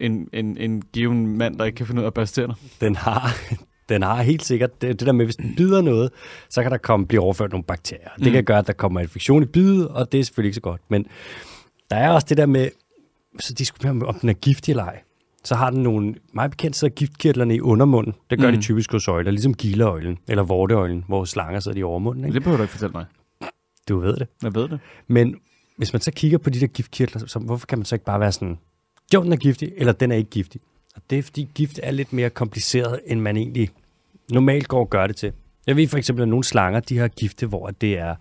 [0.00, 2.54] en, en, en given mand, der ikke kan finde ud af at børste tænder.
[2.80, 3.30] Den har,
[3.88, 6.10] den har helt sikkert, det, det der med, hvis den bider noget,
[6.50, 8.08] så kan der komme, blive overført nogle bakterier.
[8.18, 8.32] Det Mm.
[8.32, 10.80] kan gøre, at der kommer infektion i bidet, og det er selvfølgelig ikke så godt.
[10.88, 11.06] Men
[11.90, 12.68] der er også det der med,
[13.40, 15.00] så diskuterer man, om den er giftig eller ej.
[15.46, 18.14] Så har den nogle, meget bekendt sidder giftkirtlerne i undermunden.
[18.30, 18.56] Det gør mm.
[18.56, 22.24] De typisk hos øjler, ligesom gildeøjlen, eller vorteøjlen, hvor slanger sidder i overmunden.
[22.24, 22.34] Ikke?
[22.34, 23.04] det behøver du ikke fortælle mig.
[23.88, 24.28] Du ved det.
[24.42, 24.80] Jeg ved det.
[25.06, 25.36] Men
[25.76, 28.20] hvis man så kigger på de der giftkirtler, så hvorfor kan man så ikke bare
[28.20, 28.58] være sådan,
[29.14, 30.60] jo, den er giftig, eller den er ikke giftig?
[30.96, 33.70] Og det er, fordi gift er lidt mere kompliceret, end man egentlig
[34.30, 35.32] normalt går og gør det til.
[35.66, 38.14] Jeg ved for eksempel, at nogle slanger, de har gifte, hvor det er,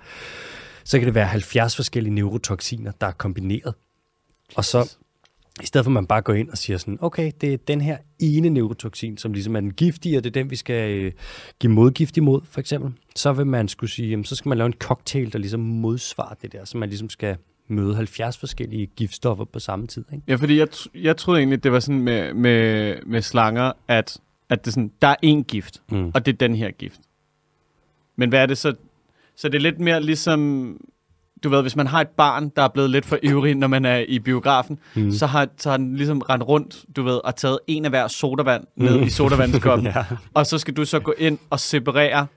[0.84, 3.74] så kan det være 70 forskellige neurotoxiner, der er kombineret.
[4.56, 4.96] Og så,
[5.62, 7.82] i stedet for at man bare går ind og siger sådan, okay, det er den
[7.82, 11.12] her ene neurotoxin, som ligesom er den giftige, og det er den, vi skal øh,
[11.60, 12.94] give modgift imod, for eksempel.
[13.16, 16.34] Så vil man skulle sige, jamen, så skal man lave en cocktail, der ligesom modsvarer
[16.42, 17.38] det der, så man ligesom skal
[17.68, 20.06] møde 70 forskellige giftstoffer på samme tid.
[20.14, 20.24] Ikke?
[20.28, 24.18] Ja, fordi jeg, jeg troede egentlig, det var sådan med, med, med slanger, at,
[24.50, 26.12] at det sådan, der er én gift, mm.
[26.14, 27.00] og det er den her gift.
[28.16, 28.74] Men hvad er det så?
[29.36, 30.78] Så det er lidt mere ligesom,
[31.44, 33.86] du ved, hvis man har et barn, der er blevet lidt for ivrig, når man
[33.86, 35.12] er i biografen, mm.
[35.12, 38.08] så, har, så har den ligesom rendt rundt, du ved, og taget en af hver
[38.08, 39.04] sodavand ned mm.
[39.04, 39.88] i sodavandskoppen.
[39.96, 40.06] ja.
[40.34, 42.28] Og så skal du så gå ind og separere.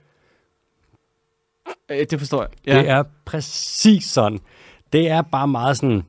[1.90, 2.50] Øh, det forstår jeg.
[2.66, 2.78] Ja.
[2.80, 4.38] Det er præcis sådan.
[4.92, 6.02] Det er bare meget sådan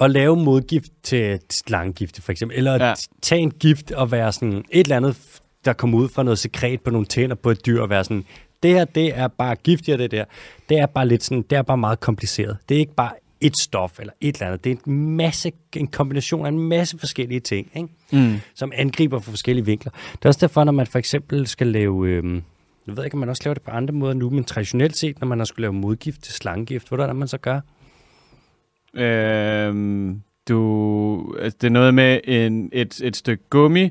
[0.00, 2.58] at lave modgift til slangegift, for eksempel.
[2.58, 2.94] Eller ja.
[3.22, 6.80] tage en gift og være sådan et eller andet, der kommer ud fra noget sekret
[6.80, 8.24] på nogle tænder på et dyr, og være sådan,
[8.64, 10.24] det her, det er bare giftigt, det der.
[10.68, 12.56] Det er bare lidt sådan, det er bare meget kompliceret.
[12.68, 14.64] Det er ikke bare et stof eller et eller andet.
[14.64, 17.88] Det er en masse, en kombination af en masse forskellige ting, ikke?
[18.12, 18.36] Mm.
[18.54, 19.92] som angriber fra forskellige vinkler.
[20.12, 22.34] Det er også derfor, når man for eksempel skal lave, øh,
[22.86, 25.20] jeg ved ikke, om man også laver det på andre måder nu, men traditionelt set,
[25.20, 27.60] når man har skulle lave modgift til slangegift, hvordan man så gør?
[28.94, 33.90] Øhm, du, altså, det er noget med en, et, et stykke gummi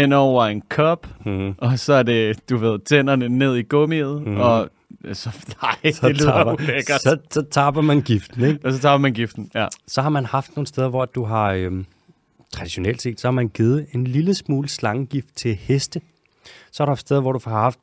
[0.00, 1.54] hen over en kop, mm.
[1.58, 4.36] og så er det, du ved, tænderne ned i gummiet, mm.
[4.36, 4.68] og
[5.12, 5.30] så,
[5.62, 7.00] nej, så det lyder tapper, ulækkert.
[7.00, 8.60] Så, så tapper man giften, ikke?
[8.64, 9.66] Og så tapper man giften, ja.
[9.86, 11.86] Så har man haft nogle steder, hvor du har, øhm,
[12.52, 16.00] traditionelt set, så har man givet en lille smule slangegift til heste.
[16.72, 17.78] Så er der steder, hvor du har haft,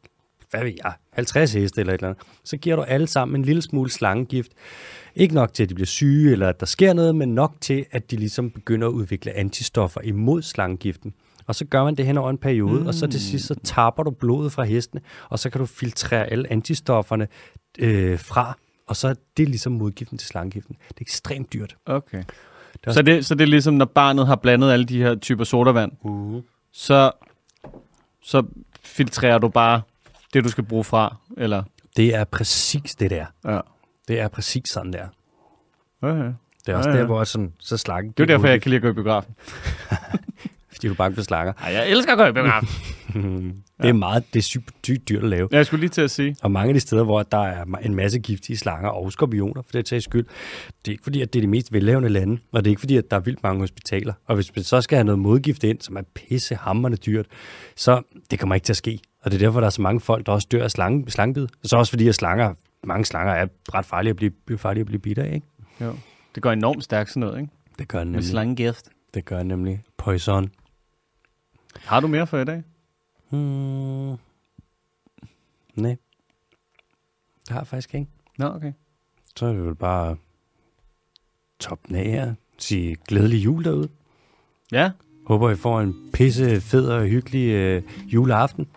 [0.49, 2.23] hvad ved jeg, 50 heste eller et eller andet.
[2.43, 4.51] Så giver du alle sammen en lille smule slangegift.
[5.15, 7.85] Ikke nok til, at de bliver syge, eller at der sker noget, men nok til,
[7.91, 11.13] at de ligesom begynder at udvikle antistoffer imod slangegiften.
[11.47, 12.87] Og så gør man det hen over en periode, mm.
[12.87, 16.27] og så til sidst så tapper du blodet fra hestene, og så kan du filtrere
[16.27, 17.27] alle antistofferne
[17.79, 18.57] øh, fra,
[18.87, 20.75] og så er det ligesom modgiften til slangegiften.
[20.87, 21.75] Det er ekstremt dyrt.
[21.85, 22.23] Okay.
[22.73, 25.15] Det er så, det, så det er ligesom, når barnet har blandet alle de her
[25.15, 26.41] typer sodavand, uh.
[26.71, 27.11] så,
[28.21, 28.43] så
[28.83, 29.81] filtrerer du bare
[30.33, 31.63] det, du skal bruge fra, eller?
[31.97, 33.25] Det er præcis det der.
[33.45, 33.59] Ja.
[34.07, 35.07] Det er præcis sådan der.
[36.01, 36.33] Okay.
[36.65, 37.01] Det er også ja, ja.
[37.01, 38.13] der, hvor sådan, så slange...
[38.17, 39.35] Det er derfor, jeg kan lide at gå i biografen.
[40.73, 41.53] Fordi du er bange for slanger.
[41.61, 42.67] Nej, jeg elsker at gå i biografen.
[43.81, 45.49] det er meget, det er sygt dyrt, dyrt at lave.
[45.51, 46.35] Ja, jeg skulle lige til at sige.
[46.41, 49.71] Og mange af de steder, hvor der er en masse giftige slanger og skorpioner, for
[49.71, 50.25] det tager skyld,
[50.85, 52.79] det er ikke fordi, at det er de mest velhavende lande, og det er ikke
[52.79, 54.13] fordi, at der er vildt mange hospitaler.
[54.25, 57.25] Og hvis man så skal have noget modgift ind, som er pisse hammerne dyrt,
[57.75, 58.01] så
[58.31, 58.99] det kommer ikke til at ske.
[59.23, 61.47] Og det er derfor, der er så mange folk, der også dør af slange, slangebid.
[61.63, 64.99] Så også fordi, at slanger, mange slanger er ret farlige at blive, farlige at blive
[64.99, 65.47] bidt af, ikke?
[65.81, 65.95] Jo.
[66.35, 67.51] Det går enormt stærkt sådan noget, ikke?
[67.79, 68.15] Det gør nemlig.
[68.15, 68.85] Med slangegift.
[69.13, 69.81] Det gør nemlig.
[69.97, 70.49] Poison.
[71.79, 72.63] Har du mere for i dag?
[73.29, 74.17] Hmm.
[75.75, 75.95] Nej.
[77.41, 78.07] Det har jeg faktisk ikke.
[78.37, 78.73] Nå, okay.
[79.35, 80.15] Så er det vel bare
[81.59, 82.33] top af her.
[82.57, 83.89] Sige glædelig jul derude.
[84.71, 84.91] Ja.
[85.27, 88.67] Håber, I får en pisse fed og hyggelig øh, juleaften.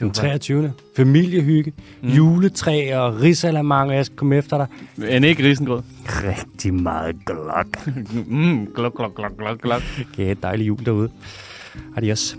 [0.00, 0.72] Den 23.
[0.96, 1.72] Familiehygge,
[2.02, 2.08] mm.
[2.08, 4.66] juletræ og risalamang, og jeg skal komme efter dig.
[4.96, 5.82] Men ikke risengrød.
[6.06, 7.86] Rigtig meget glok.
[8.26, 9.82] mm, glok, glok, glok, glok, glok.
[10.12, 11.10] Okay, dejlig jul derude.
[11.94, 12.36] Adiós.